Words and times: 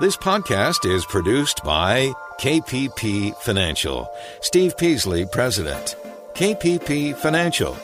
This 0.00 0.16
podcast 0.16 0.90
is 0.90 1.04
produced 1.04 1.62
by 1.62 2.14
KPP 2.40 3.36
Financial. 3.36 4.10
Steve 4.40 4.74
Peasley, 4.78 5.26
President. 5.26 5.94
KPP 6.32 7.14
Financial. 7.14 7.76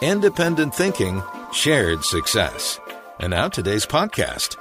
Independent 0.00 0.74
thinking, 0.74 1.22
shared 1.52 2.02
success. 2.02 2.80
And 3.20 3.30
now 3.30 3.46
today's 3.46 3.86
podcast. 3.86 4.56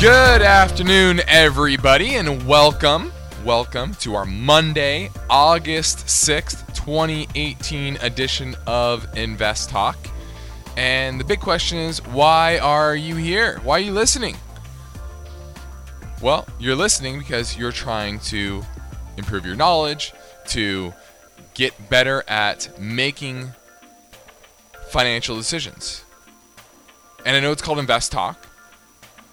Good 0.00 0.42
afternoon, 0.42 1.22
everybody, 1.26 2.14
and 2.14 2.46
welcome. 2.46 3.12
Welcome 3.44 3.94
to 3.94 4.14
our 4.14 4.26
Monday, 4.26 5.10
August 5.28 6.06
6th, 6.06 6.72
2018 6.76 7.96
edition 7.96 8.54
of 8.68 9.08
Invest 9.18 9.70
Talk. 9.70 9.96
And 10.76 11.20
the 11.20 11.24
big 11.24 11.40
question 11.40 11.78
is 11.78 12.04
why 12.06 12.58
are 12.58 12.96
you 12.96 13.16
here? 13.16 13.60
Why 13.62 13.76
are 13.76 13.80
you 13.80 13.92
listening? 13.92 14.36
Well, 16.22 16.46
you're 16.58 16.76
listening 16.76 17.18
because 17.18 17.56
you're 17.56 17.72
trying 17.72 18.20
to 18.20 18.62
improve 19.16 19.44
your 19.44 19.56
knowledge, 19.56 20.12
to 20.48 20.94
get 21.54 21.90
better 21.90 22.24
at 22.28 22.78
making 22.80 23.52
financial 24.88 25.36
decisions. 25.36 26.04
And 27.24 27.36
I 27.36 27.40
know 27.40 27.52
it's 27.52 27.62
called 27.62 27.78
Invest 27.78 28.12
Talk, 28.12 28.46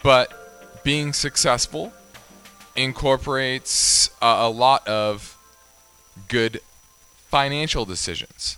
but 0.03 0.83
being 0.83 1.13
successful 1.13 1.93
incorporates 2.75 4.09
a, 4.21 4.25
a 4.25 4.49
lot 4.49 4.87
of 4.87 5.37
good 6.27 6.61
financial 7.29 7.85
decisions. 7.85 8.57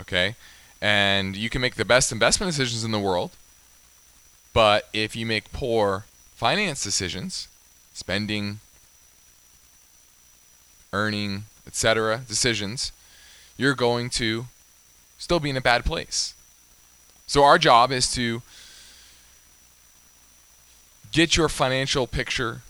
Okay? 0.00 0.36
And 0.82 1.36
you 1.36 1.50
can 1.50 1.60
make 1.60 1.74
the 1.74 1.84
best 1.84 2.10
investment 2.10 2.50
decisions 2.50 2.84
in 2.84 2.90
the 2.90 2.98
world, 2.98 3.32
but 4.52 4.88
if 4.92 5.14
you 5.14 5.26
make 5.26 5.52
poor 5.52 6.06
finance 6.34 6.82
decisions, 6.82 7.48
spending, 7.92 8.60
earning, 10.92 11.44
etc., 11.66 12.22
decisions, 12.26 12.92
you're 13.56 13.74
going 13.74 14.08
to 14.10 14.46
still 15.18 15.38
be 15.38 15.50
in 15.50 15.56
a 15.56 15.60
bad 15.60 15.84
place. 15.84 16.34
So 17.26 17.44
our 17.44 17.58
job 17.58 17.92
is 17.92 18.10
to 18.14 18.42
get 21.12 21.36
your 21.36 21.48
financial 21.48 22.06
picture 22.06 22.62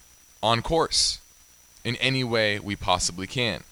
on 0.43 0.63
course 0.63 1.21
in 1.85 1.97
any 1.97 2.25
way 2.25 2.59
we 2.59 2.77
possibly 2.77 3.27
can. 3.27 3.63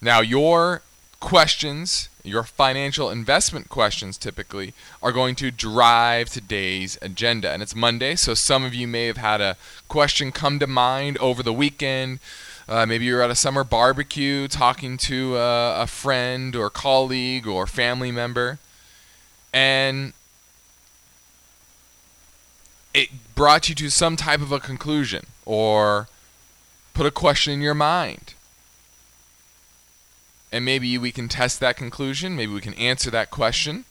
Now, 0.00 0.20
your 0.20 0.82
questions, 1.20 2.08
your 2.22 2.42
financial 2.42 3.10
investment 3.10 3.68
questions 3.68 4.18
typically, 4.18 4.74
are 5.02 5.12
going 5.12 5.34
to 5.36 5.50
drive 5.50 6.28
today's 6.28 6.98
agenda. 7.02 7.50
And 7.50 7.62
it's 7.62 7.74
Monday, 7.74 8.16
so 8.16 8.34
some 8.34 8.64
of 8.64 8.74
you 8.74 8.86
may 8.86 9.06
have 9.06 9.16
had 9.16 9.40
a 9.40 9.56
question 9.88 10.32
come 10.32 10.58
to 10.58 10.66
mind 10.66 11.18
over 11.18 11.42
the 11.42 11.52
weekend. 11.52 12.20
Uh, 12.68 12.84
maybe 12.84 13.04
you're 13.04 13.22
at 13.22 13.30
a 13.30 13.36
summer 13.36 13.64
barbecue 13.64 14.48
talking 14.48 14.96
to 14.96 15.36
a, 15.36 15.82
a 15.82 15.86
friend 15.86 16.56
or 16.56 16.68
colleague 16.68 17.46
or 17.46 17.66
family 17.66 18.10
member, 18.10 18.58
and 19.52 20.12
it 22.92 23.08
brought 23.34 23.68
you 23.68 23.74
to 23.74 23.90
some 23.90 24.16
type 24.16 24.40
of 24.40 24.50
a 24.50 24.58
conclusion 24.58 25.26
or 25.44 26.08
put 26.92 27.06
a 27.06 27.10
question 27.10 27.52
in 27.52 27.60
your 27.60 27.74
mind. 27.74 28.34
And 30.52 30.64
maybe 30.64 30.96
we 30.98 31.12
can 31.12 31.28
test 31.28 31.60
that 31.60 31.76
conclusion. 31.76 32.36
Maybe 32.36 32.52
we 32.52 32.60
can 32.60 32.74
answer 32.74 33.10
that 33.10 33.30
question. 33.30 33.84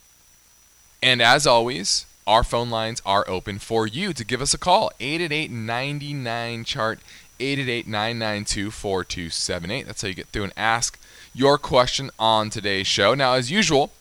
And 1.02 1.20
as 1.20 1.46
always, 1.46 2.06
our 2.26 2.42
phone 2.42 2.70
lines 2.70 3.00
are 3.06 3.28
open 3.28 3.58
for 3.58 3.86
you 3.86 4.12
to 4.12 4.24
give 4.24 4.40
us 4.40 4.54
a 4.54 4.58
call. 4.58 4.90
888 4.98 5.50
99 5.50 6.64
chart, 6.64 6.98
888 7.38 7.86
992 7.86 8.70
4278. 8.70 9.86
That's 9.86 10.02
how 10.02 10.08
you 10.08 10.14
get 10.14 10.28
through 10.28 10.44
and 10.44 10.52
ask 10.56 10.98
your 11.34 11.58
question 11.58 12.10
on 12.18 12.50
today's 12.50 12.86
show. 12.86 13.14
Now, 13.14 13.34
as 13.34 13.50
usual, 13.50 13.92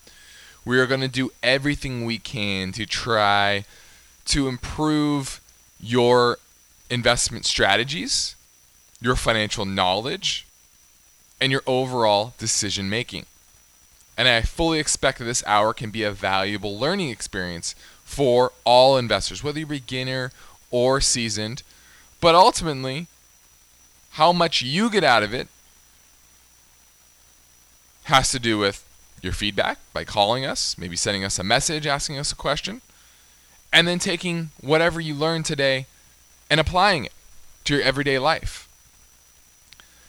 we 0.63 0.79
are 0.79 0.87
going 0.87 1.01
to 1.01 1.07
do 1.07 1.31
everything 1.43 2.05
we 2.05 2.17
can 2.17 2.71
to 2.71 2.85
try 2.85 3.65
to 4.25 4.47
improve 4.47 5.41
your 5.79 6.39
investment 6.89 7.45
strategies, 7.45 8.35
your 9.01 9.15
financial 9.15 9.65
knowledge, 9.65 10.44
and 11.39 11.51
your 11.51 11.63
overall 11.67 12.33
decision 12.37 12.89
making. 12.89 13.25
And 14.17 14.27
I 14.27 14.41
fully 14.41 14.79
expect 14.79 15.19
that 15.19 15.25
this 15.25 15.43
hour 15.45 15.73
can 15.73 15.91
be 15.91 16.03
a 16.03 16.11
valuable 16.11 16.77
learning 16.77 17.09
experience 17.09 17.75
for 18.03 18.53
all 18.63 18.97
investors, 18.97 19.43
whether 19.43 19.59
you're 19.59 19.67
beginner 19.67 20.31
or 20.71 21.01
seasoned. 21.01 21.63
But 22.21 22.35
ultimately, 22.35 23.07
how 24.11 24.31
much 24.31 24.61
you 24.61 24.89
get 24.89 25.03
out 25.03 25.23
of 25.23 25.33
it 25.33 25.47
has 28.05 28.29
to 28.31 28.39
do 28.39 28.57
with 28.57 28.87
your 29.21 29.33
feedback 29.33 29.79
by 29.91 30.05
calling 30.05 30.45
us, 30.45 30.77
maybe 30.77 30.95
sending 30.95 31.23
us 31.25 31.39
a 31.39 31.43
message, 31.43 31.85
asking 31.85 32.17
us 32.17 32.31
a 32.31 32.35
question, 32.35 32.81
and 33.73 33.87
then 33.87 33.99
taking 33.99 34.51
whatever 34.61 35.01
you 35.01 35.13
learned 35.13 35.45
today 35.45 35.87
and 36.49 36.59
applying 36.59 37.05
it 37.05 37.11
to 37.65 37.73
your 37.73 37.83
everyday 37.83 38.19
life. 38.19 38.64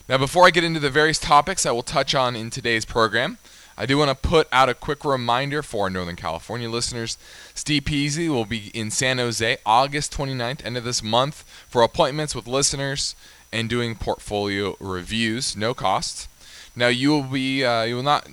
Now, 0.08 0.18
before 0.18 0.46
I 0.46 0.50
get 0.50 0.62
into 0.62 0.78
the 0.78 0.88
various 0.88 1.18
topics 1.18 1.66
I 1.66 1.72
will 1.72 1.82
touch 1.82 2.14
on 2.14 2.36
in 2.36 2.48
today's 2.48 2.84
program, 2.84 3.38
I 3.76 3.86
do 3.86 3.98
want 3.98 4.08
to 4.08 4.28
put 4.28 4.46
out 4.52 4.68
a 4.68 4.74
quick 4.74 5.04
reminder 5.04 5.64
for 5.64 5.84
our 5.84 5.90
Northern 5.90 6.14
California 6.14 6.70
listeners. 6.70 7.18
Steve 7.54 7.86
Peasley 7.86 8.28
will 8.28 8.44
be 8.44 8.70
in 8.72 8.92
San 8.92 9.18
Jose 9.18 9.56
August 9.66 10.16
29th, 10.16 10.64
end 10.64 10.76
of 10.76 10.84
this 10.84 11.02
month, 11.02 11.42
for 11.68 11.82
appointments 11.82 12.36
with 12.36 12.46
listeners 12.46 13.16
and 13.52 13.68
doing 13.68 13.96
portfolio 13.96 14.76
reviews, 14.78 15.56
no 15.56 15.74
cost. 15.74 16.28
Now, 16.76 16.86
you 16.86 17.10
will 17.10 17.24
be 17.24 17.64
uh, 17.64 17.82
you 17.82 17.96
will 17.96 18.02
not 18.04 18.28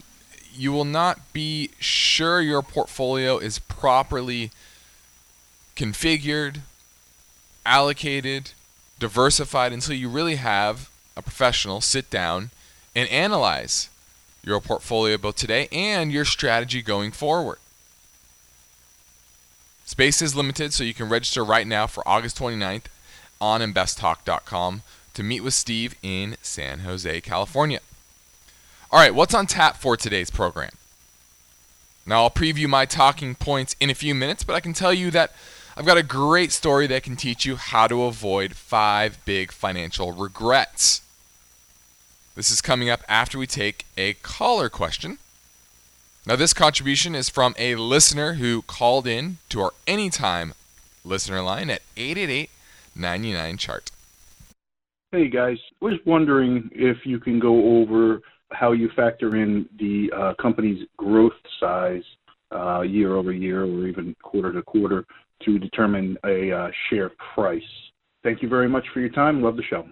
you 0.54 0.72
will 0.72 0.86
not 0.86 1.34
be 1.34 1.72
sure 1.80 2.40
your 2.40 2.62
portfolio 2.62 3.40
is 3.40 3.58
properly 3.58 4.52
configured, 5.76 6.60
allocated, 7.66 8.52
diversified 9.00 9.74
until 9.74 9.96
you 9.96 10.08
really 10.08 10.36
have 10.36 10.92
a 11.16 11.22
professional 11.22 11.82
sit 11.82 12.10
down 12.10 12.50
and 12.96 13.10
analyze 13.10 13.90
your 14.44 14.60
portfolio 14.60 15.18
both 15.18 15.36
today 15.36 15.68
and 15.72 16.12
your 16.12 16.26
strategy 16.26 16.82
going 16.82 17.12
forward. 17.12 17.58
Space 19.86 20.22
is 20.22 20.36
limited, 20.36 20.74
so 20.74 20.84
you 20.84 20.94
can 20.94 21.10
register 21.10 21.44
right 21.44 21.68
now 21.68 21.88
for 21.88 22.08
August 22.08 22.40
29th 22.40 22.86
on 23.40 23.62
investtalk.com 23.62 24.82
to 25.14 25.24
meet 25.24 25.42
with 25.42 25.54
Steve 25.54 25.96
in 26.02 26.36
San 26.42 26.80
Jose, 26.80 27.22
California. 27.22 27.80
All 28.92 29.00
right, 29.00 29.14
what's 29.14 29.34
on 29.34 29.46
tap 29.46 29.78
for 29.78 29.96
today's 29.96 30.30
program? 30.30 30.72
Now, 32.06 32.24
I'll 32.24 32.32
preview 32.32 32.68
my 32.68 32.86
talking 32.86 33.36
points 33.36 33.76
in 33.80 33.90
a 33.90 33.96
few 33.96 34.14
minutes, 34.16 34.44
but 34.44 34.56
I 34.56 34.60
can 34.60 34.74
tell 34.74 34.94
you 34.94 35.12
that 35.12 35.32
I've 35.78 35.86
got 35.86 35.98
a 35.98 36.04
great 36.04 36.52
story 36.52 36.88
that 36.88 37.04
can 37.04 37.16
teach 37.16 37.46
you 37.46 37.56
how 37.56 37.88
to 37.88 38.04
avoid 38.04 38.56
five 38.56 39.24
big 39.26 39.52
financial 39.52 40.12
regrets. 40.12 41.02
This 42.36 42.50
is 42.50 42.62
coming 42.62 42.90
up 42.90 43.04
after 43.08 43.38
we 43.38 43.46
take 43.46 43.86
a 43.96 44.14
caller 44.14 44.68
question. 44.68 45.20
Now, 46.26 46.36
this 46.36 46.52
contribution 46.52 47.14
is 47.14 47.30
from 47.30 47.54
a 47.60 47.76
listener 47.76 48.34
who 48.34 48.64
called 48.64 49.06
in 49.06 49.38
to 49.50 49.62
our 49.62 49.72
anytime 49.86 50.54
listener 51.06 51.42
line 51.42 51.70
at 51.70 51.84
888 51.96 52.50
99 52.96 53.58
chart. 53.58 53.92
Hey 55.12 55.28
guys, 55.28 55.58
I 55.82 55.86
was 55.86 56.00
wondering 56.06 56.72
if 56.74 57.06
you 57.06 57.20
can 57.20 57.40
go 57.40 57.80
over 57.82 58.22
how 58.52 58.72
you 58.72 58.90
factor 58.96 59.36
in 59.36 59.68
the 59.78 60.12
uh, 60.16 60.34
company's 60.42 60.88
growth 60.98 61.34
size 61.60 62.04
uh, 62.52 62.82
year 62.82 63.16
over 63.16 63.32
year 63.32 63.64
or 63.64 63.88
even 63.88 64.16
quarter 64.24 64.52
to 64.54 64.64
quarter 64.64 65.06
to 65.44 65.60
determine 65.60 66.18
a 66.26 66.52
uh, 66.52 66.72
share 66.90 67.12
price. 67.36 67.62
Thank 68.24 68.42
you 68.42 68.50
very 68.50 68.70
much 68.70 68.86
for 68.92 69.02
your 69.02 69.10
time. 69.10 69.44
Love 69.44 69.56
the 69.56 69.64
show. 69.64 69.88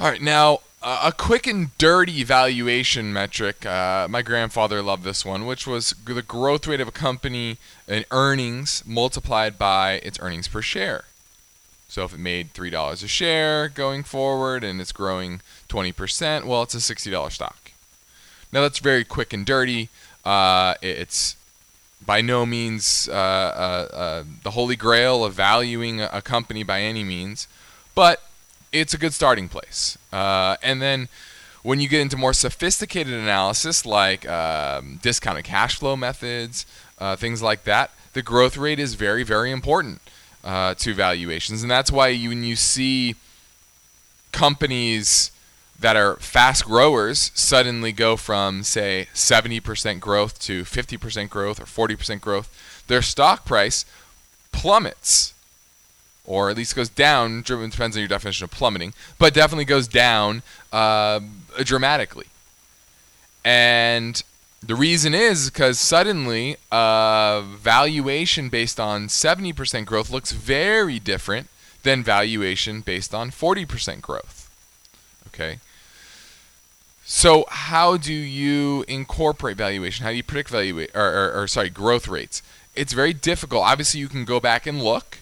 All 0.00 0.06
right, 0.06 0.22
now 0.22 0.60
uh, 0.80 1.00
a 1.06 1.12
quick 1.12 1.48
and 1.48 1.76
dirty 1.76 2.22
valuation 2.22 3.12
metric. 3.12 3.66
Uh, 3.66 4.06
my 4.08 4.22
grandfather 4.22 4.80
loved 4.80 5.02
this 5.02 5.24
one, 5.24 5.44
which 5.44 5.66
was 5.66 5.92
the 6.04 6.22
growth 6.22 6.68
rate 6.68 6.80
of 6.80 6.86
a 6.86 6.92
company 6.92 7.58
in 7.88 8.04
earnings 8.12 8.84
multiplied 8.86 9.58
by 9.58 9.94
its 10.04 10.16
earnings 10.20 10.46
per 10.46 10.62
share. 10.62 11.06
So 11.88 12.04
if 12.04 12.14
it 12.14 12.20
made 12.20 12.52
three 12.52 12.70
dollars 12.70 13.02
a 13.02 13.08
share 13.08 13.68
going 13.68 14.04
forward 14.04 14.62
and 14.62 14.80
it's 14.80 14.92
growing 14.92 15.40
20%, 15.68 16.44
well, 16.44 16.62
it's 16.62 16.76
a 16.76 16.78
$60 16.78 17.32
stock. 17.32 17.72
Now 18.52 18.60
that's 18.60 18.78
very 18.78 19.02
quick 19.02 19.32
and 19.32 19.44
dirty. 19.44 19.88
Uh, 20.24 20.74
it's 20.80 21.34
by 22.06 22.20
no 22.20 22.46
means 22.46 23.08
uh, 23.10 23.12
uh, 23.12 23.96
uh, 23.96 24.24
the 24.44 24.52
holy 24.52 24.76
grail 24.76 25.24
of 25.24 25.34
valuing 25.34 26.00
a, 26.00 26.22
company 26.22 26.62
by 26.62 26.82
any 26.82 27.02
means, 27.02 27.48
but 27.96 28.22
it's 28.72 28.94
a 28.94 28.98
good 28.98 29.12
starting 29.12 29.48
place. 29.48 29.98
Uh, 30.12 30.56
and 30.62 30.80
then 30.80 31.08
when 31.62 31.80
you 31.80 31.88
get 31.88 32.00
into 32.00 32.16
more 32.16 32.32
sophisticated 32.32 33.12
analysis 33.12 33.84
like 33.84 34.28
um, 34.28 34.98
discounted 35.02 35.44
cash 35.44 35.78
flow 35.78 35.96
methods, 35.96 36.66
uh, 36.98 37.16
things 37.16 37.42
like 37.42 37.64
that, 37.64 37.90
the 38.12 38.22
growth 38.22 38.56
rate 38.56 38.78
is 38.78 38.94
very, 38.94 39.22
very 39.22 39.50
important 39.50 40.00
uh, 40.44 40.74
to 40.74 40.94
valuations. 40.94 41.62
And 41.62 41.70
that's 41.70 41.90
why 41.90 42.08
you, 42.08 42.30
when 42.30 42.44
you 42.44 42.56
see 42.56 43.16
companies 44.32 45.30
that 45.80 45.96
are 45.96 46.16
fast 46.16 46.64
growers 46.64 47.30
suddenly 47.34 47.92
go 47.92 48.16
from, 48.16 48.62
say, 48.62 49.08
70% 49.14 50.00
growth 50.00 50.38
to 50.40 50.64
50% 50.64 51.30
growth 51.30 51.60
or 51.60 51.64
40% 51.64 52.20
growth, 52.20 52.84
their 52.88 53.02
stock 53.02 53.44
price 53.44 53.84
plummets. 54.50 55.34
Or 56.28 56.50
at 56.50 56.58
least 56.58 56.76
goes 56.76 56.90
down, 56.90 57.40
depends 57.40 57.96
on 57.96 58.00
your 58.00 58.06
definition 58.06 58.44
of 58.44 58.50
plummeting, 58.50 58.92
but 59.18 59.32
definitely 59.32 59.64
goes 59.64 59.88
down 59.88 60.42
uh, 60.70 61.20
dramatically. 61.64 62.26
And 63.46 64.22
the 64.62 64.74
reason 64.74 65.14
is 65.14 65.48
because 65.48 65.80
suddenly 65.80 66.58
uh, 66.70 67.40
valuation 67.40 68.50
based 68.50 68.78
on 68.78 69.06
70% 69.06 69.86
growth 69.86 70.10
looks 70.10 70.32
very 70.32 70.98
different 70.98 71.48
than 71.82 72.02
valuation 72.02 72.82
based 72.82 73.14
on 73.14 73.30
40% 73.30 74.02
growth. 74.02 74.50
Okay. 75.28 75.60
So 77.06 77.46
how 77.48 77.96
do 77.96 78.12
you 78.12 78.84
incorporate 78.86 79.56
valuation? 79.56 80.04
How 80.04 80.10
do 80.10 80.16
you 80.16 80.22
predict 80.22 80.50
value 80.50 80.86
or, 80.94 81.02
or, 81.02 81.32
or 81.32 81.46
sorry 81.46 81.70
growth 81.70 82.06
rates? 82.06 82.42
It's 82.76 82.92
very 82.92 83.14
difficult. 83.14 83.64
Obviously, 83.64 84.00
you 84.00 84.08
can 84.08 84.26
go 84.26 84.40
back 84.40 84.66
and 84.66 84.82
look 84.82 85.20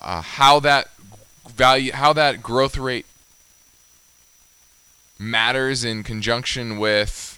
uh, 0.00 0.20
how 0.22 0.60
that 0.60 0.88
value, 1.48 1.92
how 1.92 2.12
that 2.12 2.42
growth 2.42 2.76
rate 2.76 3.06
matters 5.18 5.84
in 5.84 6.02
conjunction 6.02 6.78
with 6.78 7.34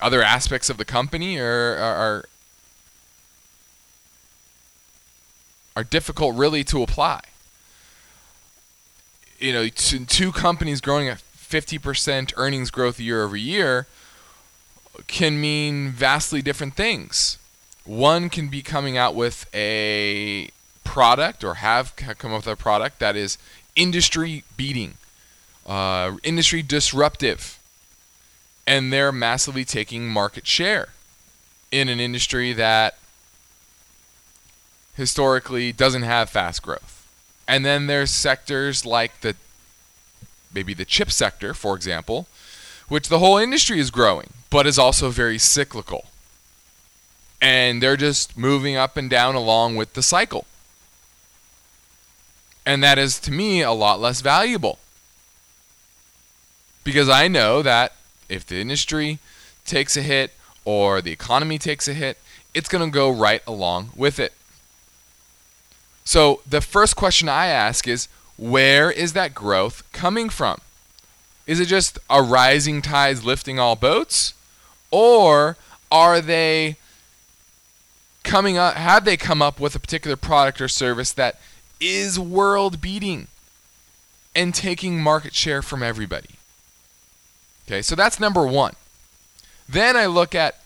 other 0.00 0.22
aspects 0.22 0.70
of 0.70 0.76
the 0.76 0.84
company 0.84 1.38
are 1.38 1.76
are 1.76 2.24
are 5.76 5.84
difficult 5.84 6.34
really 6.34 6.64
to 6.64 6.82
apply. 6.82 7.20
You 9.38 9.52
know, 9.52 9.68
two 9.68 10.32
companies 10.32 10.80
growing 10.80 11.08
at 11.08 11.18
50% 11.18 12.32
earnings 12.36 12.70
growth 12.70 12.98
year 12.98 13.22
over 13.22 13.36
year 13.36 13.86
can 15.06 15.38
mean 15.38 15.90
vastly 15.90 16.40
different 16.40 16.74
things. 16.74 17.38
One 17.84 18.30
can 18.30 18.48
be 18.48 18.62
coming 18.62 18.96
out 18.96 19.14
with 19.14 19.46
a 19.54 20.48
product 20.86 21.44
or 21.44 21.54
have 21.54 21.94
come 21.96 22.32
up 22.32 22.46
with 22.46 22.52
a 22.52 22.56
product 22.56 22.98
that 23.00 23.16
is 23.16 23.36
industry 23.74 24.44
beating, 24.56 24.94
uh, 25.66 26.12
industry 26.22 26.62
disruptive 26.62 27.58
and 28.66 28.92
they're 28.92 29.12
massively 29.12 29.64
taking 29.64 30.08
market 30.08 30.46
share 30.46 30.88
in 31.70 31.88
an 31.88 32.00
industry 32.00 32.52
that 32.52 32.96
historically 34.96 35.72
doesn't 35.72 36.02
have 36.02 36.28
fast 36.28 36.62
growth. 36.62 37.06
And 37.46 37.64
then 37.64 37.86
there's 37.86 38.10
sectors 38.10 38.84
like 38.84 39.20
the 39.20 39.36
maybe 40.52 40.74
the 40.74 40.84
chip 40.84 41.12
sector, 41.12 41.54
for 41.54 41.76
example, 41.76 42.26
which 42.88 43.08
the 43.08 43.18
whole 43.18 43.36
industry 43.36 43.78
is 43.78 43.90
growing, 43.90 44.30
but 44.50 44.66
is 44.66 44.78
also 44.78 45.10
very 45.10 45.38
cyclical. 45.38 46.06
And 47.40 47.82
they're 47.82 47.96
just 47.96 48.36
moving 48.36 48.74
up 48.76 48.96
and 48.96 49.10
down 49.10 49.34
along 49.34 49.76
with 49.76 49.92
the 49.92 50.02
cycle. 50.02 50.46
And 52.66 52.82
that 52.82 52.98
is 52.98 53.18
to 53.20 53.32
me 53.32 53.62
a 53.62 53.72
lot 53.72 54.00
less 54.00 54.20
valuable. 54.20 54.78
Because 56.84 57.08
I 57.08 57.28
know 57.28 57.62
that 57.62 57.92
if 58.28 58.44
the 58.44 58.60
industry 58.60 59.20
takes 59.64 59.96
a 59.96 60.02
hit 60.02 60.32
or 60.64 61.00
the 61.00 61.12
economy 61.12 61.58
takes 61.58 61.86
a 61.86 61.94
hit, 61.94 62.18
it's 62.52 62.68
going 62.68 62.84
to 62.84 62.92
go 62.92 63.10
right 63.10 63.42
along 63.46 63.90
with 63.94 64.18
it. 64.18 64.32
So 66.04 66.42
the 66.48 66.60
first 66.60 66.96
question 66.96 67.28
I 67.28 67.46
ask 67.46 67.86
is 67.86 68.08
where 68.36 68.90
is 68.90 69.12
that 69.14 69.34
growth 69.34 69.82
coming 69.92 70.28
from? 70.28 70.60
Is 71.46 71.60
it 71.60 71.66
just 71.66 71.98
a 72.10 72.22
rising 72.22 72.82
tides 72.82 73.24
lifting 73.24 73.58
all 73.58 73.76
boats? 73.76 74.34
Or 74.90 75.56
are 75.90 76.20
they 76.20 76.76
coming 78.24 78.58
up 78.58 78.74
have 78.74 79.04
they 79.04 79.16
come 79.16 79.40
up 79.40 79.60
with 79.60 79.76
a 79.76 79.78
particular 79.78 80.16
product 80.16 80.60
or 80.60 80.66
service 80.66 81.12
that 81.12 81.38
is 81.80 82.18
world 82.18 82.80
beating 82.80 83.28
and 84.34 84.54
taking 84.54 85.00
market 85.00 85.34
share 85.34 85.62
from 85.62 85.82
everybody? 85.82 86.30
Okay, 87.66 87.82
so 87.82 87.94
that's 87.94 88.20
number 88.20 88.46
one. 88.46 88.74
Then 89.68 89.96
I 89.96 90.06
look 90.06 90.34
at 90.34 90.60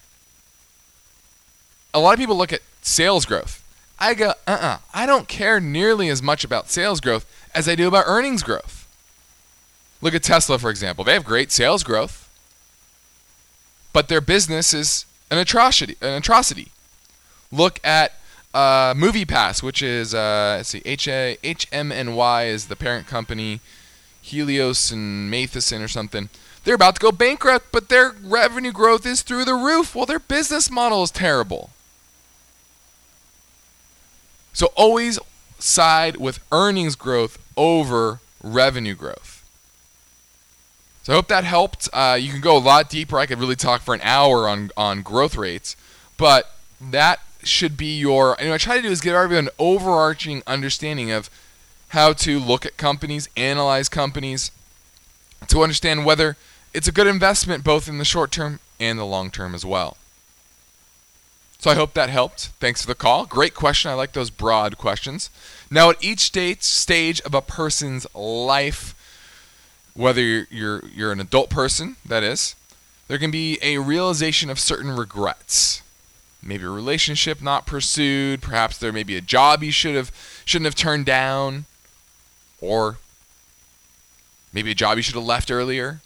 a 1.95 2.01
lot 2.01 2.13
of 2.13 2.19
people 2.19 2.37
look 2.37 2.53
at 2.53 2.61
sales 2.83 3.25
growth. 3.25 3.65
I 3.99 4.15
go, 4.15 4.31
uh 4.31 4.33
uh-uh, 4.47 4.67
uh 4.67 4.79
I 4.95 5.07
don't 5.07 5.29
care 5.29 5.61
nearly 5.61 6.09
as 6.09 6.23
much 6.23 6.45
about 6.45 6.71
sales 6.71 7.01
growth 7.01 7.27
as 7.55 7.69
I 7.69 7.75
do 7.75 7.89
about 7.89 8.05
earnings 8.07 8.43
growth. 8.43 8.87
Look 10.03 10.15
at 10.15 10.23
Tesla, 10.23 10.59
for 10.59 10.71
example. 10.71 11.05
They 11.05 11.13
have 11.13 11.25
great 11.25 11.53
sales 11.53 11.83
growth, 11.83 12.29
but 13.93 14.09
their 14.09 14.21
business 14.21 14.73
is 14.73 15.05
an 15.31 15.39
atrocity. 15.39 15.97
An 16.01 16.15
atrocity. 16.15 16.69
Look 17.53 17.81
at 17.85 18.13
uh, 18.53 18.95
MoviePass, 18.95 19.63
which 19.63 19.83
is 19.83 20.15
uh, 20.15 20.55
let's 20.59 20.71
see, 20.71 20.83
H 20.85 21.09
A 21.09 21.39
H 21.43 21.67
M 21.73 21.93
N 21.93 22.15
Y 22.15 22.45
is 22.45 22.67
the 22.67 22.77
parent 22.77 23.07
company, 23.07 23.61
Helios 24.23 24.91
and 24.91 25.31
Matheson 25.31 25.83
or 25.83 25.89
something. 25.89 26.29
They're 26.65 26.75
about 26.75 26.97
to 26.97 27.01
go 27.01 27.13
bankrupt, 27.13 27.67
but 27.73 27.89
their 27.89 28.15
revenue 28.23 28.73
growth 28.73 29.07
is 29.07 29.23
through 29.23 29.45
the 29.45 29.55
roof. 29.55 29.95
Well, 29.95 30.07
their 30.07 30.19
business 30.19 30.71
model 30.71 31.03
is 31.03 31.11
terrible. 31.11 31.71
So 34.53 34.67
always 34.77 35.19
side 35.59 36.17
with 36.17 36.41
earnings 36.53 36.97
growth 36.97 37.39
over 37.57 38.21
revenue 38.43 38.95
growth. 38.95 39.43
So 41.03 41.15
I 41.15 41.17
hope 41.17 41.29
that 41.29 41.45
helped. 41.45 41.89
Uh, 41.93 42.19
you 42.21 42.31
can 42.31 42.43
go 42.43 42.57
a 42.57 42.59
lot 42.59 42.91
deeper. 42.91 43.19
I 43.19 43.27
could 43.27 43.39
really 43.39 43.57
talk 43.57 43.81
for 43.81 43.95
an 43.95 44.01
hour 44.03 44.49
on, 44.49 44.71
on 44.77 45.01
growth 45.01 45.35
rates, 45.37 45.77
but 46.19 46.55
that 46.81 47.21
should 47.45 47.77
be 47.77 47.99
your. 47.99 48.37
You 48.41 48.49
know, 48.49 48.55
I 48.55 48.59
try 48.59 48.77
to 48.77 48.83
do 48.83 48.91
is 48.91 49.01
give 49.01 49.15
everyone 49.15 49.47
an 49.47 49.51
overarching 49.59 50.43
understanding 50.47 51.11
of 51.11 51.31
how 51.89 52.13
to 52.13 52.39
look 52.39 52.65
at 52.65 52.77
companies, 52.77 53.29
analyze 53.37 53.89
companies, 53.89 54.51
to 55.49 55.63
understand 55.63 56.05
whether 56.05 56.37
it's 56.73 56.89
a 56.89 56.93
good 56.93 57.07
investment 57.07 57.65
both 57.65 57.89
in 57.89 57.99
the 57.99 58.05
short 58.05 58.31
term 58.31 58.61
and 58.79 58.99
the 58.99 59.05
long 59.05 59.31
term 59.31 59.55
as 59.55 59.65
well. 59.65 59.97
So 61.59 61.71
I 61.71 61.75
hope 61.75 61.93
that 61.93 62.09
helped. 62.09 62.47
Thanks 62.59 62.81
for 62.81 62.87
the 62.87 62.95
call. 62.95 63.27
Great 63.27 63.55
question. 63.55 63.91
I 63.91 63.95
like 63.95 64.13
those 64.13 64.31
broad 64.31 64.79
questions. 64.79 65.29
Now, 65.71 65.91
at 65.91 66.03
each 66.03 66.21
stage, 66.21 66.63
stage 66.63 67.21
of 67.21 67.35
a 67.35 67.43
person's 67.43 68.07
life, 68.15 68.95
whether 69.93 70.23
you're, 70.23 70.47
you're, 70.51 70.83
you're 70.87 71.13
an 71.13 71.21
adult 71.21 71.51
person, 71.51 71.97
that 72.07 72.23
is, 72.23 72.55
there 73.09 73.19
can 73.19 73.31
be 73.31 73.59
a 73.61 73.77
realization 73.77 74.49
of 74.49 74.59
certain 74.59 74.97
regrets. 74.97 75.83
Maybe 76.43 76.65
a 76.65 76.71
relationship 76.71 77.43
not 77.43 77.67
pursued. 77.67 78.41
Perhaps 78.41 78.79
there 78.79 78.93
may 78.93 79.03
be 79.03 79.17
a 79.17 79.21
job 79.21 79.63
you 79.63 79.73
should 79.73 79.95
have 79.95 80.11
shouldn't 80.45 80.67
have 80.67 80.75
turned 80.75 81.05
down, 81.07 81.67
or 82.61 82.97
maybe 84.53 84.71
a 84.71 84.75
job 84.75 84.97
you 84.97 85.03
should 85.03 85.15
have 85.15 85.25
left 85.25 85.51
earlier. 85.51 86.01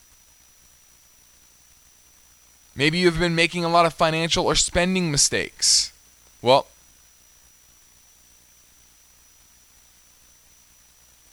Maybe 2.76 2.98
you've 2.98 3.20
been 3.20 3.36
making 3.36 3.64
a 3.64 3.68
lot 3.68 3.86
of 3.86 3.94
financial 3.94 4.46
or 4.46 4.56
spending 4.56 5.10
mistakes. 5.10 5.92
Well, 6.42 6.66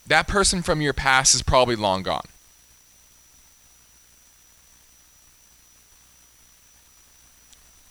that 0.05 0.27
person 0.27 0.61
from 0.61 0.81
your 0.81 0.93
past 0.93 1.33
is 1.33 1.41
probably 1.41 1.75
long 1.75 2.03
gone. 2.03 2.27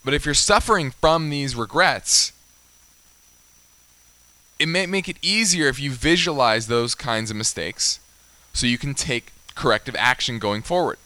But 0.04 0.14
if 0.14 0.25
you're 0.25 0.35
suffering 0.35 0.92
from 0.92 1.30
these 1.30 1.54
regrets, 1.54 2.33
it 4.59 4.66
may 4.66 4.87
make 4.87 5.09
it 5.09 5.16
easier 5.23 5.69
if 5.69 5.80
you 5.80 5.90
visualize 5.90 6.66
those 6.66 6.95
kinds 6.95 7.30
of 7.30 7.37
mistakes 7.37 8.00
so 8.52 8.66
you 8.66 8.78
can 8.78 8.95
take 8.95 9.33
corrective 9.54 9.97
action 9.99 10.38
going 10.38 10.62
forward. 10.62 10.99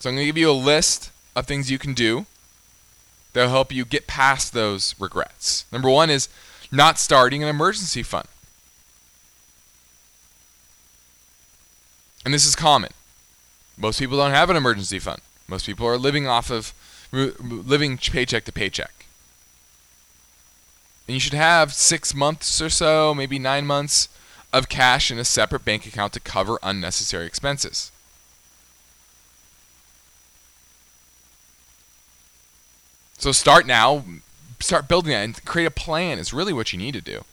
So 0.00 0.08
I'm 0.08 0.16
going 0.16 0.22
to 0.22 0.26
give 0.26 0.38
you 0.38 0.50
a 0.50 0.52
list 0.52 1.10
of 1.34 1.46
things 1.46 1.70
you 1.70 1.78
can 1.78 1.92
do 1.92 2.26
that 3.32 3.42
will 3.42 3.50
help 3.50 3.72
you 3.72 3.84
get 3.84 4.06
past 4.06 4.52
those 4.52 4.94
regrets. 4.98 5.64
Number 5.72 5.90
one 5.90 6.10
is 6.10 6.28
not 6.70 6.98
starting 6.98 7.42
an 7.42 7.48
emergency 7.48 8.02
fund. 8.02 8.28
And 12.24 12.34
this 12.34 12.46
is 12.46 12.54
common. 12.54 12.90
Most 13.76 13.98
people 13.98 14.18
don't 14.18 14.32
have 14.32 14.50
an 14.50 14.56
emergency 14.56 14.98
fund. 14.98 15.20
Most 15.48 15.66
people 15.66 15.86
are 15.86 15.96
living 15.96 16.26
off 16.26 16.50
of 16.50 16.74
living 17.10 17.96
paycheck 17.96 18.44
to 18.44 18.52
paycheck. 18.52 19.06
And 21.06 21.14
you 21.14 21.20
should 21.20 21.32
have 21.32 21.72
six 21.72 22.14
months 22.14 22.60
or 22.60 22.68
so, 22.68 23.14
maybe 23.14 23.38
nine 23.38 23.66
months 23.66 24.10
of 24.52 24.68
cash 24.68 25.10
in 25.10 25.18
a 25.18 25.24
separate 25.24 25.64
bank 25.64 25.86
account 25.86 26.12
to 26.12 26.20
cover 26.20 26.58
unnecessary 26.62 27.26
expenses. 27.26 27.90
So 33.16 33.32
start 33.32 33.66
now, 33.66 34.04
start 34.60 34.86
building 34.86 35.12
that 35.12 35.24
and 35.24 35.44
create 35.44 35.66
a 35.66 35.70
plan 35.70 36.18
is 36.18 36.32
really 36.32 36.52
what 36.52 36.72
you 36.72 36.78
need 36.78 36.92
to 36.92 37.00
do. 37.00 37.24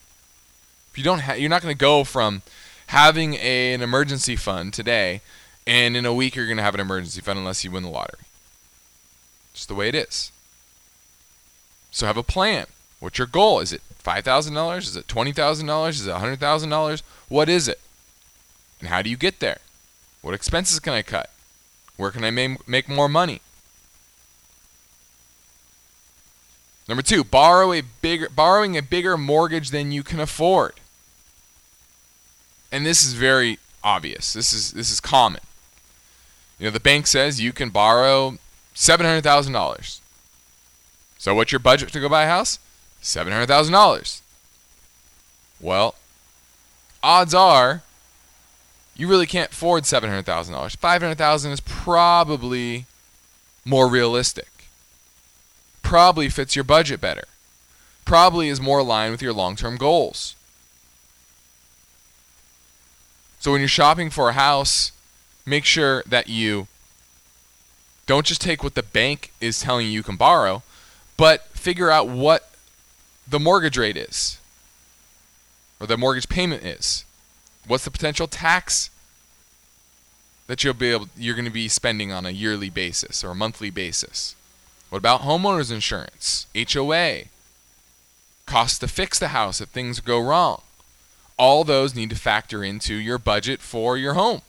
If 0.92 0.98
you 0.98 1.04
don't 1.04 1.20
have, 1.20 1.38
you're 1.38 1.50
not 1.50 1.62
going 1.62 1.74
to 1.74 1.78
go 1.78 2.06
from 2.06 2.44
having 2.88 3.36
a, 3.36 3.74
an 3.74 3.82
emergency 3.82 4.36
fund 4.36 4.74
today 4.74 5.22
and 5.68 5.98
in 5.98 6.06
a 6.06 6.14
week 6.14 6.36
you're 6.36 6.46
going 6.46 6.58
to 6.58 6.64
have 6.64 6.76
an 6.76 6.82
emergency 6.82 7.22
fund 7.22 7.40
unless 7.40 7.64
you 7.64 7.72
win 7.72 7.84
the 7.84 7.90
lottery. 7.90 8.26
Just 9.54 9.68
the 9.68 9.76
way 9.76 9.88
it 9.88 9.96
is. 9.96 10.32
So 11.92 12.06
have 12.06 12.18
a 12.18 12.24
plan. 12.24 12.66
What's 13.00 13.18
your 13.18 13.28
goal? 13.28 13.60
Is 13.60 13.72
it 13.72 13.82
$5,000? 14.04 14.78
Is 14.80 14.96
it 14.96 15.08
$20,000? 15.08 15.90
Is 15.90 16.08
it 16.08 16.14
$100,000? 16.14 17.02
What 17.30 17.50
is 17.50 17.68
it? 17.68 17.80
And 18.80 18.90
how 18.90 19.02
do 19.02 19.10
you 19.10 19.18
get 19.18 19.40
there? 19.40 19.60
What 20.22 20.34
expenses 20.34 20.80
can 20.80 20.94
I 20.94 21.02
cut? 21.02 21.30
Where 21.98 22.12
can 22.12 22.24
I 22.26 22.58
make 22.68 22.90
more 22.90 23.08
money? 23.08 23.42
Number 26.88 27.02
two, 27.02 27.24
borrow 27.24 27.72
a 27.74 27.82
bigger, 27.82 28.30
borrowing 28.30 28.78
a 28.78 28.82
bigger 28.82 29.18
mortgage 29.18 29.72
than 29.72 29.92
you 29.92 30.04
can 30.04 30.20
afford. 30.20 30.74
And 32.72 32.86
this 32.86 33.04
is 33.04 33.14
very 33.14 33.58
obvious. 33.84 34.34
This 34.34 34.54
is 34.54 34.74
this 34.74 34.92
is 34.92 35.00
common. 35.00 35.42
You 36.60 36.66
know, 36.66 36.72
the 36.72 36.80
bank 36.80 37.08
says 37.08 37.42
you 37.42 37.54
can 37.54 37.70
borrow 37.70 38.38
seven 38.74 39.06
hundred 39.06 39.24
thousand 39.24 39.54
dollars. 39.54 40.02
So 41.18 41.34
what's 41.36 41.52
your 41.52 41.60
budget 41.60 41.90
to 41.94 42.00
go 42.00 42.10
buy 42.10 42.24
a 42.24 42.28
house? 42.28 42.60
Seven 43.02 43.34
hundred 43.34 43.48
thousand 43.48 43.74
dollars. 43.74 44.22
Well, 45.60 45.96
odds 47.02 47.34
are 47.34 47.82
you 48.96 49.08
really 49.08 49.26
can't 49.26 49.52
afford 49.52 49.86
seven 49.86 50.10
hundred 50.10 50.26
thousand 50.26 50.54
dollars. 50.54 50.76
500,000 50.76 51.52
is 51.52 51.60
probably 51.60 52.86
more 53.66 53.90
realistic 53.90 54.48
probably 55.86 56.28
fits 56.28 56.56
your 56.56 56.64
budget 56.64 57.00
better, 57.00 57.26
probably 58.04 58.50
is 58.50 58.60
more 58.60 58.80
aligned 58.80 59.12
with 59.12 59.22
your 59.22 59.32
long 59.32 59.56
term 59.56 59.78
goals. 59.78 60.36
So 63.40 63.52
when 63.52 63.62
you're 63.62 63.68
shopping 63.68 64.10
for 64.10 64.30
a 64.30 64.34
house, 64.34 64.92
make 65.46 65.66
sure 65.66 66.04
that 66.08 66.28
you 66.28 66.68
don't 68.06 68.26
just 68.26 68.42
take 68.42 68.64
what 68.64 68.76
the 68.76 68.84
bank 68.84 69.32
is 69.42 69.60
telling 69.60 69.88
you 69.88 69.92
you 69.92 70.04
can 70.04 70.16
borrow, 70.16 70.64
but 71.18 71.46
figure 71.50 71.90
out 71.90 72.08
what 72.08 72.52
the 73.28 73.40
mortgage 73.40 73.78
rate 73.78 73.98
is 73.98 74.40
or 75.80 75.88
the 75.88 75.98
mortgage 75.98 76.30
payment 76.30 76.64
is. 76.64 77.06
What's 77.68 77.86
the 77.86 77.92
potential 77.92 78.28
tax 78.28 78.90
that 80.48 80.64
you'll 80.64 80.76
be 80.76 80.92
able 80.92 81.10
you're 81.18 81.36
going 81.36 81.46
to 81.46 81.52
be 81.52 81.68
spending 81.68 82.12
on 82.12 82.26
a 82.26 82.30
yearly 82.30 82.70
basis 82.70 83.24
or 83.24 83.32
a 83.32 83.36
monthly 83.36 83.70
basis? 83.70 84.36
What 84.90 85.00
about 85.00 85.22
homeowners 85.22 85.72
insurance, 85.72 86.46
HOA, 86.56 87.24
cost 88.46 88.82
to 88.82 88.88
fix 88.88 89.18
the 89.18 89.30
house 89.30 89.60
if 89.60 89.70
things 89.70 90.00
go 90.00 90.20
wrong? 90.20 90.62
All 91.38 91.64
those 91.64 91.96
need 91.96 92.12
to 92.12 92.16
factor 92.16 92.64
into 92.64 92.94
your 92.94 93.18
budget 93.18 93.60
for 93.62 93.98
your 93.98 94.14
home. 94.14 94.42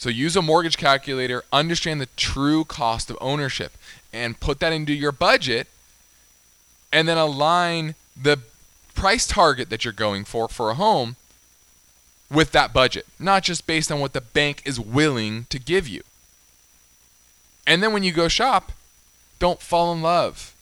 So 0.00 0.08
use 0.08 0.34
a 0.34 0.40
mortgage 0.40 0.78
calculator, 0.78 1.44
understand 1.52 2.00
the 2.00 2.08
true 2.16 2.64
cost 2.64 3.10
of 3.10 3.18
ownership, 3.20 3.72
and 4.14 4.40
put 4.40 4.58
that 4.60 4.72
into 4.72 4.94
your 4.94 5.12
budget, 5.12 5.66
and 6.90 7.06
then 7.06 7.18
align 7.18 7.96
the 8.16 8.38
price 8.94 9.26
target 9.26 9.68
that 9.68 9.84
you're 9.84 9.92
going 9.92 10.24
for 10.24 10.48
for 10.48 10.70
a 10.70 10.74
home 10.74 11.16
with 12.30 12.50
that 12.52 12.72
budget, 12.72 13.04
not 13.18 13.42
just 13.42 13.66
based 13.66 13.92
on 13.92 14.00
what 14.00 14.14
the 14.14 14.22
bank 14.22 14.62
is 14.64 14.80
willing 14.80 15.44
to 15.50 15.58
give 15.58 15.86
you. 15.86 16.02
And 17.66 17.82
then 17.82 17.92
when 17.92 18.02
you 18.02 18.12
go 18.12 18.26
shop, 18.26 18.72
don't 19.38 19.60
fall 19.60 19.92
in 19.92 20.00
love. 20.00 20.54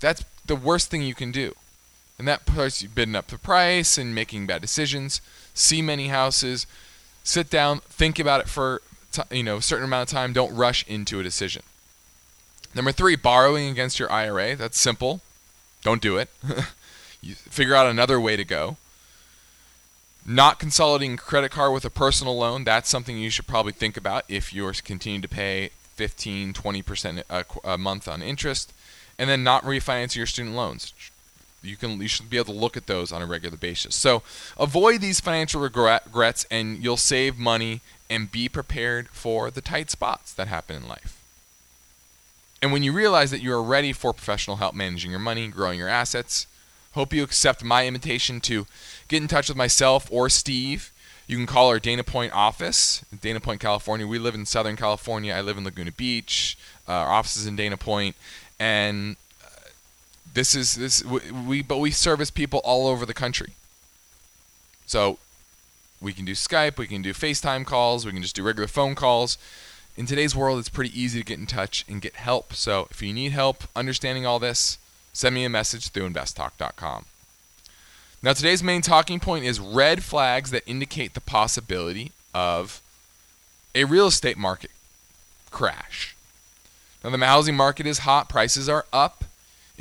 That's 0.00 0.24
the 0.46 0.56
worst 0.56 0.90
thing 0.90 1.02
you 1.02 1.14
can 1.14 1.30
do. 1.30 1.54
And 2.18 2.26
that 2.26 2.46
puts 2.46 2.82
you 2.82 2.88
bidding 2.88 3.14
up 3.14 3.26
the 3.26 3.36
price 3.36 3.98
and 3.98 4.14
making 4.14 4.46
bad 4.46 4.62
decisions. 4.62 5.20
See 5.52 5.82
many 5.82 6.08
houses, 6.08 6.66
sit 7.22 7.50
down, 7.50 7.80
think 7.80 8.18
about 8.18 8.40
it 8.40 8.48
for 8.48 8.82
you 9.30 9.42
know 9.42 9.56
a 9.56 9.62
certain 9.62 9.84
amount 9.84 10.08
of 10.08 10.14
time. 10.14 10.32
Don't 10.32 10.54
rush 10.54 10.86
into 10.86 11.20
a 11.20 11.22
decision. 11.22 11.62
Number 12.74 12.92
three, 12.92 13.16
borrowing 13.16 13.68
against 13.68 13.98
your 13.98 14.10
IRA. 14.10 14.56
That's 14.56 14.78
simple. 14.78 15.20
Don't 15.82 16.00
do 16.00 16.16
it. 16.16 16.30
you 17.20 17.34
figure 17.34 17.74
out 17.74 17.86
another 17.86 18.20
way 18.20 18.36
to 18.36 18.44
go. 18.44 18.76
Not 20.24 20.58
consolidating 20.60 21.16
credit 21.16 21.50
card 21.50 21.72
with 21.72 21.84
a 21.84 21.90
personal 21.90 22.38
loan, 22.38 22.62
that's 22.64 22.88
something 22.88 23.18
you 23.18 23.30
should 23.30 23.48
probably 23.48 23.72
think 23.72 23.96
about 23.96 24.24
if 24.28 24.52
you're 24.52 24.72
continuing 24.72 25.20
to 25.22 25.28
pay 25.28 25.70
15, 25.96 26.52
20% 26.52 27.22
a, 27.28 27.44
a 27.64 27.76
month 27.76 28.06
on 28.06 28.22
interest. 28.22 28.72
And 29.18 29.28
then 29.28 29.44
not 29.44 29.64
refinancing 29.64 30.16
your 30.16 30.26
student 30.26 30.54
loans. 30.54 30.94
You 31.62 31.76
can 31.76 32.00
you 32.00 32.08
should 32.08 32.28
be 32.28 32.36
able 32.36 32.52
to 32.52 32.60
look 32.60 32.76
at 32.76 32.86
those 32.86 33.12
on 33.12 33.22
a 33.22 33.26
regular 33.26 33.56
basis. 33.56 33.94
So 33.94 34.22
avoid 34.58 35.00
these 35.00 35.20
financial 35.20 35.60
regrets 35.60 36.46
and 36.50 36.82
you'll 36.82 36.96
save 36.96 37.38
money 37.38 37.80
and 38.10 38.30
be 38.30 38.48
prepared 38.48 39.08
for 39.08 39.50
the 39.50 39.60
tight 39.60 39.90
spots 39.90 40.32
that 40.34 40.48
happen 40.48 40.76
in 40.76 40.88
life. 40.88 41.18
And 42.60 42.72
when 42.72 42.82
you 42.82 42.92
realize 42.92 43.30
that 43.32 43.42
you 43.42 43.52
are 43.52 43.62
ready 43.62 43.92
for 43.92 44.12
professional 44.12 44.56
help 44.56 44.74
managing 44.74 45.10
your 45.10 45.20
money, 45.20 45.48
growing 45.48 45.78
your 45.78 45.88
assets, 45.88 46.46
hope 46.92 47.12
you 47.12 47.22
accept 47.22 47.64
my 47.64 47.86
invitation 47.86 48.40
to 48.42 48.66
get 49.08 49.20
in 49.20 49.28
touch 49.28 49.48
with 49.48 49.56
myself 49.56 50.08
or 50.10 50.28
Steve. 50.28 50.92
You 51.26 51.36
can 51.36 51.46
call 51.46 51.68
our 51.68 51.80
Dana 51.80 52.04
Point 52.04 52.32
office, 52.32 53.04
Dana 53.20 53.40
Point, 53.40 53.60
California. 53.60 54.06
We 54.06 54.18
live 54.18 54.34
in 54.34 54.44
Southern 54.44 54.76
California. 54.76 55.32
I 55.32 55.40
live 55.40 55.56
in 55.56 55.64
Laguna 55.64 55.92
Beach. 55.92 56.58
Uh, 56.86 56.92
our 56.92 57.12
office 57.12 57.36
is 57.36 57.46
in 57.46 57.56
Dana 57.56 57.76
Point, 57.76 58.16
and 58.60 59.16
this 60.34 60.54
is 60.54 60.74
this 60.74 61.04
we 61.04 61.62
but 61.62 61.78
we 61.78 61.90
service 61.90 62.30
people 62.30 62.60
all 62.64 62.86
over 62.86 63.04
the 63.06 63.14
country. 63.14 63.52
So 64.86 65.18
we 66.00 66.12
can 66.12 66.24
do 66.24 66.32
Skype, 66.32 66.78
we 66.78 66.86
can 66.86 67.02
do 67.02 67.12
FaceTime 67.12 67.64
calls, 67.64 68.04
we 68.04 68.12
can 68.12 68.22
just 68.22 68.36
do 68.36 68.42
regular 68.42 68.66
phone 68.66 68.94
calls. 68.94 69.38
In 69.96 70.06
today's 70.06 70.34
world, 70.34 70.58
it's 70.58 70.68
pretty 70.68 70.98
easy 70.98 71.20
to 71.20 71.24
get 71.24 71.38
in 71.38 71.46
touch 71.46 71.84
and 71.88 72.00
get 72.00 72.16
help. 72.16 72.54
So 72.54 72.88
if 72.90 73.02
you 73.02 73.12
need 73.12 73.32
help 73.32 73.64
understanding 73.76 74.26
all 74.26 74.38
this, 74.38 74.78
send 75.12 75.34
me 75.34 75.44
a 75.44 75.50
message 75.50 75.88
through 75.88 76.08
investtalk.com. 76.08 77.04
Now, 78.22 78.32
today's 78.32 78.62
main 78.62 78.82
talking 78.82 79.20
point 79.20 79.44
is 79.44 79.60
red 79.60 80.02
flags 80.04 80.50
that 80.50 80.62
indicate 80.66 81.14
the 81.14 81.20
possibility 81.20 82.12
of 82.32 82.80
a 83.74 83.84
real 83.84 84.06
estate 84.06 84.38
market 84.38 84.70
crash. 85.50 86.14
Now, 87.02 87.10
the 87.10 87.18
housing 87.18 87.56
market 87.56 87.86
is 87.86 88.00
hot, 88.00 88.28
prices 88.28 88.68
are 88.68 88.86
up, 88.92 89.24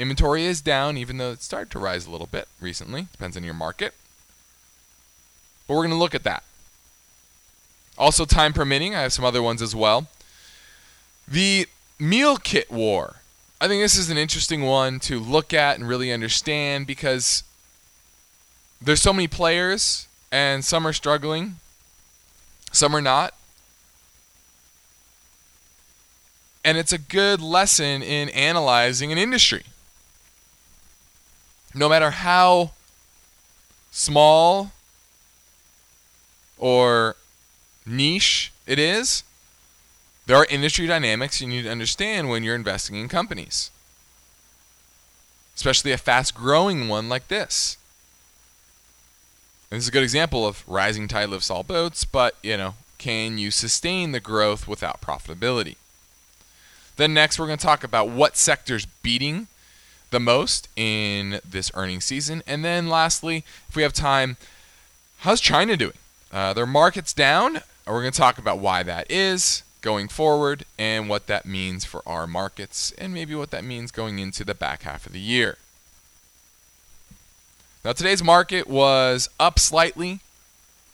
inventory 0.01 0.46
is 0.46 0.62
down, 0.62 0.98
even 0.98 1.17
though 1.17 1.31
it 1.31 1.41
started 1.41 1.72
to 1.72 1.79
rise 1.79 2.05
a 2.05 2.12
little 2.12 2.27
bit 2.27 2.48
recently. 2.60 3.08
Depends 3.12 3.38
on 3.38 3.43
your 3.43 3.53
market. 3.53 3.93
But 5.67 5.75
we're 5.75 5.84
going 5.84 5.91
to 5.91 5.96
look 5.96 6.15
at 6.15 6.24
that. 6.24 6.43
Also, 7.98 8.25
time 8.25 8.51
permitting, 8.51 8.96
I 8.96 9.01
have 9.01 9.13
some 9.13 9.25
other 9.25 9.41
ones 9.41 9.62
as 9.62 9.75
well. 9.75 10.08
The 11.27 11.67
meal 12.00 12.38
kit 12.38 12.72
war. 12.72 13.17
I 13.62 13.67
think 13.67 13.84
this 13.84 13.96
is 13.96 14.10
an 14.10 14.17
interesting 14.17 14.63
one 14.63 15.00
to 15.01 15.20
look 15.20 15.53
at 15.53 15.77
and 15.77 15.88
really 15.88 16.12
understand 16.12 16.88
because 16.88 17.43
there's 18.81 19.01
so 19.01 19.13
many 19.13 19.27
players, 19.27 20.08
and 20.31 20.65
some 20.65 20.88
are 20.88 20.93
struggling, 20.93 21.58
some 22.72 22.96
are 22.96 23.01
not. 23.01 23.36
And 26.65 26.77
it's 26.77 26.91
a 26.91 26.98
good 26.98 27.39
lesson 27.39 28.01
in 28.01 28.29
analyzing 28.29 29.12
an 29.12 29.17
industry. 29.20 29.63
No 31.74 31.88
matter 31.88 32.12
how 32.12 32.72
small 33.92 34.72
or 36.58 37.16
niche 37.86 38.51
it 38.68 38.78
is, 38.78 39.24
there 40.28 40.38
are 40.38 40.46
industry 40.50 40.86
dynamics 40.86 41.42
you 41.42 41.48
need 41.48 41.63
to 41.63 41.72
understand 41.72 42.30
when 42.30 42.44
you're 42.44 42.56
investing 42.56 42.96
in 42.96 43.08
companies, 43.08 43.72
especially 45.56 45.92
a 45.92 45.98
fast 45.98 46.36
growing 46.36 46.88
one 46.88 47.10
like 47.10 47.28
this. 47.28 47.78
And 49.70 49.78
this 49.78 49.86
is 49.86 49.90
a 49.90 49.92
good 49.92 50.04
example 50.04 50.46
of 50.46 50.63
rising 50.68 51.08
tide 51.08 51.30
lifts 51.30 51.50
all 51.50 51.63
boats, 51.63 52.04
but, 52.04 52.36
you 52.44 52.58
know, 52.58 52.75
can 52.98 53.38
you 53.38 53.50
sustain 53.50 54.12
the 54.12 54.20
growth 54.20 54.68
without 54.68 55.01
profitability? 55.01 55.78
Then 56.98 57.13
next, 57.13 57.40
we're 57.40 57.48
going 57.48 57.58
to 57.58 57.66
talk 57.66 57.84
about 57.84 58.10
what 58.10 58.38
sectors 58.38 58.86
beating 58.86 59.48
the 60.12 60.20
most 60.20 60.68
in 60.75 61.39
this 61.50 61.72
earnings 61.74 62.06
season. 62.06 62.44
And 62.46 62.63
then 62.63 62.88
lastly, 62.88 63.44
if 63.68 63.75
we 63.75 63.82
have 63.82 63.94
time, 63.94 64.38
how's 65.20 65.41
China 65.41 65.75
doing? 65.75 65.94
Uh, 66.32 66.53
their 66.53 66.68
market's 66.68 67.13
down. 67.13 67.62
We're 67.88 68.01
going 68.01 68.12
to 68.13 68.18
talk 68.18 68.38
about 68.38 68.60
why 68.60 68.84
that 68.84 69.10
is 69.10 69.63
going 69.82 70.08
forward 70.08 70.63
and 70.77 71.10
what 71.10 71.27
that 71.27 71.46
means 71.46 71.84
for 71.84 72.01
our 72.06 72.27
markets 72.27 72.94
and 72.98 73.13
maybe 73.13 73.34
what 73.36 73.51
that 73.51 73.63
means 73.65 73.91
going 73.91 74.20
into 74.20 74.46
the 74.46 74.53
back 74.53 74.84
half 74.84 75.06
of 75.06 75.12
the 75.12 75.20
year. 75.20 75.58
Now, 77.84 77.94
today's 77.94 78.24
market 78.24 78.68
was 78.68 79.27
up 79.39 79.58
slightly, 79.58 80.20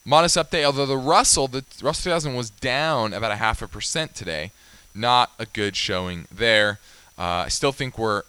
modest 0.06 0.38
update. 0.38 0.64
Although 0.64 0.86
the 0.86 0.98
Russell, 0.98 1.48
the 1.48 1.66
Russell 1.82 2.12
2000 2.12 2.34
was 2.34 2.50
down 2.50 3.14
about 3.14 3.32
a 3.32 3.36
half 3.36 3.62
a 3.62 3.68
percent 3.68 4.16
today, 4.16 4.52
not 4.96 5.32
a 5.38 5.46
good 5.46 5.76
showing 5.76 6.28
there. 6.32 6.80
Uh, 7.20 7.44
I 7.46 7.48
still 7.50 7.74
think 7.74 7.98
we're 7.98 8.24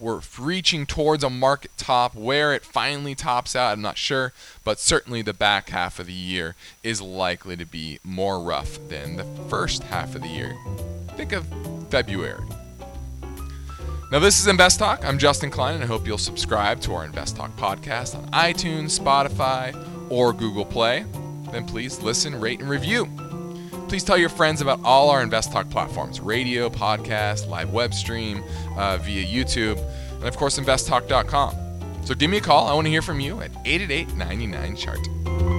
we're 0.00 0.20
reaching 0.38 0.86
towards 0.86 1.24
a 1.24 1.30
market 1.30 1.70
top. 1.76 2.14
Where 2.14 2.54
it 2.54 2.64
finally 2.64 3.14
tops 3.14 3.54
out, 3.56 3.72
I'm 3.72 3.82
not 3.82 3.98
sure, 3.98 4.32
but 4.64 4.78
certainly 4.78 5.22
the 5.22 5.34
back 5.34 5.70
half 5.70 5.98
of 5.98 6.06
the 6.06 6.12
year 6.12 6.54
is 6.82 7.00
likely 7.00 7.56
to 7.56 7.64
be 7.64 7.98
more 8.04 8.40
rough 8.40 8.78
than 8.88 9.16
the 9.16 9.24
first 9.48 9.82
half 9.84 10.14
of 10.14 10.22
the 10.22 10.28
year. 10.28 10.56
Think 11.16 11.32
of 11.32 11.46
February. 11.90 12.44
Now, 14.10 14.20
this 14.20 14.40
is 14.40 14.46
Invest 14.46 14.78
Talk. 14.78 15.04
I'm 15.04 15.18
Justin 15.18 15.50
Klein, 15.50 15.74
and 15.74 15.84
I 15.84 15.86
hope 15.86 16.06
you'll 16.06 16.16
subscribe 16.16 16.80
to 16.80 16.94
our 16.94 17.04
Invest 17.04 17.36
Talk 17.36 17.54
podcast 17.56 18.16
on 18.16 18.26
iTunes, 18.30 18.98
Spotify, 18.98 19.76
or 20.10 20.32
Google 20.32 20.64
Play. 20.64 21.04
Then 21.52 21.66
please 21.66 22.00
listen, 22.00 22.40
rate, 22.40 22.60
and 22.60 22.70
review. 22.70 23.27
Please 23.88 24.04
tell 24.04 24.18
your 24.18 24.28
friends 24.28 24.60
about 24.60 24.80
all 24.84 25.08
our 25.08 25.22
Invest 25.22 25.50
Talk 25.50 25.70
platforms 25.70 26.20
radio, 26.20 26.68
podcast, 26.68 27.48
live 27.48 27.72
web 27.72 27.94
stream, 27.94 28.44
uh, 28.76 28.98
via 28.98 29.24
YouTube, 29.24 29.78
and 30.16 30.24
of 30.24 30.36
course, 30.36 30.58
investtalk.com. 30.58 31.56
So 32.04 32.14
give 32.14 32.30
me 32.30 32.36
a 32.36 32.40
call. 32.40 32.68
I 32.68 32.74
want 32.74 32.86
to 32.86 32.90
hear 32.90 33.02
from 33.02 33.18
you 33.18 33.40
at 33.40 33.50
888 33.64 34.14
99 34.14 34.76
Chart. 34.76 35.57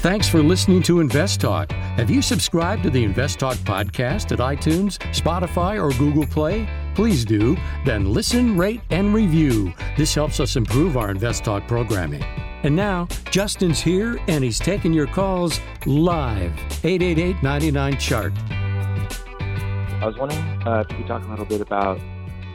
Thanks 0.00 0.30
for 0.30 0.42
listening 0.42 0.82
to 0.84 1.00
Invest 1.00 1.42
Talk. 1.42 1.70
Have 1.72 2.08
you 2.08 2.22
subscribed 2.22 2.84
to 2.84 2.90
the 2.90 3.04
Invest 3.04 3.38
Talk 3.38 3.58
podcast 3.58 4.32
at 4.32 4.38
iTunes, 4.38 4.96
Spotify, 5.14 5.78
or 5.78 5.92
Google 5.98 6.24
Play? 6.24 6.66
Please 6.94 7.22
do. 7.22 7.54
Then 7.84 8.10
listen, 8.10 8.56
rate, 8.56 8.80
and 8.88 9.12
review. 9.12 9.74
This 9.98 10.14
helps 10.14 10.40
us 10.40 10.56
improve 10.56 10.96
our 10.96 11.10
Invest 11.10 11.44
Talk 11.44 11.68
programming. 11.68 12.22
And 12.62 12.74
now, 12.74 13.08
Justin's 13.30 13.78
here 13.78 14.18
and 14.26 14.42
he's 14.42 14.58
taking 14.58 14.94
your 14.94 15.06
calls 15.06 15.60
live. 15.84 16.58
888 16.82 17.42
99 17.42 17.98
Chart. 17.98 18.32
I 18.48 20.06
was 20.06 20.16
wondering 20.16 20.40
uh, 20.66 20.82
if 20.88 20.92
you 20.92 20.96
could 20.96 21.08
talk 21.08 21.26
a 21.26 21.28
little 21.28 21.44
bit 21.44 21.60
about 21.60 22.00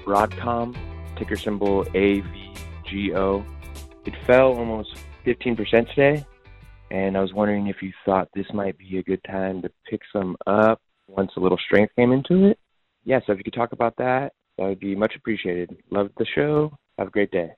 Broadcom, 0.03 0.75
ticker 1.15 1.37
symbol 1.37 1.85
AVGO. 1.85 3.45
It 4.05 4.15
fell 4.25 4.57
almost 4.57 4.95
15% 5.27 5.93
today 5.93 6.25
and 6.95 7.17
I 7.17 7.21
was 7.21 7.33
wondering 7.33 7.67
if 7.67 7.81
you 7.81 7.91
thought 8.05 8.29
this 8.33 8.45
might 8.53 8.77
be 8.77 8.99
a 8.99 9.03
good 9.03 9.21
time 9.25 9.61
to 9.63 9.71
pick 9.89 9.99
some 10.13 10.37
up 10.47 10.79
once 11.07 11.29
a 11.35 11.41
little 11.41 11.57
strength 11.57 11.93
came 11.97 12.13
into 12.13 12.45
it. 12.45 12.57
Yeah, 13.03 13.19
so 13.25 13.33
if 13.33 13.37
you 13.37 13.43
could 13.43 13.53
talk 13.53 13.73
about 13.73 13.97
that, 13.97 14.31
that 14.57 14.63
would 14.63 14.79
be 14.79 14.95
much 14.95 15.13
appreciated. 15.13 15.75
Love 15.91 16.09
the 16.17 16.25
show. 16.25 16.71
Have 16.97 17.09
a 17.09 17.11
great 17.11 17.31
day. 17.31 17.51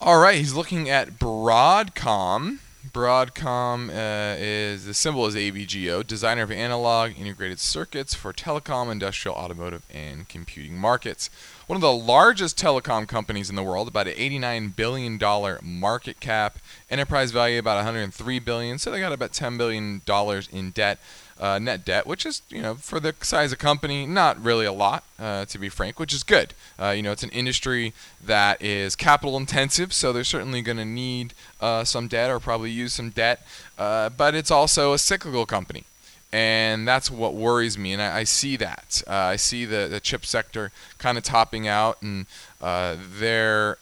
All 0.00 0.18
right, 0.18 0.36
he's 0.36 0.54
looking 0.54 0.88
at 0.88 1.18
Broadcom. 1.18 2.60
Broadcom 2.90 3.90
uh, 3.90 4.36
is 4.40 4.86
the 4.86 4.94
symbol 4.94 5.24
is 5.26 5.36
AVGO, 5.36 6.04
designer 6.04 6.42
of 6.42 6.50
analog 6.50 7.12
integrated 7.16 7.60
circuits 7.60 8.12
for 8.12 8.32
telecom, 8.32 8.90
industrial, 8.90 9.36
automotive, 9.36 9.86
and 9.88 10.28
computing 10.28 10.76
markets. 10.76 11.30
One 11.68 11.76
of 11.76 11.80
the 11.80 11.92
largest 11.92 12.58
telecom 12.58 13.06
companies 13.06 13.48
in 13.48 13.54
the 13.54 13.62
world, 13.62 13.86
about 13.86 14.08
an 14.08 14.14
89 14.16 14.70
billion 14.70 15.16
dollar 15.16 15.60
market 15.62 16.18
cap, 16.18 16.58
enterprise 16.90 17.30
value 17.30 17.60
about 17.60 17.76
103 17.76 18.38
billion. 18.40 18.78
So 18.78 18.90
they 18.90 18.98
got 18.98 19.12
about 19.12 19.32
10 19.32 19.56
billion 19.56 20.02
dollars 20.04 20.48
in 20.50 20.72
debt 20.72 20.98
uh, 21.40 21.58
net 21.58 21.84
debt, 21.84 22.06
which 22.06 22.24
is, 22.24 22.42
you 22.48 22.62
know, 22.62 22.74
for 22.74 23.00
the 23.00 23.14
size 23.20 23.52
of 23.52 23.58
company, 23.58 24.06
not 24.06 24.42
really 24.42 24.66
a 24.66 24.72
lot, 24.72 25.02
uh, 25.18 25.44
to 25.46 25.58
be 25.58 25.68
frank, 25.68 25.98
which 25.98 26.12
is 26.12 26.22
good. 26.22 26.54
Uh, 26.78 26.90
you 26.90 27.02
know, 27.02 27.12
it's 27.12 27.22
an 27.22 27.30
industry 27.30 27.92
that 28.24 28.62
is 28.62 28.94
capital 28.94 29.36
intensive, 29.36 29.92
so 29.92 30.12
they're 30.12 30.24
certainly 30.24 30.62
going 30.62 30.76
to 30.76 30.84
need 30.84 31.34
uh, 31.60 31.84
some 31.84 32.06
debt 32.08 32.30
or 32.30 32.38
probably 32.38 32.70
use 32.70 32.92
some 32.92 33.10
debt, 33.10 33.44
uh, 33.78 34.08
but 34.10 34.34
it's 34.34 34.50
also 34.50 34.92
a 34.92 34.98
cyclical 34.98 35.46
company. 35.46 35.84
And 36.32 36.88
that's 36.88 37.10
what 37.10 37.34
worries 37.34 37.76
me, 37.76 37.92
and 37.92 38.00
I, 38.00 38.18
I 38.20 38.24
see 38.24 38.56
that. 38.56 39.02
Uh, 39.06 39.12
I 39.12 39.36
see 39.36 39.66
the, 39.66 39.88
the 39.90 40.00
chip 40.00 40.24
sector 40.24 40.70
kind 40.96 41.18
of 41.18 41.24
topping 41.24 41.68
out, 41.68 42.00
and 42.00 42.26
their 42.60 43.76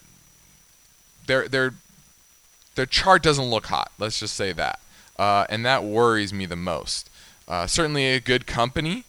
their 1.26 1.46
their 1.46 1.74
their 2.74 2.86
chart 2.86 3.22
doesn't 3.22 3.44
look 3.44 3.66
hot. 3.66 3.92
Let's 4.00 4.18
just 4.18 4.34
say 4.34 4.52
that, 4.52 4.80
and 5.16 5.64
that 5.64 5.84
worries 5.84 6.32
me 6.32 6.44
the 6.46 6.56
most. 6.56 7.09
Uh, 7.50 7.66
certainly 7.66 8.06
a 8.06 8.20
good 8.20 8.46
company. 8.46 9.02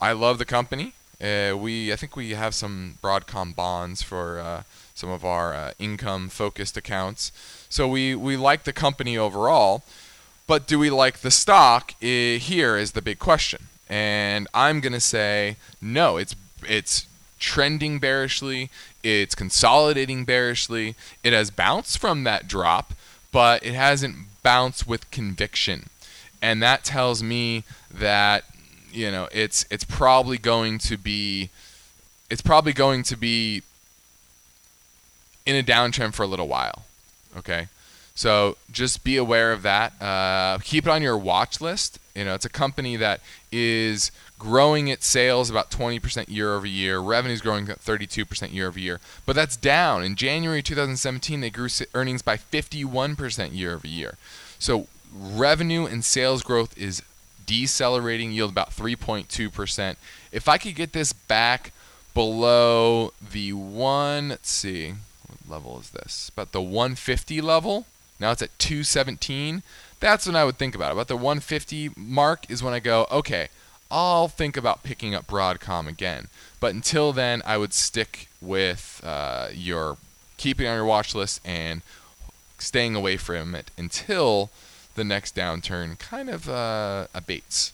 I 0.00 0.12
love 0.12 0.38
the 0.38 0.44
company. 0.44 0.92
Uh, 1.20 1.56
we 1.58 1.92
I 1.92 1.96
think 1.96 2.14
we 2.14 2.30
have 2.30 2.54
some 2.54 2.98
Broadcom 3.02 3.52
bonds 3.56 4.00
for 4.00 4.38
uh, 4.38 4.62
some 4.94 5.10
of 5.10 5.24
our 5.24 5.52
uh, 5.52 5.72
income-focused 5.80 6.76
accounts. 6.76 7.32
So 7.68 7.88
we 7.88 8.14
we 8.14 8.36
like 8.36 8.62
the 8.62 8.72
company 8.72 9.18
overall, 9.18 9.82
but 10.46 10.68
do 10.68 10.78
we 10.78 10.88
like 10.88 11.18
the 11.18 11.32
stock? 11.32 11.94
here 12.00 12.76
is 12.76 12.92
the 12.92 13.02
big 13.02 13.18
question. 13.18 13.66
And 13.88 14.46
I'm 14.54 14.78
gonna 14.78 15.00
say 15.00 15.56
no. 15.80 16.18
It's 16.18 16.36
it's 16.62 17.08
trending 17.40 17.98
bearishly. 17.98 18.70
It's 19.02 19.34
consolidating 19.34 20.24
bearishly. 20.24 20.94
It 21.24 21.32
has 21.32 21.50
bounced 21.50 21.98
from 21.98 22.22
that 22.22 22.46
drop, 22.46 22.92
but 23.32 23.66
it 23.66 23.74
hasn't 23.74 24.14
bounced 24.44 24.86
with 24.86 25.10
conviction 25.10 25.88
and 26.42 26.62
that 26.62 26.84
tells 26.84 27.22
me 27.22 27.62
that 27.94 28.44
you 28.92 29.10
know 29.10 29.28
it's 29.32 29.64
it's 29.70 29.84
probably 29.84 30.36
going 30.36 30.78
to 30.78 30.98
be 30.98 31.48
it's 32.28 32.42
probably 32.42 32.72
going 32.72 33.04
to 33.04 33.16
be 33.16 33.62
in 35.46 35.56
a 35.56 35.62
downtrend 35.62 36.14
for 36.14 36.24
a 36.24 36.26
little 36.26 36.48
while. 36.48 36.84
Okay, 37.36 37.68
so 38.14 38.56
just 38.70 39.04
be 39.04 39.16
aware 39.16 39.52
of 39.52 39.62
that. 39.62 40.00
Uh, 40.02 40.58
keep 40.62 40.86
it 40.86 40.90
on 40.90 41.00
your 41.00 41.16
watch 41.16 41.60
list. 41.60 41.98
You 42.14 42.24
know, 42.24 42.34
it's 42.34 42.44
a 42.44 42.50
company 42.50 42.96
that 42.96 43.20
is 43.50 44.10
growing 44.38 44.88
its 44.88 45.06
sales 45.06 45.48
about 45.48 45.70
20% 45.70 46.28
year 46.28 46.52
over 46.52 46.66
year. 46.66 46.98
Revenues 46.98 47.40
growing 47.40 47.68
at 47.70 47.80
32% 47.80 48.52
year 48.52 48.66
over 48.66 48.78
year, 48.78 49.00
but 49.24 49.34
that's 49.34 49.56
down. 49.56 50.02
In 50.02 50.14
January 50.14 50.62
2017, 50.62 51.40
they 51.40 51.48
grew 51.48 51.68
earnings 51.94 52.20
by 52.20 52.36
51% 52.36 53.54
year 53.56 53.72
over 53.72 53.86
year. 53.86 54.18
So 54.58 54.88
revenue 55.14 55.86
and 55.86 56.04
sales 56.04 56.42
growth 56.42 56.76
is 56.78 57.02
decelerating, 57.46 58.32
yield 58.32 58.50
about 58.50 58.70
3.2%. 58.70 59.96
If 60.30 60.48
I 60.48 60.58
could 60.58 60.74
get 60.74 60.92
this 60.92 61.12
back 61.12 61.72
below 62.14 63.12
the 63.20 63.52
one, 63.52 64.30
let's 64.30 64.50
see, 64.50 64.94
what 65.26 65.38
level 65.48 65.78
is 65.80 65.90
this? 65.90 66.30
About 66.32 66.52
the 66.52 66.62
150 66.62 67.40
level. 67.40 67.86
Now 68.20 68.30
it's 68.30 68.42
at 68.42 68.56
217. 68.58 69.62
That's 70.00 70.26
when 70.26 70.36
I 70.36 70.44
would 70.44 70.56
think 70.56 70.74
about 70.74 70.90
it. 70.90 70.92
About 70.92 71.08
the 71.08 71.16
150 71.16 71.90
mark 71.96 72.50
is 72.50 72.62
when 72.62 72.74
I 72.74 72.80
go, 72.80 73.06
okay, 73.10 73.48
I'll 73.90 74.28
think 74.28 74.56
about 74.56 74.82
picking 74.82 75.14
up 75.14 75.26
Broadcom 75.26 75.86
again. 75.86 76.28
But 76.60 76.74
until 76.74 77.12
then, 77.12 77.42
I 77.44 77.58
would 77.58 77.74
stick 77.74 78.28
with 78.40 79.00
uh, 79.04 79.48
your 79.52 79.98
keeping 80.38 80.66
on 80.66 80.76
your 80.76 80.84
watch 80.84 81.14
list 81.14 81.40
and 81.44 81.82
staying 82.58 82.94
away 82.94 83.16
from 83.16 83.54
it 83.54 83.70
until 83.76 84.50
the 84.94 85.04
next 85.04 85.34
downturn 85.34 85.98
kind 85.98 86.28
of 86.28 86.48
uh, 86.48 87.06
abates. 87.14 87.72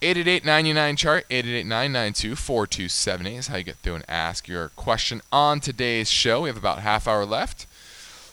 888-99 0.00 0.96
chart 0.96 1.28
888-992-4278 1.28 3.38
is 3.38 3.48
how 3.48 3.56
you 3.56 3.64
get 3.64 3.74
through 3.76 3.96
and 3.96 4.04
ask 4.08 4.46
your 4.46 4.68
question 4.70 5.20
on 5.32 5.58
today's 5.58 6.08
show. 6.08 6.42
We 6.42 6.48
have 6.48 6.56
about 6.56 6.78
half 6.80 7.08
hour 7.08 7.24
left. 7.24 7.66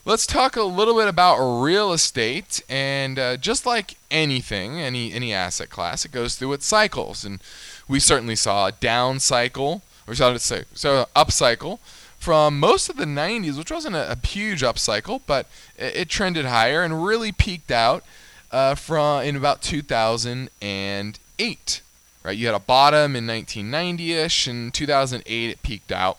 Let's 0.08 0.28
talk 0.28 0.56
a 0.56 0.62
little 0.62 0.94
bit 0.94 1.08
about 1.08 1.64
real 1.64 1.92
estate, 1.92 2.62
and 2.70 3.18
uh, 3.18 3.38
just 3.38 3.66
like 3.66 3.98
anything, 4.12 4.80
any 4.80 5.12
any 5.12 5.34
asset 5.34 5.72
class, 5.72 6.06
it 6.06 6.12
goes 6.12 6.36
through 6.36 6.54
its 6.54 6.68
cycles, 6.68 7.26
and 7.26 7.42
we 7.88 8.00
certainly 8.00 8.36
saw 8.36 8.68
a 8.68 8.72
down 8.72 9.20
cycle, 9.20 9.82
or 10.08 10.14
so 10.14 10.38
so 10.38 11.08
up 11.16 11.32
cycle 11.32 11.80
from 12.26 12.60
most 12.60 12.90
of 12.90 12.98
the 12.98 13.06
90s, 13.06 13.56
which 13.56 13.70
wasn't 13.70 13.96
a, 13.96 14.14
a 14.14 14.18
huge 14.26 14.64
upcycle, 14.64 15.22
but 15.28 15.46
it, 15.78 15.96
it, 15.96 16.10
trended 16.10 16.46
higher 16.46 16.82
and 16.82 17.06
really 17.06 17.32
peaked 17.32 17.70
out 17.70 18.04
uh, 18.52 18.74
from 18.74 19.22
in 19.22 19.36
about 19.36 19.62
2008. 19.62 21.82
Right, 22.24 22.36
you 22.36 22.48
had 22.48 22.56
a 22.56 22.60
bottom 22.60 23.16
in 23.16 23.28
1990ish, 23.28 24.48
and 24.48 24.74
2008 24.74 25.50
it 25.52 25.62
peaked 25.62 25.92
out, 25.92 26.18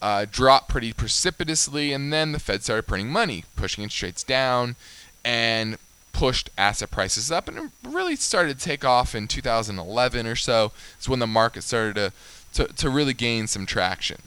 uh, 0.00 0.24
dropped 0.30 0.70
pretty 0.70 0.94
precipitously, 0.94 1.92
and 1.92 2.10
then 2.10 2.32
the 2.32 2.38
Fed 2.38 2.62
started 2.62 2.84
printing 2.84 3.12
money, 3.12 3.44
pushing 3.54 3.84
interest 3.84 4.02
rates 4.02 4.24
down, 4.24 4.74
and 5.22 5.76
pushed 6.14 6.48
asset 6.56 6.90
prices 6.90 7.30
up, 7.30 7.46
and 7.46 7.58
it 7.58 7.70
really 7.86 8.16
started 8.16 8.58
to 8.58 8.64
take 8.64 8.86
off 8.86 9.14
in 9.14 9.28
2011 9.28 10.26
or 10.26 10.34
so. 10.34 10.72
It's 10.96 11.10
when 11.10 11.18
the 11.18 11.26
market 11.26 11.62
started 11.62 11.96
to, 11.96 12.10
to, 12.54 12.72
to 12.72 12.88
really 12.88 13.12
gain 13.12 13.46
some 13.46 13.66
traction 13.66 14.22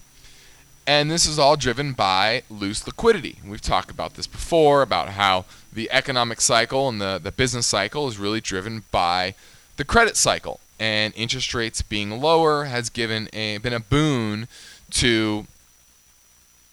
And 0.88 1.10
this 1.10 1.26
is 1.26 1.40
all 1.40 1.56
driven 1.56 1.94
by 1.94 2.44
loose 2.50 2.86
liquidity. 2.86 3.38
We've 3.46 3.62
talked 3.62 3.90
about 3.90 4.14
this 4.14 4.28
before 4.28 4.82
about 4.84 5.10
how 5.10 5.46
the 5.74 5.90
economic 5.92 6.42
cycle 6.42 6.88
and 6.88 7.02
the, 7.02 7.20
the 7.22 7.32
business 7.32 7.66
cycle 7.66 8.08
is 8.08 8.20
really 8.20 8.42
driven 8.42 8.84
by 8.92 9.34
the 9.78 9.84
credit 9.84 10.16
cycle. 10.16 10.60
And 10.80 11.14
interest 11.16 11.54
rates 11.54 11.82
being 11.82 12.22
lower 12.22 12.66
has 12.66 12.90
given 12.90 13.30
a, 13.34 13.58
been 13.58 13.74
a 13.74 13.80
boon 13.80 14.48
to 14.92 15.48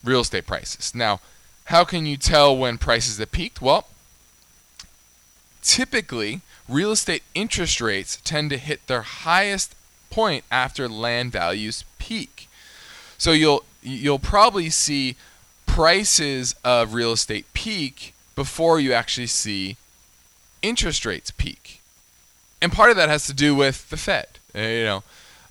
real 0.03 0.21
estate 0.21 0.45
prices. 0.45 0.93
Now, 0.93 1.19
how 1.65 1.83
can 1.83 2.05
you 2.05 2.17
tell 2.17 2.55
when 2.55 2.77
prices 2.77 3.17
have 3.17 3.31
peaked? 3.31 3.61
Well, 3.61 3.87
typically, 5.61 6.41
real 6.69 6.91
estate 6.91 7.23
interest 7.33 7.81
rates 7.81 8.19
tend 8.23 8.49
to 8.51 8.57
hit 8.57 8.85
their 8.87 9.01
highest 9.01 9.73
point 10.09 10.43
after 10.51 10.87
land 10.87 11.31
values 11.31 11.83
peak. 11.97 12.47
So 13.17 13.31
you'll 13.31 13.63
you'll 13.83 14.19
probably 14.19 14.69
see 14.69 15.15
prices 15.65 16.55
of 16.63 16.93
real 16.93 17.11
estate 17.11 17.45
peak 17.53 18.13
before 18.35 18.79
you 18.79 18.93
actually 18.93 19.27
see 19.27 19.77
interest 20.61 21.05
rates 21.05 21.31
peak. 21.31 21.81
And 22.61 22.71
part 22.71 22.89
of 22.89 22.95
that 22.95 23.09
has 23.09 23.25
to 23.27 23.33
do 23.33 23.55
with 23.55 23.89
the 23.89 23.97
Fed. 23.97 24.27
Uh, 24.55 24.59
you 24.59 24.83
know, 24.83 25.03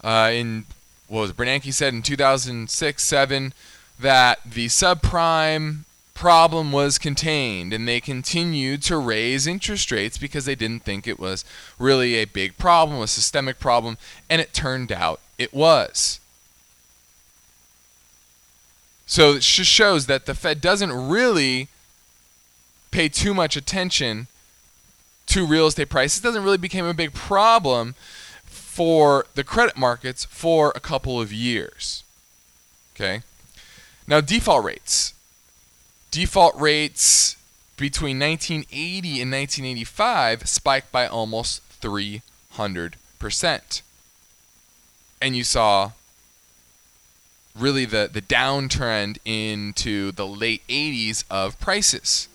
uh, 0.03 0.31
in 0.33 0.65
what 1.09 1.21
was 1.21 1.31
it, 1.31 1.37
Bernanke 1.37 1.73
said 1.73 1.93
in 1.93 2.03
2006, 2.03 3.03
7 3.03 3.53
that 4.01 4.41
the 4.45 4.67
subprime 4.67 5.81
problem 6.15 6.73
was 6.73 6.99
contained 6.99 7.73
and 7.73 7.87
they 7.87 8.01
continued 8.01 8.83
to 8.83 8.97
raise 8.97 9.47
interest 9.47 9.91
rates 9.91 10.19
because 10.19 10.45
they 10.45 10.55
didn't 10.55 10.85
think 10.85 11.07
it 11.07 11.19
was 11.19 11.45
really 11.79 12.15
a 12.15 12.25
big 12.25 12.57
problem, 12.57 13.01
a 13.01 13.07
systemic 13.07 13.59
problem, 13.59 13.99
and 14.31 14.41
it 14.41 14.53
turned 14.53 14.93
out 14.93 15.21
it 15.39 15.53
was. 15.53 16.21
So 19.13 19.33
it 19.33 19.43
just 19.43 19.71
shows 19.71 20.07
that 20.07 20.25
the 20.25 20.35
Fed 20.35 20.63
doesn't 20.63 20.91
really 20.91 21.69
pay 22.91 23.11
too 23.11 23.35
much 23.35 23.57
attention 23.57 24.27
to 25.27 25.47
real 25.47 25.67
estate 25.67 25.91
prices. 25.91 26.21
It 26.21 26.23
doesn't 26.23 26.43
really 26.43 26.57
become 26.57 26.87
a 26.87 26.95
big 26.95 27.13
problem 27.13 27.95
for 28.47 29.27
the 29.35 29.45
credit 29.45 29.77
markets 29.77 30.25
for 30.25 30.73
a 30.75 30.81
couple 30.81 31.21
of 31.21 31.31
years. 31.31 32.05
Okay? 32.97 33.21
Now, 34.07 34.23
default 34.23 34.65
rates. 34.65 35.13
Default 36.11 36.59
rates 36.59 37.37
between 37.77 38.19
1980 38.19 39.21
and 39.21 39.31
1985 39.31 40.49
spiked 40.49 40.91
by 40.91 41.07
almost 41.07 41.61
300%. 41.83 43.83
And 45.21 45.37
you 45.37 45.45
saw 45.45 45.91
really 47.59 47.85
the, 47.85 48.09
the 48.13 48.23
downtrend 48.23 49.19
into 49.25 50.13
the 50.13 50.27
late 50.27 50.67
80s 50.69 51.25
of 51.31 51.59
prices. 51.61 52.29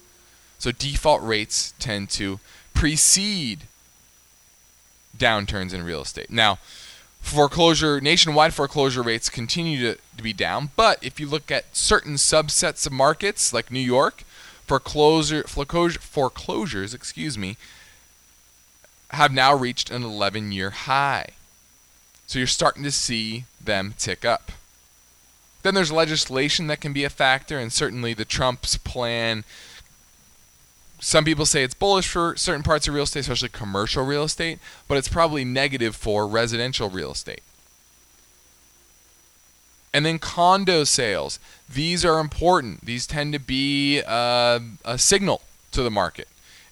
So 0.60 0.71
default 0.71 1.21
rates 1.23 1.73
tend 1.80 2.10
to 2.12 2.39
precede 2.73 3.62
downturns 5.17 5.73
in 5.73 5.84
real 5.84 6.01
estate. 6.01 6.30
Now, 6.30 6.60
foreclosure 7.21 7.99
nationwide 7.99 8.53
foreclosure 8.53 9.01
rates 9.01 9.30
continue 9.30 9.80
to, 9.82 9.99
to 10.17 10.23
be 10.23 10.34
down, 10.34 10.69
but 10.75 11.03
if 11.03 11.19
you 11.19 11.27
look 11.27 11.51
at 11.51 11.75
certain 11.75 12.15
subsets 12.15 12.86
of 12.86 12.93
markets 12.93 13.51
like 13.51 13.71
New 13.71 13.80
York, 13.80 14.23
foreclosure 14.65 15.43
foreclosure 15.43 15.99
foreclosures, 15.99 16.93
excuse 16.93 17.38
me, 17.38 17.58
have 19.12 19.32
now 19.32 19.53
reached 19.56 19.89
an 19.89 20.03
11-year 20.03 20.69
high. 20.69 21.30
So 22.27 22.39
you're 22.39 22.47
starting 22.47 22.84
to 22.84 22.91
see 22.91 23.45
them 23.63 23.93
tick 23.97 24.25
up. 24.25 24.51
Then 25.67 25.75
there's 25.75 25.91
legislation 25.91 26.67
that 26.67 26.80
can 26.80 26.93
be 26.93 27.03
a 27.03 27.10
factor, 27.10 27.60
and 27.60 27.73
certainly 27.73 28.13
the 28.13 28.23
Trump's 28.23 28.77
plan. 28.77 29.43
Some 30.97 31.25
people 31.25 31.45
say 31.45 31.62
it's 31.62 31.73
bullish 31.73 32.08
for 32.08 32.38
certain 32.38 32.63
parts 32.63 32.88
of 32.88 32.93
real 32.93 33.03
estate, 33.03 33.19
especially 33.19 33.49
commercial 33.49 34.06
real 34.06 34.23
estate, 34.23 34.60
but 34.88 34.97
it's 34.97 35.10
probably 35.10 35.43
negative 35.43 35.93
for 35.93 36.25
residential 36.25 36.89
real 36.89 37.12
estate. 37.12 37.41
And 39.93 40.06
then 40.06 40.19
condo 40.19 40.86
sales. 40.86 41.38
These 41.69 42.06
are 42.06 42.19
important. 42.19 42.86
These 42.86 43.06
tend 43.06 43.34
to 43.34 43.39
be 43.39 44.01
uh, 44.08 44.62
a 44.86 44.97
signal 44.97 45.41
to 45.73 45.84
the 45.84 45.91
market. 45.91 46.30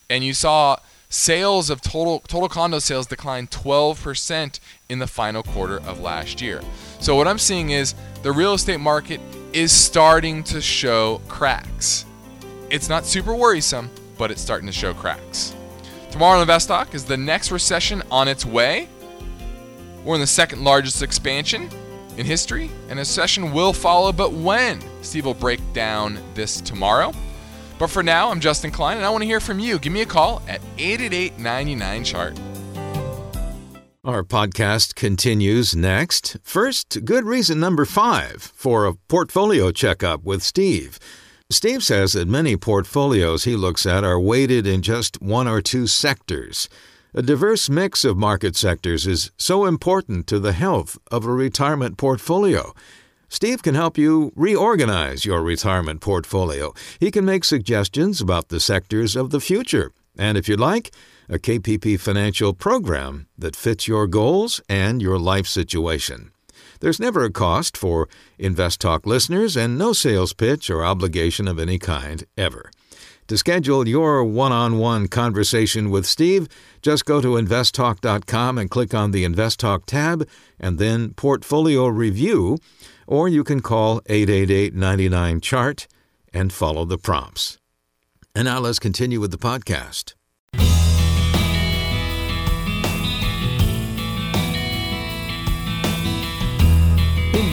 And 0.10 0.24
you 0.24 0.34
saw 0.34 0.78
sales 1.10 1.70
of 1.70 1.82
total 1.82 2.20
total 2.20 2.50
condo 2.50 2.80
sales 2.80 3.08
declined 3.08 3.52
12% 3.52 4.60
in 4.90 5.00
the 5.00 5.08
final 5.08 5.44
quarter 5.44 5.78
of 5.78 6.00
last 6.00 6.42
year. 6.42 6.62
So 7.00 7.16
what 7.16 7.28
I'm 7.28 7.40
seeing 7.40 7.70
is 7.72 7.96
the 8.24 8.32
real 8.32 8.54
estate 8.54 8.80
market 8.80 9.22
is 9.54 9.72
starting 9.72 10.44
to 10.44 10.62
show 10.62 11.22
cracks. 11.28 12.06
It's 12.70 12.90
not 12.90 13.06
super 13.06 13.36
worrisome, 13.36 13.90
but 14.18 14.32
it's 14.32 14.42
starting 14.42 14.68
to 14.68 14.74
show 14.74 14.94
cracks. 14.94 15.56
Tomorrow 16.12 16.40
on 16.40 16.48
InvestTalk 16.48 16.94
is 16.94 17.06
the 17.06 17.18
next 17.18 17.52
recession 17.52 18.02
on 18.10 18.28
its 18.28 18.46
way. 18.46 18.88
We're 20.04 20.16
in 20.16 20.22
the 20.22 20.28
second 20.28 20.64
largest 20.64 21.02
expansion 21.02 21.70
in 22.18 22.26
history, 22.26 22.72
and 22.90 23.00
a 23.00 23.02
recession 23.02 23.52
will 23.52 23.74
follow, 23.74 24.12
but 24.12 24.32
when? 24.32 24.82
Steve 25.02 25.26
will 25.26 25.34
break 25.34 25.60
down 25.74 26.20
this 26.34 26.62
tomorrow. 26.62 27.12
But 27.78 27.90
for 27.90 28.04
now, 28.04 28.32
I'm 28.32 28.40
Justin 28.40 28.72
Klein, 28.72 28.98
and 28.98 29.06
I 29.06 29.10
want 29.10 29.22
to 29.22 29.28
hear 29.28 29.40
from 29.40 29.60
you. 29.60 29.80
Give 29.80 29.92
me 29.92 30.02
a 30.02 30.06
call 30.06 30.42
at 30.48 30.62
888 30.78 31.40
99 31.40 32.04
Chart. 32.04 32.40
Our 34.06 34.24
podcast 34.24 34.94
continues 34.94 35.76
next. 35.76 36.38
First, 36.44 37.04
good 37.06 37.26
reason 37.26 37.60
number 37.60 37.86
five 37.86 38.52
for 38.54 38.86
a 38.86 38.94
portfolio 38.94 39.72
checkup 39.72 40.24
with 40.24 40.44
Steve. 40.44 41.00
Steve 41.50 41.84
says 41.84 42.14
that 42.14 42.28
many 42.28 42.56
portfolios 42.56 43.46
he 43.46 43.56
looks 43.56 43.86
at 43.86 44.04
are 44.04 44.20
weighted 44.20 44.68
in 44.68 44.82
just 44.82 45.22
one 45.22 45.48
or 45.48 45.60
two 45.60 45.88
sectors. 45.88 46.70
A 47.16 47.22
diverse 47.22 47.70
mix 47.70 48.04
of 48.04 48.18
market 48.18 48.56
sectors 48.56 49.08
is 49.08 49.32
so 49.38 49.66
important 49.66 50.28
to 50.28 50.38
the 50.38 50.52
health 50.54 50.98
of 51.10 51.26
a 51.26 51.32
retirement 51.32 51.98
portfolio. 51.98 52.74
Steve 53.30 53.64
can 53.64 53.76
help 53.76 53.98
you 53.98 54.32
reorganize 54.36 55.26
your 55.26 55.42
retirement 55.42 56.02
portfolio. 56.02 56.74
He 57.00 57.12
can 57.12 57.26
make 57.26 57.44
suggestions 57.44 58.22
about 58.22 58.50
the 58.50 58.60
sectors 58.60 59.16
of 59.16 59.32
the 59.32 59.40
future. 59.40 59.92
And 60.18 60.38
if 60.38 60.48
you'd 60.48 60.60
like, 60.60 60.92
a 61.28 61.40
KPP 61.40 62.00
financial 62.00 62.54
program 62.54 63.28
that 63.38 63.56
fits 63.56 63.88
your 63.88 64.08
goals 64.08 64.62
and 64.70 65.02
your 65.02 65.18
life 65.18 65.48
situation. 65.48 66.32
There's 66.80 67.00
never 67.00 67.24
a 67.24 67.32
cost 67.32 67.78
for 67.78 68.08
Invest 68.38 68.82
Talk 68.82 69.06
listeners 69.06 69.58
and 69.58 69.78
no 69.78 69.94
sales 69.94 70.34
pitch 70.34 70.70
or 70.70 70.86
obligation 70.86 71.48
of 71.48 71.58
any 71.58 71.80
kind 71.80 72.26
ever. 72.38 72.70
To 73.28 73.40
schedule 73.40 73.88
your 73.88 74.24
one 74.24 74.52
on 74.52 74.78
one 74.78 75.08
conversation 75.08 75.90
with 75.90 76.06
Steve, 76.06 76.48
just 76.84 77.06
go 77.06 77.22
to 77.22 77.30
investtalk.com 77.30 78.60
and 78.60 78.70
click 78.70 78.94
on 78.94 79.10
the 79.10 79.24
Invest 79.24 79.60
Talk 79.60 79.88
tab 79.88 80.28
and 80.60 80.78
then 80.78 81.14
Portfolio 81.14 81.88
Review, 81.88 82.60
or 83.08 83.28
you 83.28 83.44
can 83.44 83.62
call 83.62 84.02
888 84.08 84.74
99 84.74 85.42
Chart 85.42 85.88
and 86.34 86.52
follow 86.52 86.86
the 86.86 86.98
prompts. 86.98 87.58
And 88.36 88.46
now 88.46 88.60
let's 88.60 88.80
continue 88.80 89.20
with 89.20 89.32
the 89.32 89.38
podcast. 89.38 90.14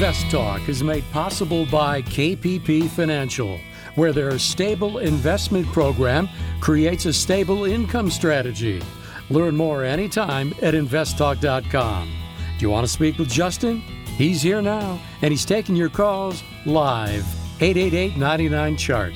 Invest 0.02 0.30
Talk 0.32 0.68
is 0.68 0.82
made 0.82 1.04
possible 1.12 1.64
by 1.66 2.02
KPP 2.02 2.88
Financial, 2.88 3.60
where 3.94 4.12
their 4.12 4.36
stable 4.36 4.98
investment 4.98 5.66
program 5.68 6.28
creates 6.60 7.06
a 7.06 7.12
stable 7.12 7.66
income 7.66 8.10
strategy. 8.10 8.82
Learn 9.30 9.56
more 9.56 9.84
anytime 9.84 10.54
at 10.60 10.74
investtalk.com. 10.74 12.12
Do 12.58 12.66
you 12.66 12.70
want 12.70 12.84
to 12.84 12.92
speak 12.92 13.16
with 13.16 13.30
Justin? 13.30 13.80
He's 14.16 14.42
here 14.42 14.60
now, 14.60 15.00
and 15.22 15.32
he's 15.32 15.44
taking 15.44 15.74
your 15.74 15.88
calls 15.88 16.42
live. 16.66 17.24
888 17.62 18.16
99 18.16 18.76
Chart. 18.76 19.12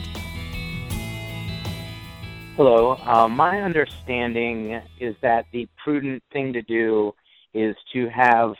Hello. 2.56 2.96
Uh, 3.04 3.28
my 3.28 3.60
understanding 3.60 4.80
is 4.98 5.14
that 5.20 5.44
the 5.52 5.68
prudent 5.84 6.22
thing 6.32 6.54
to 6.54 6.62
do 6.62 7.12
is 7.52 7.76
to 7.92 8.08
have 8.08 8.54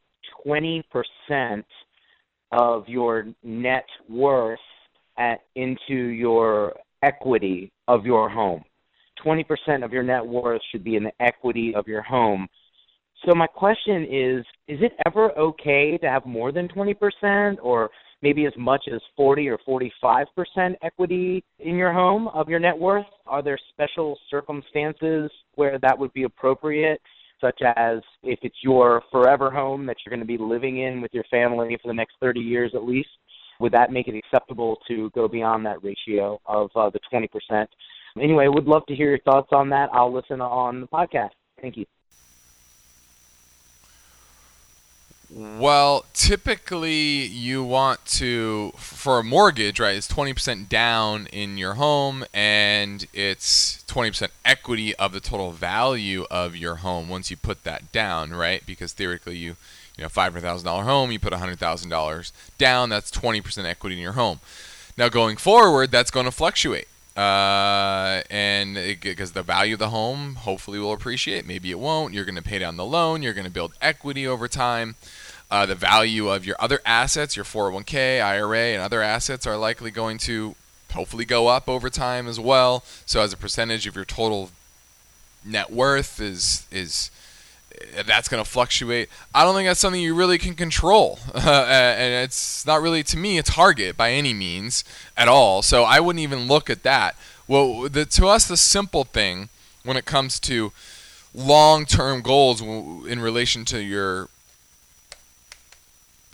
20% 0.47 1.65
of 2.53 2.89
your 2.89 3.27
net 3.43 3.87
worth 4.09 4.59
at, 5.17 5.41
into 5.55 5.95
your 5.95 6.75
equity 7.03 7.73
of 7.89 8.05
your 8.05 8.29
home. 8.29 8.63
20% 9.25 9.85
of 9.85 9.93
your 9.93 10.03
net 10.03 10.25
worth 10.25 10.61
should 10.71 10.85
be 10.85 10.97
in 10.97 11.05
the 11.05 11.13
equity 11.21 11.75
of 11.75 11.87
your 11.89 12.03
home. 12.03 12.47
So 13.25 13.35
my 13.35 13.47
question 13.47 14.07
is 14.11 14.45
is 14.69 14.79
it 14.83 14.93
ever 15.07 15.31
okay 15.39 15.97
to 15.99 16.09
have 16.09 16.27
more 16.27 16.53
than 16.53 16.69
20% 16.69 17.57
or 17.63 17.91
maybe 18.23 18.47
as 18.47 18.53
much 18.57 18.85
as 18.93 19.01
40 19.17 19.49
or 19.49 19.59
45% 19.67 20.27
equity 20.83 21.45
in 21.61 21.77
your 21.77 21.93
home 21.93 22.29
of 22.29 22.49
your 22.49 22.59
net 22.59 22.77
worth? 22.77 23.07
Are 23.27 23.43
there 23.43 23.59
special 23.71 24.19
circumstances 24.31 25.31
where 25.55 25.79
that 25.79 25.99
would 25.99 26.13
be 26.13 26.25
appropriate? 26.25 27.01
such 27.41 27.61
as 27.77 27.99
if 28.23 28.39
it's 28.43 28.57
your 28.63 29.03
forever 29.11 29.51
home 29.51 29.85
that 29.87 29.97
you're 30.05 30.11
going 30.11 30.27
to 30.27 30.27
be 30.27 30.43
living 30.43 30.79
in 30.79 31.01
with 31.01 31.13
your 31.13 31.25
family 31.31 31.77
for 31.83 31.89
the 31.89 31.95
next 31.95 32.15
30 32.21 32.41
years 32.41 32.73
at 32.75 32.85
least. 32.85 33.09
would 33.61 33.73
that 33.73 33.91
make 33.91 34.09
it 34.09 34.17
acceptable 34.17 34.79
to 34.87 35.11
go 35.15 35.27
beyond 35.29 35.65
that 35.65 35.83
ratio 35.83 36.39
of 36.47 36.71
uh, 36.77 36.91
the 36.91 37.01
20%? 37.13 37.67
Anyway, 38.21 38.45
I 38.45 38.49
would 38.49 38.67
love 38.67 38.85
to 38.87 38.95
hear 38.95 39.11
your 39.11 39.19
thoughts 39.21 39.49
on 39.53 39.69
that. 39.71 39.89
I'll 39.93 40.13
listen 40.13 40.41
on 40.41 40.81
the 40.81 40.87
podcast. 40.87 41.31
Thank 41.61 41.77
you. 41.77 41.87
Well, 45.29 46.05
typically 46.13 47.25
you 47.25 47.65
want 47.65 48.05
to 48.07 48.73
for 48.77 49.19
a 49.19 49.25
mortgage, 49.25 49.81
right? 49.81 49.97
It's 49.97 50.07
20% 50.07 50.69
down 50.69 51.27
in 51.27 51.59
your 51.59 51.75
home 51.75 52.25
and 52.33 53.05
it's 53.13 53.83
20% 53.89 54.29
equity 54.45 54.95
of 54.97 55.13
the 55.13 55.19
total 55.19 55.51
value 55.51 56.27
of 56.31 56.55
your 56.55 56.77
home 56.77 57.09
once 57.09 57.31
you 57.31 57.37
put 57.37 57.65
that 57.65 57.91
down, 57.91 58.31
right? 58.31 58.65
Because 58.65 58.93
theoretically 58.93 59.37
you 59.37 59.57
you 59.97 60.03
know, 60.03 60.09
$500,000 60.09 60.83
home, 60.85 61.11
you 61.11 61.19
put 61.19 61.33
$100,000 61.33 62.33
down, 62.59 62.89
that's 62.91 63.11
20% 63.11 63.65
equity 63.65 63.97
in 63.97 64.03
your 64.03 64.13
home. 64.13 64.41
Now 64.97 65.09
going 65.09 65.37
forward, 65.37 65.91
that's 65.91 66.11
going 66.11 66.27
to 66.27 66.33
fluctuate. 66.33 66.87
Uh, 67.17 68.23
and 68.31 68.75
because 69.01 69.33
the 69.33 69.43
value 69.43 69.73
of 69.73 69.79
the 69.79 69.89
home 69.89 70.35
hopefully 70.35 70.79
will 70.79 70.93
appreciate, 70.93 71.47
maybe 71.47 71.71
it 71.71 71.79
won't. 71.79 72.13
You're 72.13 72.27
going 72.27 72.37
to 72.37 72.43
pay 72.43 72.59
down 72.59 72.77
the 72.77 72.85
loan. 72.85 73.23
You're 73.23 73.33
going 73.33 73.47
to 73.47 73.51
build 73.51 73.73
equity 73.81 74.27
over 74.27 74.49
time. 74.49 74.97
Uh, 75.51 75.65
the 75.65 75.75
value 75.75 76.29
of 76.29 76.45
your 76.45 76.57
other 76.59 76.81
assets, 76.85 77.37
your 77.37 77.45
401k, 77.45 78.23
IRA, 78.23 78.75
and 78.75 78.83
other 78.83 79.01
assets 79.01 79.47
are 79.47 79.57
likely 79.57 79.91
going 79.91 80.19
to 80.19 80.57
hopefully 80.93 81.25
go 81.25 81.47
up 81.47 81.69
over 81.69 81.89
time 81.89 82.27
as 82.27 82.39
well. 82.39 82.83
So 83.07 83.21
as 83.21 83.33
a 83.33 83.37
percentage 83.37 83.87
of 83.87 83.95
your 83.95 84.05
total 84.05 84.51
net 85.45 85.71
worth 85.71 86.21
is 86.21 86.67
is 86.73 87.11
that's 88.07 88.29
going 88.29 88.43
to 88.43 88.49
fluctuate. 88.49 89.09
I 89.35 89.45
don't 89.45 89.55
think 89.55 89.69
that's 89.69 89.81
something 89.81 90.01
you 90.01 90.15
really 90.15 90.39
can 90.39 90.55
control, 90.55 91.19
uh, 91.35 91.67
and 91.69 92.25
it's 92.25 92.67
not 92.67 92.83
really 92.83 93.03
to 93.05 93.17
me 93.17 93.39
a 93.39 93.43
target 93.43 93.97
by 93.97 94.13
any 94.13 94.35
means 94.35 94.85
at 95.17 95.29
all. 95.29 95.63
So 95.63 95.85
I 95.85 96.01
wouldn't 96.01 96.23
even 96.23 96.47
look 96.47 96.71
at 96.71 96.83
that. 96.83 97.17
Well, 97.49 97.89
the, 97.89 98.05
to 98.05 98.27
us, 98.27 98.47
the 98.47 98.57
simple 98.57 99.05
thing 99.05 99.49
when 99.85 99.97
it 99.97 100.05
comes 100.05 100.41
to 100.41 100.73
long-term 101.35 102.23
goals 102.23 102.61
in 102.61 103.21
relation 103.21 103.65
to 103.67 103.81
your 103.81 104.29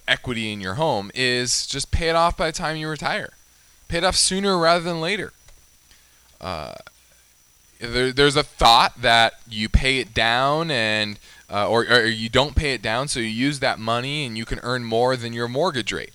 equity 0.06 0.52
in 0.52 0.60
your 0.60 0.74
home 0.74 1.10
is 1.14 1.66
just 1.66 1.90
pay 1.90 2.08
it 2.08 2.16
off 2.16 2.36
by 2.36 2.46
the 2.46 2.56
time 2.56 2.76
you 2.76 2.88
retire. 2.88 3.30
Pay 3.88 3.98
it 3.98 4.04
off 4.04 4.16
sooner 4.16 4.56
rather 4.58 4.82
than 4.82 5.00
later. 5.00 5.32
Uh, 6.40 6.74
there, 7.82 8.12
there's 8.12 8.36
a 8.36 8.42
thought 8.42 9.00
that 9.02 9.34
you 9.48 9.68
pay 9.68 9.98
it 9.98 10.14
down 10.14 10.70
and 10.70 11.18
uh, 11.50 11.68
or, 11.68 11.84
or 11.84 12.06
you 12.06 12.30
don't 12.30 12.56
pay 12.56 12.72
it 12.72 12.80
down, 12.80 13.08
so 13.08 13.20
you 13.20 13.26
use 13.26 13.60
that 13.60 13.78
money 13.78 14.24
and 14.24 14.38
you 14.38 14.46
can 14.46 14.58
earn 14.62 14.84
more 14.84 15.16
than 15.16 15.34
your 15.34 15.48
mortgage 15.48 15.92
rate 15.92 16.14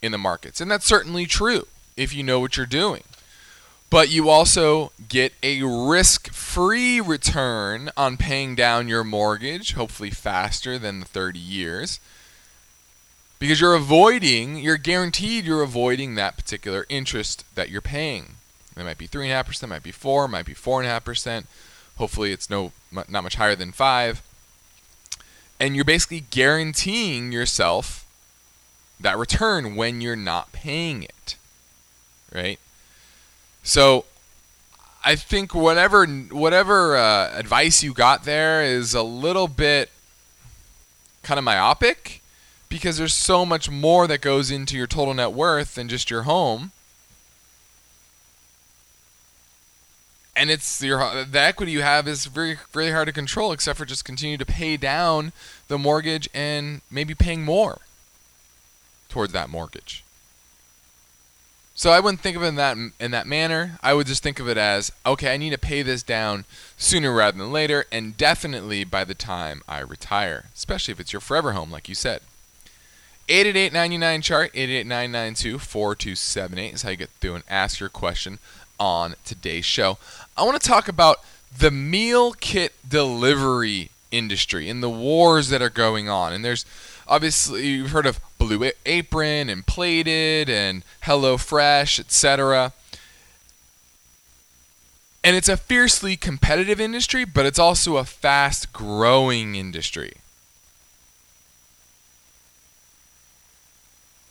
in 0.00 0.10
the 0.10 0.18
markets. 0.18 0.60
And 0.60 0.70
that's 0.70 0.86
certainly 0.86 1.26
true 1.26 1.66
if 1.96 2.14
you 2.14 2.22
know 2.22 2.40
what 2.40 2.56
you're 2.56 2.64
doing. 2.64 3.02
But 3.90 4.10
you 4.10 4.28
also 4.28 4.92
get 5.08 5.32
a 5.42 5.62
risk 5.62 6.30
free 6.30 7.00
return 7.00 7.90
on 7.96 8.16
paying 8.16 8.54
down 8.54 8.88
your 8.88 9.04
mortgage, 9.04 9.74
hopefully 9.74 10.10
faster 10.10 10.78
than 10.78 11.00
the 11.00 11.06
30 11.06 11.38
years. 11.38 12.00
Because 13.38 13.60
you're 13.60 13.74
avoiding, 13.74 14.58
you're 14.58 14.78
guaranteed 14.78 15.44
you're 15.44 15.62
avoiding 15.62 16.14
that 16.14 16.36
particular 16.36 16.86
interest 16.88 17.44
that 17.54 17.70
you're 17.70 17.80
paying. 17.80 18.37
It 18.78 18.84
might 18.84 18.98
be 18.98 19.08
3.5%, 19.08 19.68
might 19.68 19.82
be 19.82 19.92
4 19.92 20.28
might 20.28 20.46
be 20.46 20.54
4.5%. 20.54 21.44
Hopefully 21.96 22.32
it's 22.32 22.48
no 22.48 22.72
not 22.92 23.10
much 23.10 23.34
higher 23.34 23.56
than 23.56 23.72
5 23.72 24.22
and 25.60 25.74
you're 25.74 25.84
basically 25.84 26.20
guaranteeing 26.20 27.32
yourself 27.32 28.06
that 29.00 29.18
return 29.18 29.76
when 29.76 30.00
you're 30.00 30.16
not 30.16 30.52
paying 30.52 31.02
it 31.02 31.36
right? 32.32 32.58
So 33.62 34.04
i 35.04 35.14
think 35.14 35.54
whatever 35.54 36.04
whatever 36.06 36.96
uh, 36.96 37.30
advice 37.32 37.84
you 37.84 37.94
got 37.94 38.24
there 38.24 38.64
is 38.64 38.94
a 38.94 39.02
little 39.02 39.46
bit 39.46 39.90
kind 41.22 41.38
of 41.38 41.44
myopic 41.44 42.20
because 42.68 42.98
there's 42.98 43.14
so 43.14 43.46
much 43.46 43.70
more 43.70 44.08
that 44.08 44.20
goes 44.20 44.50
into 44.50 44.76
your 44.76 44.88
total 44.88 45.14
net 45.14 45.32
worth 45.32 45.76
than 45.76 45.88
just 45.88 46.10
your 46.10 46.22
home 46.22 46.72
and 50.38 50.50
it's 50.50 50.82
your 50.82 51.24
the 51.24 51.40
equity 51.40 51.72
you 51.72 51.82
have 51.82 52.06
is 52.06 52.26
very 52.26 52.56
very 52.72 52.92
hard 52.92 53.06
to 53.06 53.12
control 53.12 53.52
except 53.52 53.78
for 53.78 53.84
just 53.84 54.04
continue 54.04 54.38
to 54.38 54.46
pay 54.46 54.76
down 54.76 55.32
the 55.66 55.76
mortgage 55.76 56.28
and 56.32 56.80
maybe 56.90 57.14
paying 57.14 57.44
more 57.44 57.78
towards 59.08 59.32
that 59.32 59.50
mortgage. 59.50 60.04
So 61.74 61.90
I 61.90 62.00
wouldn't 62.00 62.20
think 62.20 62.36
of 62.36 62.42
it 62.42 62.46
in 62.46 62.54
that 62.56 62.76
in 63.00 63.10
that 63.10 63.26
manner. 63.26 63.78
I 63.82 63.94
would 63.94 64.06
just 64.06 64.22
think 64.22 64.38
of 64.38 64.48
it 64.48 64.56
as 64.56 64.92
okay, 65.04 65.34
I 65.34 65.36
need 65.36 65.50
to 65.50 65.58
pay 65.58 65.82
this 65.82 66.02
down 66.02 66.44
sooner 66.76 67.12
rather 67.12 67.38
than 67.38 67.52
later 67.52 67.86
and 67.90 68.16
definitely 68.16 68.84
by 68.84 69.04
the 69.04 69.14
time 69.14 69.62
I 69.68 69.80
retire, 69.80 70.46
especially 70.54 70.92
if 70.92 71.00
it's 71.00 71.12
your 71.12 71.20
forever 71.20 71.52
home 71.52 71.70
like 71.70 71.88
you 71.88 71.94
said. 71.94 72.20
888 73.30 74.22
chart 74.22 74.50
888 74.54 76.74
is 76.74 76.82
how 76.82 76.90
you 76.90 76.96
get 76.96 77.10
through 77.20 77.34
and 77.34 77.44
ask 77.48 77.78
your 77.78 77.90
question 77.90 78.38
on 78.80 79.14
today's 79.24 79.64
show. 79.64 79.98
I 80.38 80.44
want 80.44 80.60
to 80.60 80.68
talk 80.68 80.86
about 80.86 81.18
the 81.56 81.72
meal 81.72 82.32
kit 82.32 82.72
delivery 82.88 83.90
industry 84.12 84.68
and 84.68 84.80
the 84.80 84.88
wars 84.88 85.48
that 85.48 85.60
are 85.60 85.68
going 85.68 86.08
on. 86.08 86.32
And 86.32 86.44
there's 86.44 86.64
obviously 87.08 87.66
you've 87.66 87.90
heard 87.90 88.06
of 88.06 88.20
Blue 88.38 88.70
Apron 88.86 89.48
and 89.48 89.66
Plated 89.66 90.48
and 90.48 90.84
HelloFresh, 91.02 91.98
etc. 91.98 92.72
And 95.24 95.34
it's 95.34 95.48
a 95.48 95.56
fiercely 95.56 96.16
competitive 96.16 96.80
industry, 96.80 97.24
but 97.24 97.44
it's 97.44 97.58
also 97.58 97.96
a 97.96 98.04
fast 98.04 98.72
growing 98.72 99.56
industry. 99.56 100.12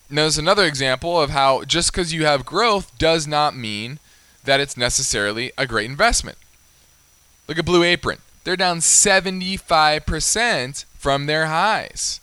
Now, 0.08 0.22
there's 0.22 0.38
another 0.38 0.64
example 0.64 1.20
of 1.20 1.28
how 1.30 1.64
just 1.64 1.92
because 1.92 2.14
you 2.14 2.24
have 2.24 2.46
growth 2.46 2.96
does 2.96 3.26
not 3.26 3.54
mean 3.54 3.98
that 4.48 4.60
it's 4.60 4.76
necessarily 4.78 5.52
a 5.58 5.66
great 5.66 5.90
investment. 5.90 6.38
Look 7.46 7.58
at 7.58 7.66
Blue 7.66 7.82
Apron. 7.82 8.20
They're 8.44 8.56
down 8.56 8.78
75% 8.78 10.84
from 10.96 11.26
their 11.26 11.48
highs. 11.48 12.20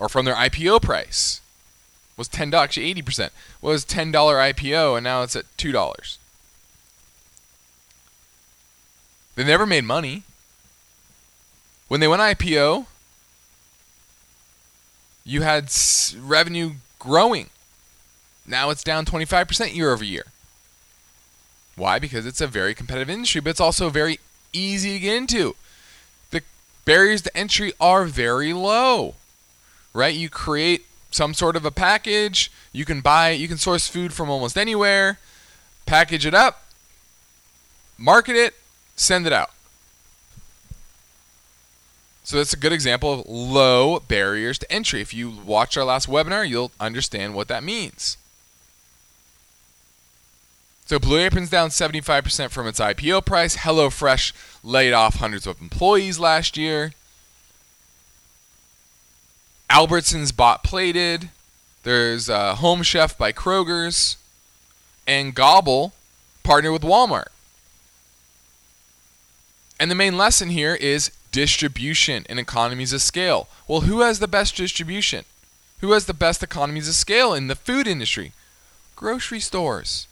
Or 0.00 0.08
from 0.08 0.24
their 0.24 0.34
IPO 0.34 0.82
price. 0.82 1.40
Was 2.16 2.26
10, 2.26 2.52
actually 2.52 2.92
80%. 2.94 3.30
Was 3.62 3.84
$10 3.84 4.12
IPO 4.12 4.96
and 4.96 5.04
now 5.04 5.22
it's 5.22 5.36
at 5.36 5.44
$2. 5.56 6.16
They 9.36 9.44
never 9.44 9.66
made 9.66 9.84
money. 9.84 10.24
When 11.86 12.00
they 12.00 12.08
went 12.08 12.22
IPO, 12.22 12.86
you 15.24 15.42
had 15.42 15.70
revenue 16.18 16.72
growing. 16.98 17.50
Now 18.46 18.70
it's 18.70 18.84
down 18.84 19.04
25% 19.04 19.74
year 19.74 19.92
over 19.92 20.04
year. 20.04 20.26
Why? 21.74 21.98
Because 21.98 22.24
it's 22.26 22.40
a 22.40 22.46
very 22.46 22.74
competitive 22.74 23.10
industry, 23.10 23.40
but 23.40 23.50
it's 23.50 23.60
also 23.60 23.90
very 23.90 24.18
easy 24.52 24.94
to 24.94 24.98
get 24.98 25.16
into. 25.16 25.56
The 26.30 26.42
barriers 26.84 27.22
to 27.22 27.36
entry 27.36 27.72
are 27.80 28.04
very 28.04 28.52
low, 28.52 29.14
right? 29.92 30.14
You 30.14 30.28
create 30.28 30.86
some 31.10 31.34
sort 31.34 31.56
of 31.56 31.64
a 31.64 31.70
package, 31.70 32.50
you 32.72 32.84
can 32.84 33.00
buy, 33.00 33.30
you 33.30 33.48
can 33.48 33.58
source 33.58 33.88
food 33.88 34.12
from 34.12 34.30
almost 34.30 34.56
anywhere, 34.56 35.18
package 35.84 36.24
it 36.26 36.34
up, 36.34 36.64
market 37.98 38.36
it, 38.36 38.54
send 38.96 39.26
it 39.26 39.32
out. 39.32 39.50
So 42.24 42.38
that's 42.38 42.52
a 42.52 42.58
good 42.58 42.72
example 42.72 43.20
of 43.20 43.26
low 43.28 44.00
barriers 44.00 44.58
to 44.58 44.72
entry. 44.72 45.00
If 45.00 45.14
you 45.14 45.30
watch 45.30 45.76
our 45.76 45.84
last 45.84 46.08
webinar, 46.08 46.48
you'll 46.48 46.72
understand 46.80 47.34
what 47.34 47.46
that 47.48 47.62
means. 47.62 48.16
So 50.86 51.00
Blue 51.00 51.18
Apron's 51.18 51.50
down 51.50 51.70
75% 51.70 52.50
from 52.50 52.68
its 52.68 52.78
IPO 52.78 53.26
price. 53.26 53.56
HelloFresh 53.56 54.32
laid 54.62 54.92
off 54.92 55.16
hundreds 55.16 55.44
of 55.46 55.60
employees 55.60 56.20
last 56.20 56.56
year. 56.56 56.92
Albertsons 59.68 60.34
bought 60.34 60.62
Plated. 60.62 61.30
There's 61.82 62.30
uh, 62.30 62.54
Home 62.54 62.84
Chef 62.84 63.18
by 63.18 63.32
Kroger's. 63.32 64.16
And 65.08 65.34
Gobble 65.34 65.92
partnered 66.44 66.72
with 66.72 66.82
Walmart. 66.82 67.28
And 69.80 69.90
the 69.90 69.96
main 69.96 70.16
lesson 70.16 70.50
here 70.50 70.76
is 70.76 71.10
distribution 71.32 72.24
and 72.28 72.38
economies 72.38 72.92
of 72.92 73.02
scale. 73.02 73.48
Well, 73.66 73.82
who 73.82 74.00
has 74.02 74.20
the 74.20 74.28
best 74.28 74.56
distribution? 74.56 75.24
Who 75.80 75.92
has 75.92 76.06
the 76.06 76.14
best 76.14 76.44
economies 76.44 76.88
of 76.88 76.94
scale 76.94 77.34
in 77.34 77.48
the 77.48 77.56
food 77.56 77.88
industry? 77.88 78.32
Grocery 78.94 79.40
stores. 79.40 80.06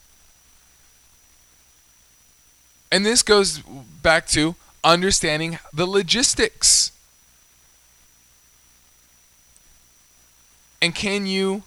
And 2.91 3.05
this 3.05 3.23
goes 3.23 3.59
back 4.03 4.27
to 4.29 4.55
understanding 4.85 5.59
the 5.73 5.87
logistics. 5.87 6.93
And 10.81 10.95
can 10.95 11.27
you 11.27 11.63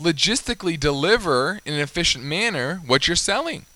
logistically 0.00 0.78
deliver 0.78 1.60
in 1.64 1.74
an 1.74 1.80
efficient 1.80 2.24
manner 2.24 2.76
what 2.86 3.08
you're 3.08 3.16
selling? 3.16 3.66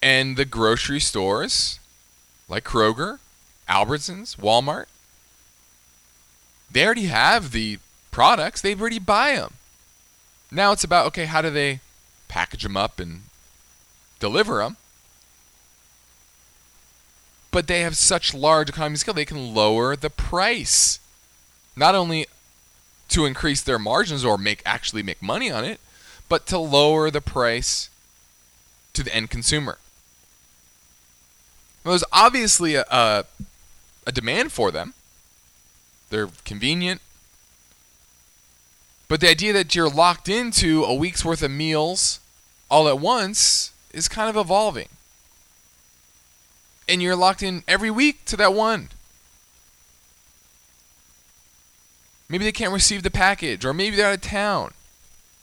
And 0.00 0.36
the 0.36 0.44
grocery 0.44 1.00
stores 1.00 1.80
like 2.48 2.64
Kroger, 2.64 3.18
Albertsons, 3.68 4.36
Walmart, 4.36 4.86
they 6.70 6.84
already 6.84 7.06
have 7.06 7.50
the 7.50 7.78
products, 8.10 8.60
they 8.60 8.74
already 8.74 9.00
buy 9.00 9.34
them. 9.34 9.54
Now 10.50 10.72
it's 10.72 10.84
about 10.84 11.06
okay, 11.08 11.24
how 11.24 11.42
do 11.42 11.50
they 11.50 11.80
package 12.28 12.62
them 12.62 12.76
up 12.76 13.00
and 13.00 13.22
deliver 14.18 14.58
them? 14.58 14.76
But 17.50 17.66
they 17.66 17.80
have 17.80 17.96
such 17.96 18.34
large 18.34 18.68
economies 18.68 18.98
of 18.98 19.00
scale, 19.00 19.14
they 19.14 19.24
can 19.24 19.54
lower 19.54 19.96
the 19.96 20.10
price. 20.10 21.00
Not 21.74 21.94
only 21.94 22.26
to 23.08 23.24
increase 23.24 23.62
their 23.62 23.78
margins 23.78 24.24
or 24.24 24.36
make 24.36 24.62
actually 24.66 25.02
make 25.02 25.22
money 25.22 25.50
on 25.50 25.64
it, 25.64 25.80
but 26.28 26.46
to 26.46 26.58
lower 26.58 27.10
the 27.10 27.20
price 27.20 27.88
to 28.92 29.02
the 29.02 29.14
end 29.14 29.30
consumer. 29.30 29.78
Well, 31.84 31.92
there's 31.92 32.04
obviously 32.12 32.74
a, 32.74 32.84
a, 32.90 33.24
a 34.06 34.12
demand 34.12 34.52
for 34.52 34.70
them. 34.70 34.94
They're 36.10 36.28
convenient. 36.44 37.00
But 39.08 39.20
the 39.20 39.30
idea 39.30 39.52
that 39.52 39.74
you're 39.74 39.88
locked 39.88 40.28
into 40.28 40.84
a 40.84 40.94
week's 40.94 41.24
worth 41.24 41.42
of 41.42 41.50
meals 41.50 42.20
all 42.70 42.88
at 42.88 42.98
once 42.98 43.72
is 43.92 44.08
kind 44.08 44.28
of 44.28 44.36
evolving. 44.36 44.88
And 46.88 47.02
you're 47.02 47.16
locked 47.16 47.42
in 47.42 47.62
every 47.68 47.90
week 47.90 48.24
to 48.26 48.36
that 48.36 48.54
one. 48.54 48.88
Maybe 52.28 52.44
they 52.44 52.52
can't 52.52 52.72
receive 52.72 53.04
the 53.04 53.10
package, 53.10 53.64
or 53.64 53.72
maybe 53.72 53.96
they're 53.96 54.08
out 54.08 54.14
of 54.14 54.20
town. 54.20 54.72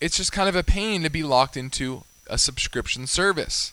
It's 0.02 0.18
just 0.18 0.34
kind 0.34 0.50
of 0.50 0.56
a 0.56 0.64
pain 0.64 1.02
to 1.04 1.10
be 1.10 1.24
locked 1.24 1.56
into 1.56 2.04
a 2.30 2.38
subscription 2.38 3.08
service. 3.08 3.72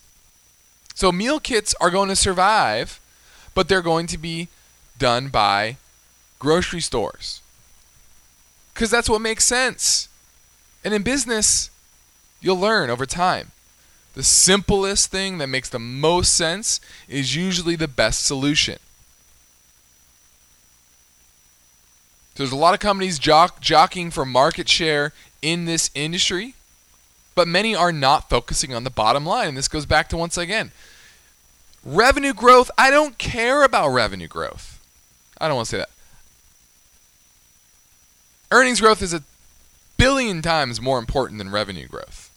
So 0.94 1.11
meal 1.11 1.40
kits 1.40 1.74
are 1.81 1.90
going 1.90 2.09
to 2.09 2.16
survive, 2.16 3.00
but 3.55 3.68
they're 3.68 3.83
going 3.83 4.07
to 4.09 4.18
be 4.18 4.48
done 4.98 5.29
by 5.29 5.76
grocery 6.38 6.81
stores. 6.81 7.42
Because 8.74 8.90
that's 8.90 9.09
what 9.09 9.20
makes 9.20 9.44
sense. 9.44 10.09
And 10.85 10.94
in 10.94 11.02
business, 11.02 11.70
you'll 12.40 12.59
learn 12.59 12.90
over 12.90 13.06
time. 13.06 13.52
The 14.14 14.22
simplest 14.22 15.11
thing 15.11 15.38
that 15.38 15.46
makes 15.46 15.68
the 15.68 15.78
most 15.78 16.35
sense 16.35 16.80
is 17.09 17.37
usually 17.37 17.76
the 17.76 17.88
best 17.88 18.26
solution. 18.26 18.78
There's 22.35 22.52
a 22.52 22.56
lot 22.56 22.74
of 22.74 22.80
companies 22.80 23.18
jock, 23.18 23.61
jockeying 23.61 24.11
for 24.11 24.24
market 24.24 24.68
share 24.68 25.12
in 25.42 25.66
this 25.66 25.90
industry, 25.94 26.54
but 27.35 27.46
many 27.46 27.74
are 27.74 27.92
not 27.92 28.30
focusing 28.30 28.74
on 28.74 28.85
the 28.85 28.90
bottom 28.90 29.26
line. 29.26 29.48
And 29.48 29.56
this 29.56 29.68
goes 29.68 29.87
back 29.87 30.09
to 30.09 30.16
once 30.16 30.37
again 30.37 30.72
revenue 31.85 32.33
growth. 32.33 32.70
I 32.76 32.90
don't 32.90 33.16
care 33.18 33.62
about 33.62 33.88
revenue 33.90 34.28
growth. 34.28 34.78
I 35.40 35.48
don't 35.48 35.56
want 35.56 35.68
to 35.68 35.70
say 35.70 35.78
that. 35.78 35.90
Earnings 38.52 38.80
growth 38.80 39.00
is 39.00 39.14
a 39.14 39.22
billion 39.96 40.42
times 40.42 40.80
more 40.80 40.98
important 40.98 41.38
than 41.38 41.50
revenue 41.50 41.86
growth. 41.86 42.30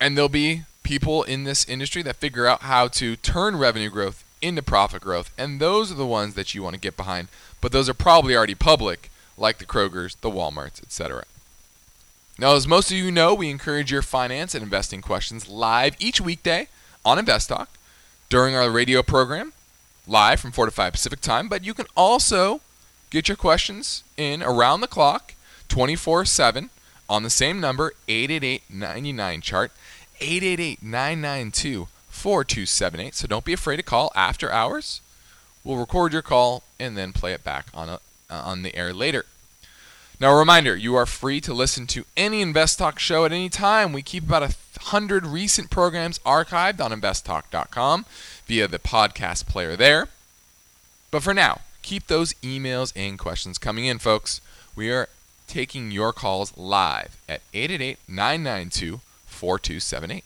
And 0.00 0.16
there'll 0.16 0.28
be 0.28 0.62
people 0.84 1.24
in 1.24 1.44
this 1.44 1.68
industry 1.68 2.02
that 2.02 2.16
figure 2.16 2.46
out 2.46 2.62
how 2.62 2.86
to 2.88 3.16
turn 3.16 3.56
revenue 3.56 3.90
growth 3.90 4.24
into 4.40 4.62
profit 4.62 5.02
growth, 5.02 5.32
and 5.36 5.60
those 5.60 5.90
are 5.90 5.96
the 5.96 6.06
ones 6.06 6.34
that 6.34 6.54
you 6.54 6.62
want 6.62 6.74
to 6.74 6.80
get 6.80 6.96
behind. 6.96 7.28
But 7.60 7.72
those 7.72 7.88
are 7.88 7.94
probably 7.94 8.36
already 8.36 8.54
public, 8.54 9.10
like 9.36 9.58
the 9.58 9.66
Krogers, 9.66 10.16
the 10.20 10.30
Walmarts, 10.30 10.82
etc. 10.82 11.24
Now, 12.38 12.54
as 12.54 12.66
most 12.66 12.90
of 12.90 12.96
you 12.96 13.10
know, 13.10 13.34
we 13.34 13.50
encourage 13.50 13.90
your 13.90 14.02
finance 14.02 14.54
and 14.54 14.62
investing 14.62 15.02
questions 15.02 15.48
live 15.48 15.96
each 15.98 16.20
weekday 16.20 16.68
on 17.04 17.18
InvestTalk 17.18 17.66
during 18.28 18.54
our 18.54 18.70
radio 18.70 19.02
program, 19.02 19.52
live 20.06 20.40
from 20.40 20.52
4 20.52 20.66
to 20.66 20.72
5 20.72 20.92
Pacific 20.92 21.20
time. 21.20 21.48
But 21.48 21.64
you 21.64 21.74
can 21.74 21.86
also 21.96 22.60
get 23.10 23.28
your 23.28 23.36
questions 23.36 24.04
in 24.16 24.42
around 24.42 24.80
the 24.80 24.86
clock, 24.86 25.34
24 25.68 26.24
7, 26.24 26.70
on 27.08 27.22
the 27.22 27.30
same 27.30 27.60
number, 27.60 27.92
888 28.08 28.62
99 28.70 29.40
chart, 29.40 29.72
888 30.20 30.82
992 30.82 31.88
4278. 32.08 33.14
So 33.14 33.26
don't 33.26 33.44
be 33.44 33.52
afraid 33.52 33.76
to 33.76 33.82
call 33.82 34.12
after 34.14 34.50
hours. 34.50 35.00
We'll 35.64 35.76
record 35.76 36.12
your 36.12 36.22
call 36.22 36.62
and 36.78 36.96
then 36.96 37.12
play 37.12 37.32
it 37.32 37.44
back 37.44 37.66
on, 37.74 37.88
a, 37.88 37.94
uh, 38.30 38.42
on 38.44 38.62
the 38.62 38.74
air 38.74 38.92
later. 38.92 39.26
Now, 40.20 40.34
a 40.34 40.38
reminder 40.38 40.76
you 40.76 40.94
are 40.96 41.06
free 41.06 41.40
to 41.40 41.54
listen 41.54 41.86
to 41.88 42.04
any 42.14 42.42
Invest 42.42 42.78
Talk 42.78 42.98
show 42.98 43.24
at 43.24 43.32
any 43.32 43.48
time. 43.48 43.94
We 43.94 44.02
keep 44.02 44.24
about 44.24 44.42
a 44.42 44.54
hundred 44.80 45.26
recent 45.26 45.70
programs 45.70 46.18
archived 46.20 46.80
on 46.80 46.92
investtalk.com 46.92 48.04
via 48.46 48.68
the 48.68 48.78
podcast 48.78 49.46
player 49.46 49.76
there. 49.76 50.08
But 51.10 51.22
for 51.22 51.32
now, 51.32 51.62
keep 51.82 52.06
those 52.06 52.34
emails 52.34 52.92
and 52.96 53.18
questions 53.18 53.58
coming 53.58 53.86
in, 53.86 53.98
folks. 53.98 54.40
We 54.74 54.90
are 54.90 55.08
taking 55.46 55.90
your 55.90 56.12
calls 56.12 56.56
live 56.56 57.20
at 57.28 57.42
888 57.52 57.98
992 58.08 59.00
4278. 59.26 60.24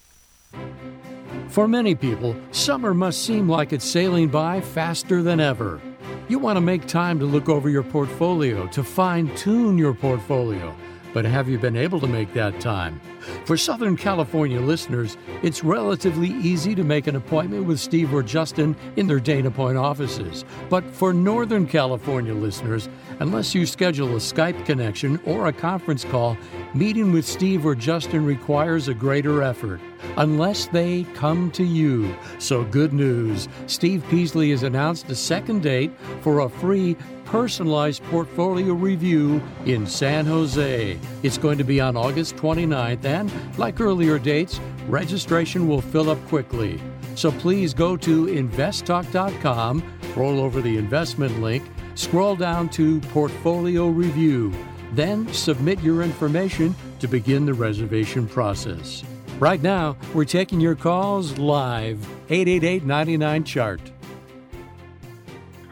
For 1.49 1.69
many 1.69 1.95
people, 1.95 2.37
summer 2.51 2.95
must 2.95 3.25
seem 3.25 3.49
like 3.49 3.73
it's 3.73 3.85
sailing 3.85 4.29
by 4.29 4.61
faster 4.61 5.23
than 5.23 5.41
ever. 5.41 5.81
You 6.29 6.39
want 6.39 6.57
to 6.57 6.61
make 6.61 6.87
time 6.87 7.19
to 7.21 7.27
look 7.27 7.49
over 7.49 7.69
your 7.69 7.83
portfolio, 7.83 8.67
to 8.69 8.83
fine 8.83 9.35
tune 9.37 9.79
your 9.79 9.95
portfolio. 9.95 10.75
But 11.15 11.25
have 11.25 11.49
you 11.49 11.59
been 11.59 11.77
able 11.77 12.01
to 12.01 12.09
make 12.09 12.35
that 12.35 12.61
time? 12.61 13.01
For 13.45 13.57
Southern 13.57 13.97
California 13.97 14.61
listeners, 14.61 15.17
it's 15.43 15.63
relatively 15.63 16.29
easy 16.29 16.75
to 16.75 16.83
make 16.83 17.07
an 17.07 17.15
appointment 17.15 17.67
with 17.67 17.79
Steve 17.79 18.13
or 18.13 18.23
Justin 18.23 18.77
in 18.97 19.07
their 19.07 19.21
Dana 19.21 19.51
Point 19.51 19.79
offices. 19.79 20.45
But 20.69 20.85
for 20.91 21.15
Northern 21.15 21.67
California 21.67 22.35
listeners, 22.35 22.89
unless 23.21 23.55
you 23.55 23.65
schedule 23.65 24.09
a 24.09 24.19
Skype 24.19 24.67
connection 24.67 25.21
or 25.25 25.47
a 25.47 25.53
conference 25.53 26.05
call, 26.05 26.37
meeting 26.75 27.13
with 27.13 27.25
Steve 27.25 27.65
or 27.65 27.77
Justin 27.77 28.27
requires 28.27 28.89
a 28.89 28.95
greater 28.95 29.41
effort. 29.41 29.81
Unless 30.17 30.67
they 30.67 31.05
come 31.15 31.51
to 31.53 31.65
you. 31.65 32.15
So, 32.39 32.65
good 32.65 32.93
news 32.93 33.49
Steve 33.67 34.05
Peasley 34.11 34.51
has 34.51 34.65
announced 34.65 35.09
a 35.11 35.15
second 35.15 35.63
date 35.63 35.93
for 36.21 36.41
a 36.41 36.49
free 36.49 36.97
personalized 37.25 38.03
portfolio 38.05 38.75
review 38.75 39.43
in 39.67 39.87
San 39.87 40.27
Jose. 40.27 40.99
It's 41.23 41.39
going 41.39 41.59
to 41.59 41.65
be 41.65 41.81
on 41.81 41.97
August 41.97 42.37
29th, 42.37 43.05
and 43.05 43.33
like 43.59 43.81
earlier 43.81 44.19
dates, 44.19 44.61
registration 44.89 45.69
will 45.69 45.81
fill 45.81 46.11
up 46.11 46.25
quickly. 46.29 46.81
So 47.15 47.31
please 47.31 47.75
go 47.75 47.97
to 47.99 48.27
investtalk.com, 48.27 49.83
roll 50.17 50.41
over 50.41 50.61
the 50.61 50.77
investment 50.77 51.41
link, 51.41 51.65
scroll 51.95 52.37
down 52.37 52.69
to 52.71 53.01
Portfolio 53.01 53.89
Review, 53.89 54.53
then 54.93 55.33
submit 55.33 55.81
your 55.81 56.03
information 56.03 56.75
to 57.01 57.09
begin 57.09 57.47
the 57.47 57.55
reservation 57.55 58.27
process. 58.27 59.05
Right 59.39 59.63
now, 59.63 59.97
we're 60.13 60.25
taking 60.25 60.61
your 60.61 60.77
calls 60.77 61.39
live 61.39 61.99
888 62.31 62.85
99 62.85 63.45
Chart. 63.45 63.81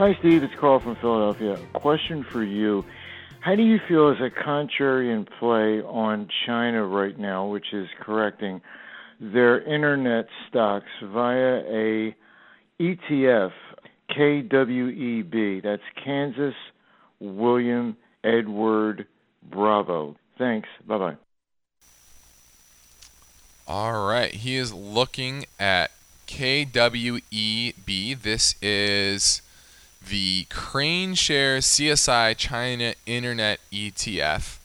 Hi, 0.02 0.16
Steve. 0.18 0.42
It's 0.42 0.52
Carl 0.56 0.80
from 0.80 0.96
Philadelphia. 0.96 1.56
Question 1.74 2.24
for 2.24 2.42
you. 2.42 2.84
How 3.38 3.54
do 3.54 3.62
you 3.62 3.78
feel 3.86 4.08
as 4.10 4.16
a 4.18 4.30
contrarian 4.30 5.28
play 5.38 5.80
on 5.80 6.28
China 6.44 6.84
right 6.84 7.16
now, 7.16 7.46
which 7.46 7.72
is 7.72 7.86
correcting 8.00 8.62
their 9.20 9.62
internet 9.62 10.26
stocks 10.48 10.90
via 11.04 11.58
a 11.68 12.16
ETF, 12.80 13.52
KWEB? 14.10 15.62
That's 15.62 15.84
Kansas 16.04 16.56
William 17.20 17.96
Edward 18.24 19.06
Bravo. 19.52 20.16
Thanks. 20.36 20.68
Bye 20.84 20.98
bye. 20.98 21.16
All 23.68 24.04
right. 24.04 24.34
He 24.34 24.56
is 24.56 24.74
looking 24.74 25.44
at 25.60 25.92
KWEB. 26.26 28.20
This 28.20 28.56
is 28.60 29.42
the 30.08 30.44
KraneShares 30.50 31.64
CSI 31.64 32.36
China 32.36 32.94
Internet 33.06 33.60
ETF. 33.72 34.58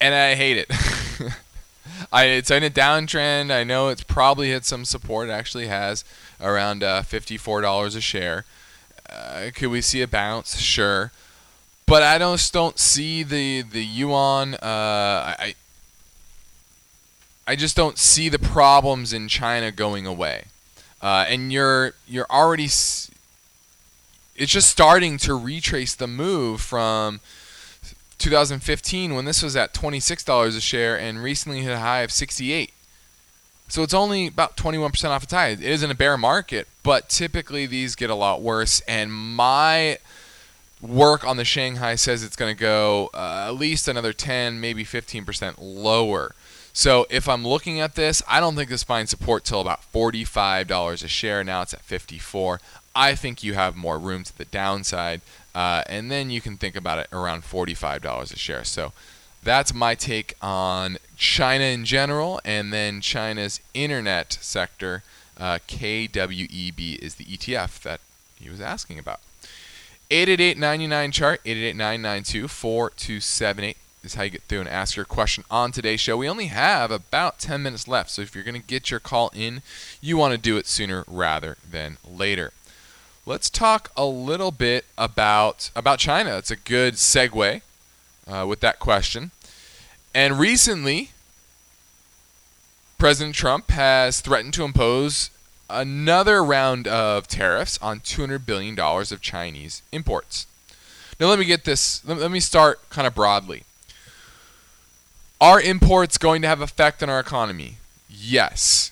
And 0.00 0.14
I 0.14 0.34
hate 0.34 0.58
it. 0.58 0.70
I, 2.12 2.24
it's 2.24 2.50
in 2.50 2.62
a 2.62 2.70
downtrend. 2.70 3.50
I 3.50 3.64
know 3.64 3.88
it's 3.88 4.02
probably 4.02 4.50
hit 4.50 4.64
some 4.64 4.84
support. 4.84 5.28
It 5.28 5.32
actually 5.32 5.68
has 5.68 6.04
around 6.40 6.82
uh, 6.82 7.02
$54 7.02 7.96
a 7.96 8.00
share. 8.00 8.44
Uh, 9.08 9.50
could 9.54 9.68
we 9.68 9.80
see 9.80 10.02
a 10.02 10.08
bounce? 10.08 10.58
Sure. 10.58 11.12
But 11.86 12.02
I 12.02 12.18
don't 12.18 12.50
don't 12.52 12.78
see 12.80 13.22
the 13.22 13.62
the 13.62 13.84
yuan. 13.84 14.54
Uh, 14.54 14.58
I 15.38 15.54
I 17.46 17.54
just 17.54 17.76
don't 17.76 17.96
see 17.96 18.28
the 18.28 18.40
problems 18.40 19.12
in 19.12 19.28
China 19.28 19.70
going 19.70 20.04
away. 20.04 20.46
Uh, 21.02 21.26
and 21.28 21.52
you're 21.52 21.92
you're 22.08 22.26
already 22.30 22.64
it's 22.64 24.52
just 24.52 24.68
starting 24.68 25.18
to 25.18 25.34
retrace 25.34 25.94
the 25.94 26.06
move 26.06 26.60
from 26.60 27.20
2015 28.18 29.14
when 29.14 29.24
this 29.24 29.42
was 29.42 29.56
at 29.56 29.74
$26 29.74 30.56
a 30.56 30.60
share 30.60 30.98
and 30.98 31.22
recently 31.22 31.62
hit 31.62 31.72
a 31.72 31.78
high 31.78 32.00
of 32.00 32.10
68. 32.10 32.72
So 33.68 33.82
it's 33.82 33.94
only 33.94 34.28
about 34.28 34.56
21% 34.56 35.10
off 35.10 35.24
its 35.24 35.32
high. 35.32 35.48
It 35.48 35.60
isn't 35.62 35.90
a 35.90 35.94
bear 35.94 36.16
market, 36.16 36.68
but 36.82 37.08
typically 37.08 37.66
these 37.66 37.94
get 37.94 38.10
a 38.10 38.14
lot 38.14 38.40
worse. 38.40 38.80
And 38.86 39.12
my 39.12 39.98
work 40.80 41.24
on 41.24 41.36
the 41.36 41.44
Shanghai 41.44 41.96
says 41.96 42.22
it's 42.22 42.36
going 42.36 42.54
to 42.54 42.60
go 42.60 43.10
uh, 43.12 43.46
at 43.48 43.54
least 43.56 43.88
another 43.88 44.12
10, 44.12 44.60
maybe 44.60 44.84
15% 44.84 45.56
lower. 45.58 46.34
So 46.76 47.06
if 47.08 47.26
I'm 47.26 47.42
looking 47.42 47.80
at 47.80 47.94
this, 47.94 48.22
I 48.28 48.38
don't 48.38 48.54
think 48.54 48.68
this 48.68 48.82
finds 48.82 49.10
support 49.10 49.44
till 49.44 49.62
about 49.62 49.80
$45 49.94 51.02
a 51.02 51.08
share. 51.08 51.42
Now 51.42 51.62
it's 51.62 51.72
at 51.72 51.80
54. 51.80 52.60
I 52.94 53.14
think 53.14 53.42
you 53.42 53.54
have 53.54 53.76
more 53.76 53.98
room 53.98 54.24
to 54.24 54.36
the 54.36 54.44
downside, 54.44 55.22
uh, 55.54 55.84
and 55.86 56.10
then 56.10 56.28
you 56.28 56.42
can 56.42 56.58
think 56.58 56.76
about 56.76 56.98
it 56.98 57.08
around 57.14 57.44
$45 57.44 58.30
a 58.30 58.36
share. 58.36 58.62
So 58.62 58.92
that's 59.42 59.72
my 59.72 59.94
take 59.94 60.34
on 60.42 60.98
China 61.16 61.64
in 61.64 61.86
general, 61.86 62.42
and 62.44 62.74
then 62.74 63.00
China's 63.00 63.58
internet 63.72 64.36
sector. 64.42 65.02
Uh, 65.40 65.60
KWEB 65.66 66.98
is 66.98 67.14
the 67.14 67.24
ETF 67.24 67.80
that 67.84 68.00
he 68.38 68.50
was 68.50 68.60
asking 68.60 68.98
about. 68.98 69.20
888 70.10 71.10
chart, 71.10 71.40
888 71.46 72.50
4278 72.50 73.78
is 74.06 74.14
how 74.14 74.22
you 74.22 74.30
get 74.30 74.42
through 74.42 74.60
and 74.60 74.68
ask 74.68 74.96
your 74.96 75.04
question 75.04 75.44
on 75.50 75.72
today's 75.72 76.00
show. 76.00 76.16
We 76.16 76.28
only 76.28 76.46
have 76.46 76.90
about 76.90 77.38
10 77.38 77.62
minutes 77.62 77.86
left, 77.86 78.10
so 78.10 78.22
if 78.22 78.34
you're 78.34 78.44
going 78.44 78.60
to 78.60 78.66
get 78.66 78.90
your 78.90 79.00
call 79.00 79.30
in, 79.34 79.62
you 80.00 80.16
want 80.16 80.32
to 80.32 80.38
do 80.38 80.56
it 80.56 80.66
sooner 80.66 81.04
rather 81.06 81.56
than 81.68 81.98
later. 82.08 82.52
Let's 83.26 83.50
talk 83.50 83.90
a 83.96 84.06
little 84.06 84.52
bit 84.52 84.84
about 84.96 85.70
about 85.74 85.98
China. 85.98 86.36
It's 86.38 86.50
a 86.50 86.56
good 86.56 86.94
segue 86.94 87.60
uh, 88.26 88.46
with 88.48 88.60
that 88.60 88.78
question. 88.78 89.32
And 90.14 90.38
recently, 90.38 91.10
President 92.98 93.34
Trump 93.34 93.70
has 93.70 94.20
threatened 94.20 94.54
to 94.54 94.64
impose 94.64 95.30
another 95.68 96.42
round 96.42 96.88
of 96.88 97.26
tariffs 97.28 97.78
on 97.82 98.00
$200 98.00 98.46
billion 98.46 98.78
of 98.78 99.20
Chinese 99.20 99.82
imports. 99.92 100.46
Now, 101.18 101.26
let 101.28 101.38
me 101.38 101.44
get 101.44 101.64
this, 101.64 102.04
let 102.06 102.30
me 102.30 102.40
start 102.40 102.88
kind 102.90 103.06
of 103.06 103.14
broadly. 103.14 103.64
Are 105.40 105.60
imports 105.60 106.16
going 106.16 106.40
to 106.42 106.48
have 106.48 106.62
effect 106.62 107.02
on 107.02 107.10
our 107.10 107.20
economy? 107.20 107.76
Yes. 108.08 108.90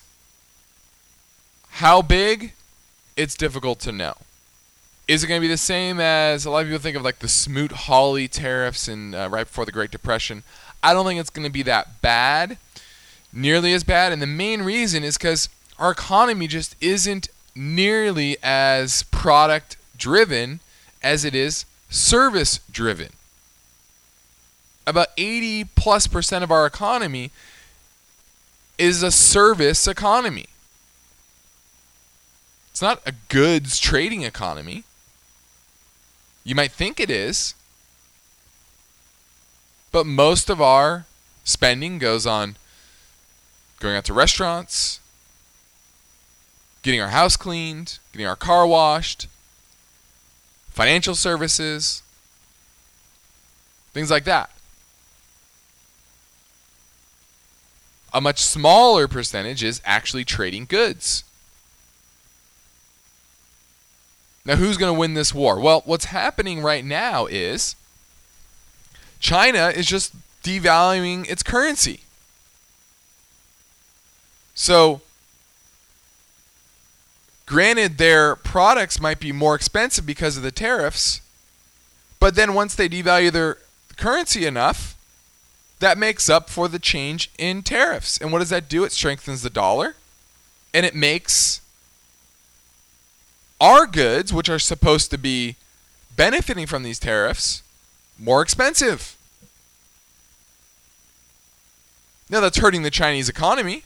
How 1.69 2.01
big? 2.03 2.53
It's 3.17 3.35
difficult 3.35 3.79
to 3.79 3.91
know. 3.91 4.15
Is 5.07 5.23
it 5.23 5.27
going 5.27 5.39
to 5.39 5.47
be 5.47 5.51
the 5.51 5.57
same 5.57 5.99
as 5.99 6.45
a 6.45 6.51
lot 6.51 6.59
of 6.59 6.67
people 6.67 6.79
think 6.79 6.97
of 6.97 7.03
like 7.03 7.19
the 7.19 7.27
Smoot-Hawley 7.27 8.27
tariffs 8.27 8.87
in 8.87 9.15
uh, 9.15 9.27
right 9.29 9.47
before 9.47 9.65
the 9.65 9.71
Great 9.71 9.89
Depression? 9.89 10.43
I 10.83 10.93
don't 10.93 11.05
think 11.05 11.19
it's 11.19 11.31
going 11.31 11.47
to 11.47 11.51
be 11.51 11.63
that 11.63 12.01
bad, 12.01 12.57
nearly 13.33 13.73
as 13.73 13.83
bad, 13.83 14.13
and 14.13 14.21
the 14.21 14.27
main 14.27 14.61
reason 14.61 15.03
is 15.03 15.17
because 15.17 15.49
our 15.79 15.91
economy 15.91 16.47
just 16.47 16.75
isn't 16.79 17.27
nearly 17.55 18.37
as 18.43 19.03
product 19.03 19.77
driven 19.97 20.59
as 21.01 21.25
it 21.25 21.33
is 21.33 21.65
service 21.89 22.59
driven. 22.71 23.09
About 24.87 25.07
80 25.17 25.65
plus 25.75 26.07
percent 26.07 26.43
of 26.43 26.51
our 26.51 26.65
economy 26.65 27.31
is 28.77 29.01
a 29.01 29.11
service 29.11 29.87
economy. 29.87 30.45
It's 32.71 32.81
not 32.81 33.01
a 33.05 33.13
goods 33.29 33.79
trading 33.79 34.23
economy. 34.23 34.83
You 36.43 36.55
might 36.55 36.71
think 36.71 36.99
it 36.99 37.09
is. 37.09 37.55
But 39.91 40.05
most 40.05 40.49
of 40.49 40.61
our 40.61 41.05
spending 41.45 41.99
goes 41.99 42.27
on 42.27 42.57
going 43.79 43.95
out 43.95 44.05
to 44.05 44.13
restaurants, 44.13 44.99
getting 46.81 46.99
our 46.99 47.09
house 47.09 47.37
cleaned, 47.37 47.99
getting 48.11 48.27
our 48.27 48.35
car 48.35 48.67
washed, 48.67 49.27
financial 50.69 51.15
services, 51.15 52.03
things 53.93 54.11
like 54.11 54.25
that. 54.25 54.49
A 58.15 58.21
much 58.21 58.39
smaller 58.39 59.07
percentage 59.07 59.63
is 59.63 59.81
actually 59.85 60.23
trading 60.23 60.65
goods. 60.65 61.23
Now, 64.45 64.55
who's 64.55 64.77
going 64.77 64.93
to 64.93 64.99
win 64.99 65.15
this 65.15 65.33
war? 65.33 65.59
Well, 65.59 65.83
what's 65.85 66.05
happening 66.05 66.61
right 66.61 66.85
now 66.85 67.25
is 67.25 67.75
China 69.19 69.67
is 69.67 69.85
just 69.85 70.15
devaluing 70.43 71.29
its 71.29 71.43
currency. 71.43 72.01
So, 74.53 75.01
Granted, 77.45 77.97
their 77.97 78.35
products 78.35 78.99
might 78.99 79.19
be 79.19 79.31
more 79.31 79.53
expensive 79.53 80.05
because 80.05 80.35
of 80.35 80.43
the 80.43 80.51
tariffs, 80.51 81.21
but 82.19 82.35
then 82.35 82.55
once 82.55 82.73
they 82.73 82.89
devalue 82.89 83.31
their 83.31 83.59
currency 83.97 84.45
enough, 84.45 84.94
that 85.79 85.97
makes 85.97 86.29
up 86.29 86.49
for 86.49 86.67
the 86.67 86.79
change 86.79 87.29
in 87.37 87.61
tariffs. 87.61 88.17
And 88.17 88.31
what 88.31 88.39
does 88.39 88.49
that 88.49 88.69
do? 88.69 88.83
It 88.83 88.91
strengthens 88.91 89.41
the 89.41 89.49
dollar 89.49 89.95
and 90.73 90.85
it 90.85 90.95
makes 90.95 91.61
our 93.59 93.85
goods, 93.85 94.33
which 94.33 94.49
are 94.49 94.59
supposed 94.59 95.11
to 95.11 95.17
be 95.17 95.55
benefiting 96.15 96.67
from 96.67 96.83
these 96.83 96.99
tariffs, 96.99 97.63
more 98.19 98.41
expensive. 98.41 99.15
Now, 102.29 102.39
that's 102.39 102.57
hurting 102.57 102.83
the 102.83 102.91
Chinese 102.91 103.29
economy. 103.29 103.83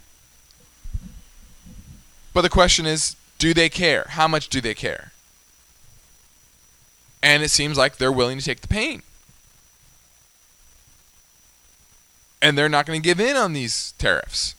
But 2.34 2.42
the 2.42 2.50
question 2.50 2.86
is 2.86 3.16
do 3.38 3.54
they 3.54 3.70
care? 3.70 4.06
How 4.10 4.28
much 4.28 4.50
do 4.50 4.62
they 4.62 4.74
care? 4.74 5.12
And 7.22 7.44
it 7.44 7.50
seems 7.50 7.78
like 7.78 7.98
they're 7.98 8.12
willing 8.12 8.40
to 8.40 8.46
take 8.46 8.62
the 8.62 8.68
pain. 8.68 9.04
And 12.42 12.58
they're 12.58 12.70
not 12.70 12.86
going 12.86 13.02
to 13.02 13.04
give 13.04 13.20
in 13.20 13.36
on 13.36 13.54
these 13.54 13.94
tariffs. 13.98 14.56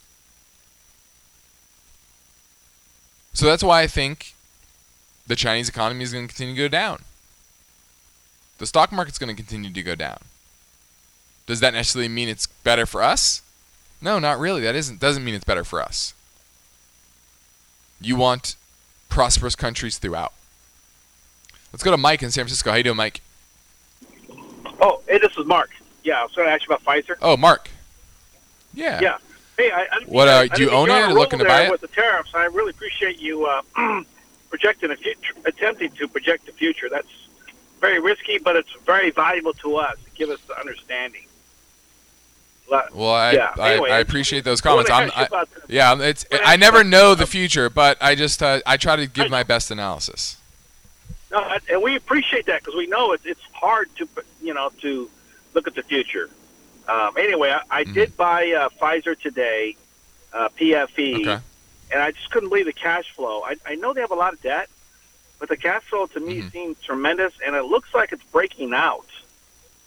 So 3.32 3.46
that's 3.46 3.62
why 3.62 3.82
I 3.82 3.86
think 3.86 4.34
the 5.26 5.36
Chinese 5.36 5.68
economy 5.68 6.04
is 6.04 6.12
going 6.12 6.26
to 6.26 6.34
continue 6.34 6.54
to 6.54 6.60
go 6.60 6.68
down. 6.68 7.04
The 8.58 8.66
stock 8.66 8.92
market's 8.92 9.18
going 9.18 9.34
to 9.34 9.42
continue 9.42 9.72
to 9.72 9.82
go 9.82 9.94
down. 9.94 10.18
Does 11.46 11.60
that 11.60 11.72
necessarily 11.72 12.08
mean 12.08 12.28
it's 12.28 12.46
better 12.46 12.84
for 12.84 13.02
us? 13.02 13.40
No, 14.02 14.18
not 14.18 14.38
really. 14.38 14.60
That 14.62 14.74
isn't 14.74 15.00
doesn't 15.00 15.24
mean 15.24 15.34
it's 15.34 15.44
better 15.44 15.64
for 15.64 15.80
us. 15.80 16.14
You 18.00 18.16
want 18.16 18.56
prosperous 19.08 19.56
countries 19.56 19.98
throughout. 19.98 20.32
Let's 21.72 21.82
go 21.82 21.90
to 21.90 21.96
Mike 21.96 22.22
in 22.22 22.30
San 22.30 22.44
Francisco. 22.44 22.70
How 22.70 22.76
you 22.76 22.82
doing, 22.82 22.96
Mike? 22.96 23.20
Oh, 24.80 25.00
hey, 25.06 25.18
this 25.18 25.36
is 25.36 25.46
Mark. 25.46 25.70
Yeah, 26.02 26.20
I 26.20 26.22
was 26.22 26.34
going 26.34 26.48
to 26.48 26.52
ask 26.52 26.66
you 26.66 26.74
about 26.74 26.84
Pfizer. 26.84 27.16
Oh, 27.20 27.36
Mark. 27.36 27.70
Yeah. 28.74 29.00
Yeah. 29.00 29.18
Hey, 29.56 29.70
I, 29.70 29.80
I 29.82 30.00
what 30.06 30.28
uh, 30.28 30.46
do 30.46 30.62
you 30.62 30.70
own 30.70 30.88
it 30.90 31.10
or 31.10 31.12
looking 31.12 31.38
to 31.38 31.44
buy 31.44 31.64
it? 31.64 31.70
With 31.70 31.82
the 31.82 31.88
tariffs, 31.88 32.30
I 32.34 32.44
really 32.44 32.70
appreciate 32.70 33.20
you 33.20 33.44
uh, 33.44 33.62
projecting 34.48 34.90
a 34.90 34.96
future, 34.96 35.34
attempting 35.44 35.90
to 35.92 36.08
project 36.08 36.46
the 36.46 36.52
future. 36.52 36.88
That's 36.88 37.28
very 37.80 37.98
risky, 38.00 38.38
but 38.38 38.56
it's 38.56 38.72
very 38.86 39.10
valuable 39.10 39.52
to 39.54 39.76
us 39.76 39.96
to 40.02 40.10
give 40.12 40.30
us 40.30 40.40
the 40.46 40.58
understanding. 40.58 41.26
Well, 42.70 43.10
I, 43.10 43.32
yeah. 43.32 43.52
I, 43.58 43.72
anyway, 43.72 43.90
I, 43.90 43.98
appreciate 43.98 44.44
those 44.44 44.60
comments. 44.60 44.90
I'm, 44.90 45.10
I, 45.14 45.44
yeah, 45.68 45.96
it's 45.98 46.24
I 46.30 46.56
never 46.56 46.84
know 46.84 47.14
the 47.14 47.26
future, 47.36 47.68
but 47.68 47.98
I 48.00 48.14
just 48.14 48.42
uh, 48.42 48.60
I 48.64 48.76
try 48.76 48.96
to 48.96 49.06
give 49.06 49.28
my 49.28 49.42
best 49.42 49.70
analysis. 49.70 50.36
No, 51.32 51.58
and 51.68 51.82
we 51.82 51.96
appreciate 51.96 52.46
that 52.46 52.60
because 52.60 52.76
we 52.76 52.86
know 52.86 53.12
it's 53.12 53.26
it's 53.26 53.42
hard 53.52 53.88
to 53.96 54.08
you 54.40 54.54
know 54.54 54.70
to 54.82 55.10
look 55.54 55.66
at 55.66 55.74
the 55.74 55.82
future. 55.82 56.30
Um, 56.88 57.16
anyway, 57.16 57.50
I, 57.50 57.62
I 57.70 57.84
mm-hmm. 57.84 57.92
did 57.92 58.16
buy 58.16 58.52
uh, 58.52 58.68
Pfizer 58.80 59.18
today, 59.18 59.76
uh, 60.32 60.48
PFE, 60.58 61.20
okay. 61.20 61.44
and 61.92 62.02
I 62.02 62.10
just 62.10 62.30
couldn't 62.30 62.48
believe 62.48 62.66
the 62.66 62.72
cash 62.72 63.12
flow. 63.14 63.42
I, 63.42 63.56
I 63.64 63.74
know 63.76 63.92
they 63.92 64.00
have 64.00 64.10
a 64.10 64.16
lot 64.16 64.32
of 64.32 64.42
debt, 64.42 64.68
but 65.38 65.48
the 65.48 65.56
cash 65.56 65.82
flow 65.84 66.06
to 66.06 66.20
me 66.20 66.40
mm-hmm. 66.40 66.48
seems 66.48 66.82
tremendous, 66.82 67.32
and 67.46 67.54
it 67.54 67.64
looks 67.64 67.94
like 67.94 68.12
it's 68.12 68.24
breaking 68.24 68.74
out. 68.74 69.06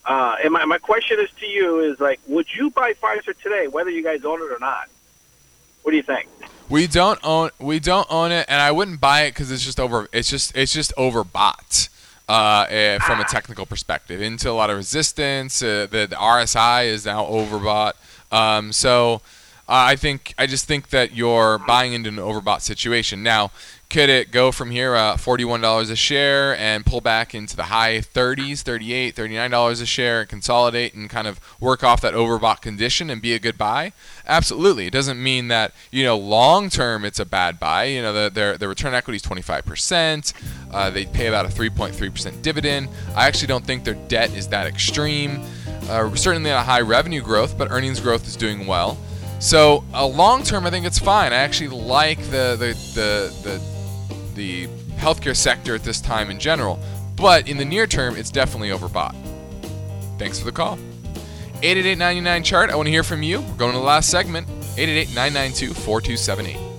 Uh, 0.06 0.36
and 0.44 0.54
my, 0.54 0.66
my 0.66 0.78
question 0.78 1.20
is 1.20 1.30
to 1.40 1.46
you 1.46 1.80
is 1.80 2.00
like, 2.00 2.20
would 2.28 2.48
you 2.54 2.70
buy 2.70 2.94
Pfizer 2.94 3.38
today, 3.42 3.68
whether 3.68 3.90
you 3.90 4.04
guys 4.04 4.24
own 4.26 4.42
it 4.42 4.52
or 4.52 4.60
not? 4.60 4.90
What 5.84 5.92
do 5.92 5.98
you 5.98 6.04
think? 6.04 6.30
We 6.70 6.88
don't 6.88 7.20
own 7.24 7.50
we 7.60 7.80
don't 7.80 8.08
own 8.10 8.32
it, 8.32 8.46
and 8.48 8.62
I 8.62 8.72
wouldn't 8.72 9.02
buy 9.02 9.24
it 9.24 9.32
because 9.32 9.52
it's 9.52 9.64
just 9.64 9.82
over. 9.82 10.08
It's 10.14 10.30
just 10.30 10.56
it's 10.56 10.72
just 10.74 10.94
overbought 10.98 11.90
uh, 12.30 12.66
eh, 12.70 13.00
from 13.00 13.20
a 13.20 13.26
technical 13.26 13.66
perspective 13.66 14.22
into 14.22 14.50
a 14.50 14.54
lot 14.54 14.70
of 14.70 14.78
resistance. 14.78 15.62
Uh, 15.62 15.88
the, 15.90 16.08
the 16.10 16.16
RSI 16.16 16.86
is 16.86 17.06
now 17.06 17.26
overbought. 17.26 17.94
Um, 18.32 18.72
so 18.72 19.22
I 19.76 19.96
think 19.96 20.36
I 20.38 20.46
just 20.46 20.66
think 20.66 20.90
that 20.90 21.16
you're 21.16 21.58
buying 21.58 21.94
into 21.94 22.10
an 22.10 22.18
overbought 22.18 22.62
situation. 22.62 23.24
Now, 23.24 23.52
could 23.90 24.10
it 24.10 24.32
go 24.32 24.52
from 24.52 24.70
here 24.70 24.96
uh, 24.96 25.16
$41 25.16 25.92
a 25.92 25.96
share 25.96 26.56
and 26.58 26.86
pull 26.86 27.02
back 27.02 27.34
into 27.34 27.56
the 27.56 27.64
high 27.64 28.00
30s, 28.00 28.62
38, 28.62 29.16
$39 29.16 29.82
a 29.82 29.86
share 29.86 30.22
and 30.22 30.30
consolidate 30.30 30.94
and 30.94 31.10
kind 31.10 31.28
of 31.28 31.40
work 31.60 31.84
off 31.84 32.02
that 32.02 32.14
overbought 32.14 32.62
condition 32.62 33.10
and 33.10 33.22
be 33.22 33.34
a 33.34 33.40
good 33.40 33.58
buy? 33.58 33.94
Absolutely. 34.28 34.86
It 34.86 34.94
doesn't 34.94 35.22
mean 35.22 35.48
that, 35.48 35.74
you 35.92 36.04
know, 36.04 36.18
long 36.18 36.70
term 36.70 37.04
it's 37.04 37.20
a 37.20 37.26
bad 37.26 37.60
buy. 37.60 37.86
You 37.86 38.04
know, 38.04 38.14
the, 38.14 38.30
their, 38.30 38.58
their 38.58 38.70
return 38.70 38.94
equity 38.94 39.18
is 39.18 39.24
25%. 39.24 40.34
Uh, 40.72 40.90
they 40.92 41.06
pay 41.06 41.28
about 41.28 41.46
a 41.46 41.50
3.3% 41.50 42.42
dividend. 42.44 42.90
I 43.16 43.28
actually 43.28 43.48
don't 43.48 43.66
think 43.66 43.86
their 43.86 43.96
debt 43.96 44.36
is 44.36 44.48
that 44.50 44.68
extreme. 44.68 45.42
Uh, 45.90 46.14
certainly 46.16 46.52
not 46.52 46.62
a 46.62 46.64
high 46.64 46.82
revenue 46.82 47.22
growth, 47.22 47.58
but 47.58 47.72
earnings 47.72 48.00
growth 48.00 48.28
is 48.28 48.36
doing 48.36 48.68
well. 48.68 48.98
So, 49.40 49.84
uh, 49.94 50.08
long 50.08 50.44
term, 50.44 50.66
I 50.66 50.70
think 50.70 50.86
it's 50.86 51.00
fine. 51.00 51.34
I 51.34 51.38
actually 51.38 51.70
like 51.70 52.20
the, 52.32 52.56
the, 52.58 52.74
the, 52.96 53.50
the 53.50 53.74
the 54.36 54.68
healthcare 54.96 55.36
sector 55.36 55.76
at 55.76 55.84
this 55.84 56.02
time 56.02 56.30
in 56.30 56.40
general, 56.40 56.80
but 57.16 57.48
in 57.48 57.58
the 57.58 57.66
near 57.66 57.88
term, 57.88 58.16
it's 58.16 58.32
definitely 58.32 58.70
overbought. 58.70 59.16
Thanks 60.18 60.40
for 60.40 60.46
the 60.46 60.52
call. 60.52 60.78
888 61.62 62.44
chart. 62.44 62.70
I 62.70 62.76
want 62.76 62.88
to 62.88 62.92
hear 62.92 63.04
from 63.04 63.24
you. 63.24 63.42
We're 63.42 63.56
going 63.56 63.72
to 63.72 63.78
the 63.78 63.84
last 63.84 64.10
segment. 64.10 64.48
888 64.78 65.16
992 65.16 65.74
4278. 65.74 66.74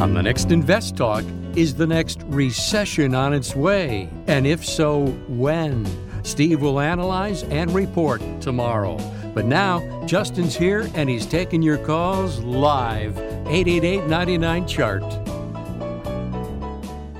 On 0.00 0.14
the 0.14 0.22
next 0.22 0.50
Invest 0.50 0.96
Talk, 0.96 1.24
is 1.58 1.74
the 1.74 1.86
next 1.88 2.22
recession 2.26 3.16
on 3.16 3.34
its 3.34 3.56
way? 3.56 4.08
And 4.28 4.46
if 4.46 4.64
so, 4.64 5.06
when? 5.26 5.84
Steve 6.22 6.62
will 6.62 6.78
analyze 6.78 7.42
and 7.42 7.74
report 7.74 8.22
tomorrow. 8.40 8.96
But 9.34 9.44
now, 9.44 10.06
Justin's 10.06 10.54
here 10.54 10.88
and 10.94 11.10
he's 11.10 11.26
taking 11.26 11.60
your 11.60 11.78
calls 11.78 12.38
live. 12.38 13.18
888 13.18 14.06
99 14.06 14.68
Chart. 14.68 15.02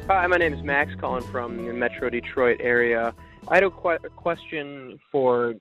Hi, 0.06 0.24
my 0.28 0.36
name 0.36 0.54
is 0.54 0.62
Max, 0.62 0.92
calling 1.00 1.24
from 1.32 1.66
the 1.66 1.72
Metro 1.72 2.08
Detroit 2.08 2.58
area. 2.60 3.12
I 3.48 3.54
had 3.56 3.64
a, 3.64 3.66
a 3.66 4.10
question 4.10 5.00
for 5.10 5.54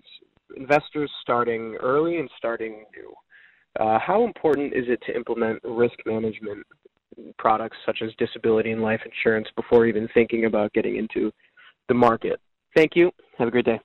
investors 0.55 1.11
starting 1.23 1.78
early 1.82 2.19
and 2.19 2.30
starting 2.38 2.86
new. 2.95 3.15
Uh, 3.80 3.97
how 3.99 4.23
important 4.23 4.73
is 4.73 4.86
it 4.88 4.99
to 5.07 5.15
implement 5.15 5.59
risk 5.63 5.97
management 6.05 6.65
products 7.38 7.78
such 7.86 8.01
as 8.01 8.11
disability 8.18 8.72
and 8.72 8.82
life 8.82 9.01
insurance 9.05 9.47
before 9.55 9.86
even 9.86 10.07
thinking 10.13 10.45
about 10.45 10.74
getting 10.74 10.97
into 10.97 11.32
the 11.88 11.93
market? 11.93 12.39
Thank 12.76 12.95
you. 12.95 13.11
Have 13.38 13.47
a 13.47 13.51
great 13.51 13.65
day. 13.65 13.80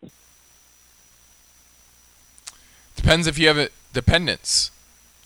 Depends 2.97 3.26
if 3.26 3.39
you 3.39 3.49
have 3.49 3.59
a 3.59 3.68
dependents. 3.93 4.70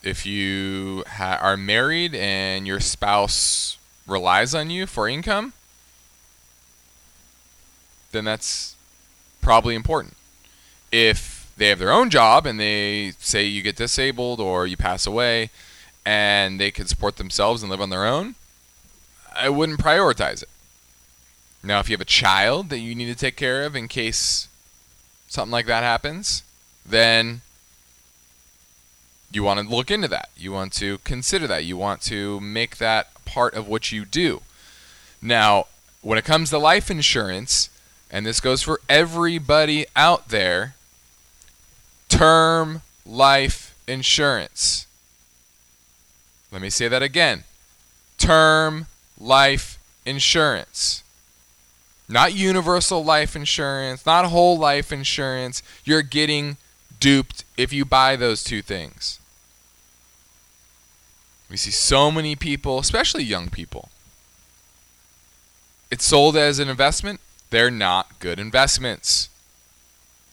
If 0.02 0.24
you 0.24 1.04
ha- 1.06 1.38
are 1.42 1.56
married 1.56 2.14
and 2.14 2.66
your 2.66 2.80
spouse 2.80 3.76
relies 4.06 4.54
on 4.54 4.70
you 4.70 4.86
for 4.86 5.08
income, 5.08 5.52
then 8.12 8.24
that's 8.24 8.76
probably 9.40 9.74
important. 9.74 10.16
If 10.92 11.52
they 11.56 11.68
have 11.68 11.78
their 11.78 11.92
own 11.92 12.10
job 12.10 12.46
and 12.46 12.60
they 12.60 13.12
say 13.18 13.44
you 13.44 13.62
get 13.62 13.76
disabled 13.76 14.40
or 14.40 14.66
you 14.66 14.76
pass 14.76 15.06
away 15.06 15.50
and 16.06 16.60
they 16.60 16.70
can 16.70 16.86
support 16.86 17.16
themselves 17.16 17.62
and 17.62 17.70
live 17.70 17.80
on 17.80 17.90
their 17.90 18.06
own, 18.06 18.36
I 19.36 19.48
wouldn't 19.48 19.80
prioritize 19.80 20.40
it. 20.40 20.48
Now, 21.64 21.80
if 21.80 21.90
you 21.90 21.94
have 21.94 22.00
a 22.00 22.04
child 22.04 22.70
that 22.70 22.78
you 22.78 22.94
need 22.94 23.06
to 23.06 23.16
take 23.16 23.34
care 23.34 23.64
of 23.64 23.74
in 23.74 23.88
case 23.88 24.46
something 25.26 25.50
like 25.50 25.66
that 25.66 25.82
happens, 25.82 26.44
then 26.86 27.40
you 29.32 29.42
want 29.42 29.58
to 29.58 29.68
look 29.68 29.90
into 29.90 30.06
that. 30.06 30.28
You 30.36 30.52
want 30.52 30.72
to 30.74 30.98
consider 30.98 31.48
that. 31.48 31.64
You 31.64 31.76
want 31.76 32.02
to 32.02 32.38
make 32.38 32.76
that 32.76 33.08
part 33.24 33.54
of 33.54 33.66
what 33.66 33.90
you 33.90 34.04
do. 34.04 34.42
Now, 35.20 35.66
when 36.02 36.18
it 36.18 36.24
comes 36.24 36.50
to 36.50 36.58
life 36.58 36.88
insurance, 36.88 37.68
and 38.12 38.24
this 38.24 38.38
goes 38.38 38.62
for 38.62 38.80
everybody 38.88 39.86
out 39.96 40.28
there, 40.28 40.76
term 42.08 42.82
life 43.04 43.74
insurance. 43.88 44.85
Let 46.56 46.62
me 46.62 46.70
say 46.70 46.88
that 46.88 47.02
again. 47.02 47.44
Term 48.16 48.86
life 49.20 49.78
insurance. 50.06 51.04
Not 52.08 52.32
universal 52.32 53.04
life 53.04 53.36
insurance, 53.36 54.06
not 54.06 54.24
whole 54.24 54.56
life 54.56 54.90
insurance. 54.90 55.62
You're 55.84 56.00
getting 56.00 56.56
duped 56.98 57.44
if 57.58 57.74
you 57.74 57.84
buy 57.84 58.16
those 58.16 58.42
two 58.42 58.62
things. 58.62 59.20
We 61.50 61.58
see 61.58 61.70
so 61.70 62.10
many 62.10 62.34
people, 62.34 62.78
especially 62.78 63.24
young 63.24 63.50
people. 63.50 63.90
It's 65.90 66.06
sold 66.06 66.38
as 66.38 66.58
an 66.58 66.70
investment. 66.70 67.20
They're 67.50 67.70
not 67.70 68.18
good 68.18 68.40
investments. 68.40 69.28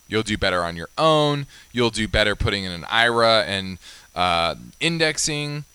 You'll 0.08 0.24
do 0.24 0.38
better 0.38 0.64
on 0.64 0.78
your 0.78 0.90
own. 0.98 1.48
You'll 1.74 1.90
do 1.90 2.08
better 2.08 2.34
putting 2.34 2.64
in 2.64 2.72
an 2.72 2.86
IRA 2.86 3.44
and 3.44 3.78
uh, 4.16 4.56
indexing. 4.80 5.66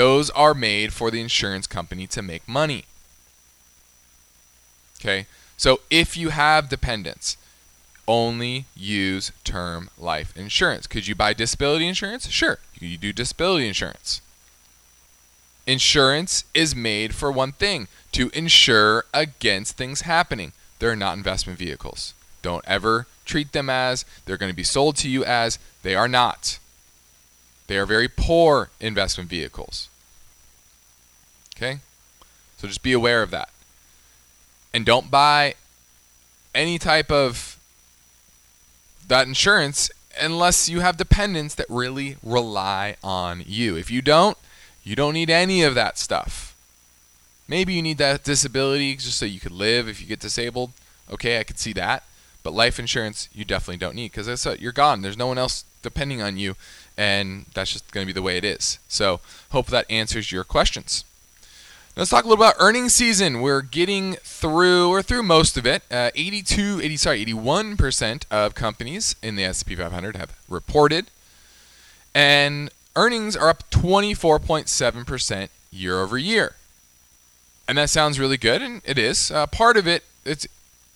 Those 0.00 0.30
are 0.30 0.54
made 0.54 0.94
for 0.94 1.10
the 1.10 1.20
insurance 1.20 1.66
company 1.66 2.06
to 2.06 2.22
make 2.22 2.48
money. 2.48 2.86
Okay? 4.98 5.26
So 5.58 5.80
if 5.90 6.16
you 6.16 6.30
have 6.30 6.70
dependents, 6.70 7.36
only 8.08 8.64
use 8.74 9.30
term 9.44 9.90
life 9.98 10.34
insurance. 10.34 10.86
Could 10.86 11.06
you 11.06 11.14
buy 11.14 11.34
disability 11.34 11.86
insurance? 11.86 12.30
Sure, 12.30 12.60
you 12.80 12.96
do 12.96 13.12
disability 13.12 13.68
insurance. 13.68 14.22
Insurance 15.66 16.44
is 16.54 16.74
made 16.74 17.14
for 17.14 17.30
one 17.30 17.52
thing 17.52 17.86
to 18.12 18.30
insure 18.32 19.04
against 19.12 19.76
things 19.76 20.00
happening. 20.00 20.52
They're 20.78 20.96
not 20.96 21.18
investment 21.18 21.58
vehicles. 21.58 22.14
Don't 22.40 22.64
ever 22.66 23.06
treat 23.26 23.52
them 23.52 23.68
as 23.68 24.06
they're 24.24 24.38
going 24.38 24.50
to 24.50 24.56
be 24.56 24.62
sold 24.62 24.96
to 24.96 25.10
you 25.10 25.26
as 25.26 25.58
they 25.82 25.94
are 25.94 26.08
not. 26.08 26.58
They 27.66 27.76
are 27.76 27.84
very 27.84 28.08
poor 28.08 28.70
investment 28.80 29.28
vehicles. 29.28 29.89
Okay? 31.56 31.80
So 32.58 32.68
just 32.68 32.82
be 32.82 32.92
aware 32.92 33.22
of 33.22 33.30
that 33.30 33.50
and 34.72 34.86
don't 34.86 35.10
buy 35.10 35.54
any 36.54 36.78
type 36.78 37.10
of 37.10 37.58
that 39.06 39.26
insurance 39.26 39.90
unless 40.20 40.68
you 40.68 40.80
have 40.80 40.96
dependents 40.96 41.54
that 41.54 41.66
really 41.68 42.16
rely 42.22 42.96
on 43.02 43.42
you. 43.46 43.76
If 43.76 43.90
you 43.90 44.02
don't, 44.02 44.36
you 44.84 44.96
don't 44.96 45.14
need 45.14 45.30
any 45.30 45.62
of 45.62 45.74
that 45.74 45.98
stuff. 45.98 46.54
Maybe 47.48 47.74
you 47.74 47.82
need 47.82 47.98
that 47.98 48.24
disability 48.24 48.94
just 48.94 49.18
so 49.18 49.26
you 49.26 49.40
could 49.40 49.52
live 49.52 49.88
if 49.88 50.00
you 50.00 50.06
get 50.06 50.20
disabled. 50.20 50.70
Okay, 51.10 51.38
I 51.38 51.44
could 51.44 51.58
see 51.58 51.72
that. 51.74 52.04
But 52.42 52.54
life 52.54 52.78
insurance, 52.78 53.28
you 53.34 53.44
definitely 53.44 53.78
don't 53.78 53.96
need 53.96 54.12
because 54.12 54.46
uh, 54.46 54.56
you're 54.58 54.72
gone. 54.72 55.02
There's 55.02 55.18
no 55.18 55.26
one 55.26 55.36
else 55.38 55.64
depending 55.82 56.22
on 56.22 56.38
you, 56.38 56.56
and 56.96 57.46
that's 57.52 57.72
just 57.72 57.90
going 57.90 58.06
to 58.06 58.12
be 58.12 58.14
the 58.14 58.22
way 58.22 58.36
it 58.36 58.44
is. 58.44 58.78
So, 58.88 59.20
hope 59.50 59.66
that 59.66 59.90
answers 59.90 60.32
your 60.32 60.44
questions. 60.44 61.04
Let's 61.96 62.10
talk 62.10 62.24
a 62.24 62.28
little 62.28 62.42
about 62.42 62.54
earnings 62.60 62.94
season. 62.94 63.40
We're 63.40 63.62
getting 63.62 64.14
through, 64.22 64.90
we're 64.90 65.02
through 65.02 65.24
most 65.24 65.56
of 65.56 65.66
it. 65.66 65.82
Uh, 65.90 66.10
82, 66.14 66.80
80, 66.80 66.96
sorry, 66.96 67.26
81% 67.26 68.22
of 68.30 68.54
companies 68.54 69.16
in 69.22 69.34
the 69.34 69.42
S&P 69.42 69.74
500 69.74 70.14
have 70.14 70.38
reported, 70.48 71.06
and 72.14 72.70
earnings 72.94 73.36
are 73.36 73.48
up 73.48 73.68
24.7% 73.70 75.48
year 75.72 76.00
over 76.00 76.16
year. 76.16 76.54
And 77.66 77.76
that 77.76 77.90
sounds 77.90 78.20
really 78.20 78.36
good, 78.36 78.62
and 78.62 78.82
it 78.84 78.96
is. 78.96 79.32
Uh, 79.32 79.48
part 79.48 79.76
of 79.76 79.88
it, 79.88 80.04
it's 80.24 80.46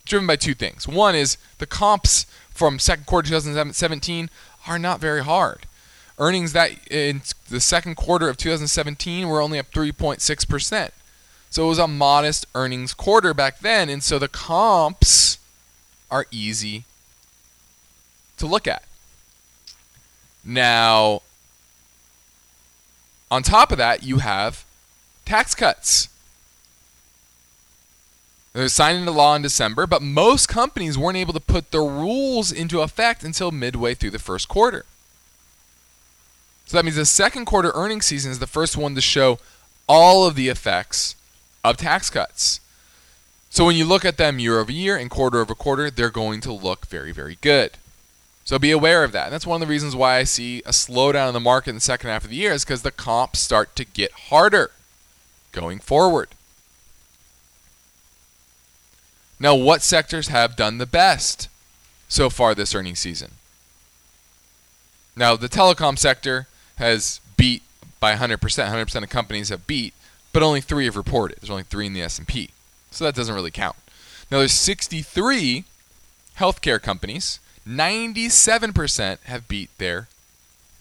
driven 0.07 0.29
by 0.29 0.37
two 0.37 0.55
things. 0.55 0.87
One 0.87 1.17
is 1.17 1.39
the 1.59 1.67
comps 1.67 2.25
from 2.51 2.79
second 2.79 3.07
quarter 3.07 3.31
2017 3.31 4.31
are 4.69 4.79
not 4.79 5.01
very 5.01 5.25
hard. 5.25 5.67
Earnings 6.19 6.53
that 6.53 6.73
in 6.89 7.23
the 7.51 7.61
second 7.61 7.97
quarter 7.97 8.29
of 8.29 8.37
2017 8.37 9.29
were 9.29 9.41
only 9.41 9.59
up 9.59 9.71
3.6%. 9.73 10.91
So 11.51 11.65
it 11.65 11.69
was 11.69 11.79
a 11.79 11.89
modest 11.89 12.47
earnings 12.55 12.95
quarter 12.95 13.35
back 13.35 13.61
then, 13.61 13.89
and 13.89 14.03
so 14.03 14.19
the 14.19 14.29
comps 14.29 15.39
are 16.11 16.27
easy 16.31 16.85
to 18.39 18.47
look 18.47 18.67
at. 18.67 18.85
Now, 20.45 21.23
on 23.31 23.43
top 23.43 23.73
of 23.73 23.79
that, 23.79 24.03
you 24.03 24.19
have 24.19 24.65
tax 25.25 25.55
cuts. 25.55 26.09
They 28.53 28.61
were 28.61 28.69
signed 28.69 28.99
into 28.99 29.11
law 29.11 29.35
in 29.35 29.43
December, 29.43 29.87
but 29.87 30.03
most 30.03 30.49
companies 30.49 30.97
weren't 30.97 31.17
able 31.17 31.33
to 31.33 31.41
put 31.41 31.73
the 31.73 31.81
rules 31.81 32.53
into 32.53 32.83
effect 32.83 33.25
until 33.25 33.51
midway 33.51 33.95
through 33.95 34.11
the 34.11 34.19
first 34.21 34.49
quarter. 34.49 34.85
So 36.67 36.77
that 36.77 36.85
means 36.85 36.97
the 36.97 37.05
second 37.05 37.45
quarter 37.45 37.71
earnings 37.75 38.07
season 38.07 38.33
is 38.33 38.39
the 38.39 38.47
first 38.47 38.77
one 38.77 38.95
to 38.95 39.01
show 39.01 39.39
all 39.87 40.27
of 40.27 40.35
the 40.35 40.49
effects 40.49 41.15
of 41.63 41.77
tax 41.77 42.11
cuts. 42.11 42.61
So 43.51 43.65
when 43.67 43.77
you 43.77 43.85
look 43.85 44.05
at 44.05 44.17
them 44.17 44.39
year 44.39 44.59
over 44.59 44.73
year 44.73 44.97
and 44.97 45.11
quarter 45.11 45.41
over 45.41 45.55
quarter, 45.55 45.91
they're 45.91 46.11
going 46.11 46.41
to 46.41 46.53
look 46.53 46.87
very, 46.87 47.13
very 47.13 47.39
good. 47.41 47.73
So 48.45 48.59
be 48.59 48.71
aware 48.71 49.05
of 49.05 49.13
that. 49.13 49.25
And 49.25 49.33
that's 49.33 49.47
one 49.47 49.63
of 49.63 49.67
the 49.67 49.73
reasons 49.73 49.95
why 49.95 50.17
I 50.17 50.25
see 50.25 50.59
a 50.61 50.71
slowdown 50.71 51.29
in 51.29 51.35
the 51.35 51.41
market 51.41 51.71
in 51.71 51.77
the 51.77 51.81
second 51.81 52.11
half 52.11 52.25
of 52.25 52.31
the 52.31 52.37
year 52.37 52.53
is 52.53 52.65
because 52.65 52.83
the 52.83 52.91
comps 52.91 53.41
start 53.41 53.75
to 53.77 53.85
get 53.85 54.13
harder 54.13 54.71
going 55.53 55.79
forward. 55.79 56.29
Now, 59.41 59.55
what 59.55 59.83
sectors 59.83 60.29
have 60.29 60.57
done 60.57 60.79
the 60.79 60.87
best 60.87 61.49
so 62.09 62.29
far 62.29 62.55
this 62.55 62.75
earnings 62.75 62.99
season? 62.99 63.33
Now, 65.17 65.37
the 65.37 65.49
telecom 65.49 65.99
sector 65.99 66.47
has 66.77 67.21
beat 67.37 67.63
by 68.01 68.15
100%. 68.15 68.39
100% 68.39 69.03
of 69.03 69.09
companies 69.09 69.49
have 69.49 69.67
beat, 69.67 69.95
but 70.33 70.43
only 70.43 70.61
three 70.61 70.85
have 70.85 70.97
reported. 70.97 71.39
There's 71.41 71.51
only 71.51 71.63
three 71.63 71.87
in 71.87 71.93
the 71.93 72.03
S&P, 72.03 72.51
so 72.91 73.05
that 73.05 73.15
doesn't 73.15 73.35
really 73.35 73.51
count. 73.51 73.77
Now, 74.31 74.39
there's 74.39 74.53
63 74.53 75.65
healthcare 76.39 76.81
companies. 76.81 77.39
97% 77.67 79.19
have 79.25 79.49
beat 79.49 79.71
their 79.79 80.09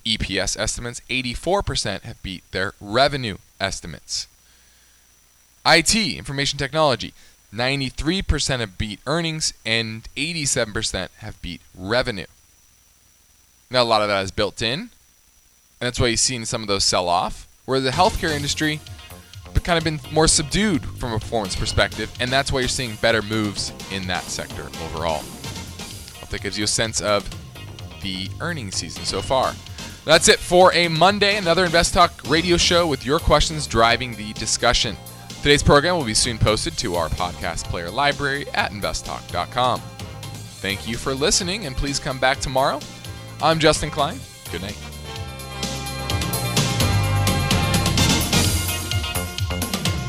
EPS 0.06 0.58
estimates. 0.60 1.02
84% 1.10 2.02
have 2.02 2.22
beat 2.22 2.44
their 2.52 2.74
revenue 2.82 3.38
estimates. 3.60 4.28
IT, 5.66 5.96
information 5.96 6.60
technology, 6.60 7.14
93% 7.54 8.60
have 8.60 8.78
beat 8.78 9.00
earnings 9.08 9.54
and 9.66 10.08
87% 10.18 11.10
have 11.20 11.42
beat 11.42 11.62
revenue. 11.78 12.26
Now, 13.70 13.84
a 13.84 13.86
lot 13.86 14.02
of 14.02 14.08
that 14.10 14.24
is 14.24 14.32
built 14.32 14.62
in, 14.62 14.90
and 15.84 15.88
that's 15.88 16.00
why 16.00 16.08
you've 16.08 16.20
seen 16.22 16.46
some 16.46 16.62
of 16.62 16.70
those 16.70 16.86
sell 16.86 17.10
off. 17.10 17.46
Where 17.66 17.82
the 17.82 17.90
healthcare 17.90 18.34
industry 18.34 18.80
kind 19.66 19.78
of 19.78 19.84
been 19.84 20.00
more 20.14 20.30
subdued 20.30 20.82
from 20.86 21.12
a 21.12 21.20
performance 21.20 21.58
perspective, 21.58 22.10
and 22.22 22.32
that's 22.32 22.54
why 22.54 22.62
you're 22.62 22.70
seeing 22.70 22.96
better 22.96 23.22
moves 23.22 23.74
in 23.92 24.08
that 24.08 24.24
sector 24.24 24.64
overall. 24.86 25.20
I 25.20 26.20
hope 26.20 26.30
that 26.30 26.42
gives 26.42 26.58
you 26.58 26.64
a 26.64 26.68
sense 26.68 27.02
of 27.02 27.30
the 28.02 28.30
earnings 28.40 28.76
season 28.76 29.04
so 29.04 29.22
far. 29.22 29.54
That's 30.06 30.30
it 30.30 30.40
for 30.40 30.74
a 30.74 30.88
Monday, 30.88 31.36
another 31.36 31.66
Invest 31.66 31.94
Talk 31.94 32.14
radio 32.30 32.56
show 32.56 32.88
with 32.88 33.06
your 33.06 33.20
questions 33.20 33.68
driving 33.68 34.16
the 34.16 34.32
discussion. 34.34 34.96
Today's 35.42 35.64
program 35.64 35.98
will 35.98 36.06
be 36.06 36.14
soon 36.14 36.38
posted 36.38 36.78
to 36.78 36.96
our 36.96 37.10
podcast 37.10 37.66
player 37.66 37.90
library 37.90 38.48
at 38.54 38.72
investtalk.com. 38.72 39.82
Thank 39.82 40.88
you 40.88 40.96
for 40.96 41.14
listening, 41.14 41.66
and 41.66 41.76
please 41.76 42.00
come 42.00 42.20
back 42.20 42.40
tomorrow. 42.40 42.80
I'm 43.42 43.60
Justin 43.60 43.90
Klein. 43.90 44.18
Good 44.50 44.62
night. 44.62 44.93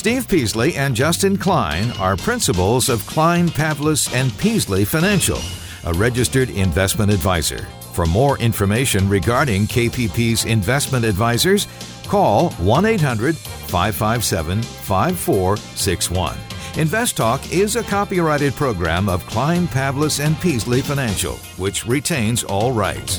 Steve 0.00 0.26
Peasley 0.26 0.76
and 0.76 0.96
Justin 0.96 1.36
Klein 1.36 1.90
are 1.98 2.16
principals 2.16 2.88
of 2.88 3.04
Klein, 3.04 3.50
Pavlis, 3.50 4.10
and 4.14 4.34
Peasley 4.38 4.82
Financial, 4.82 5.38
a 5.84 5.92
registered 5.92 6.48
investment 6.48 7.12
advisor. 7.12 7.66
For 7.92 8.06
more 8.06 8.38
information 8.38 9.10
regarding 9.10 9.66
KPP's 9.66 10.46
investment 10.46 11.04
advisors, 11.04 11.66
call 12.08 12.48
1 12.52 12.86
800 12.86 13.36
557 13.36 14.62
5461. 14.62 16.38
Invest 16.78 17.18
Talk 17.18 17.52
is 17.52 17.76
a 17.76 17.82
copyrighted 17.82 18.54
program 18.54 19.06
of 19.06 19.26
Klein, 19.26 19.68
Pavlis, 19.68 20.24
and 20.24 20.40
Peasley 20.40 20.80
Financial, 20.80 21.34
which 21.58 21.84
retains 21.86 22.42
all 22.42 22.72
rights. 22.72 23.18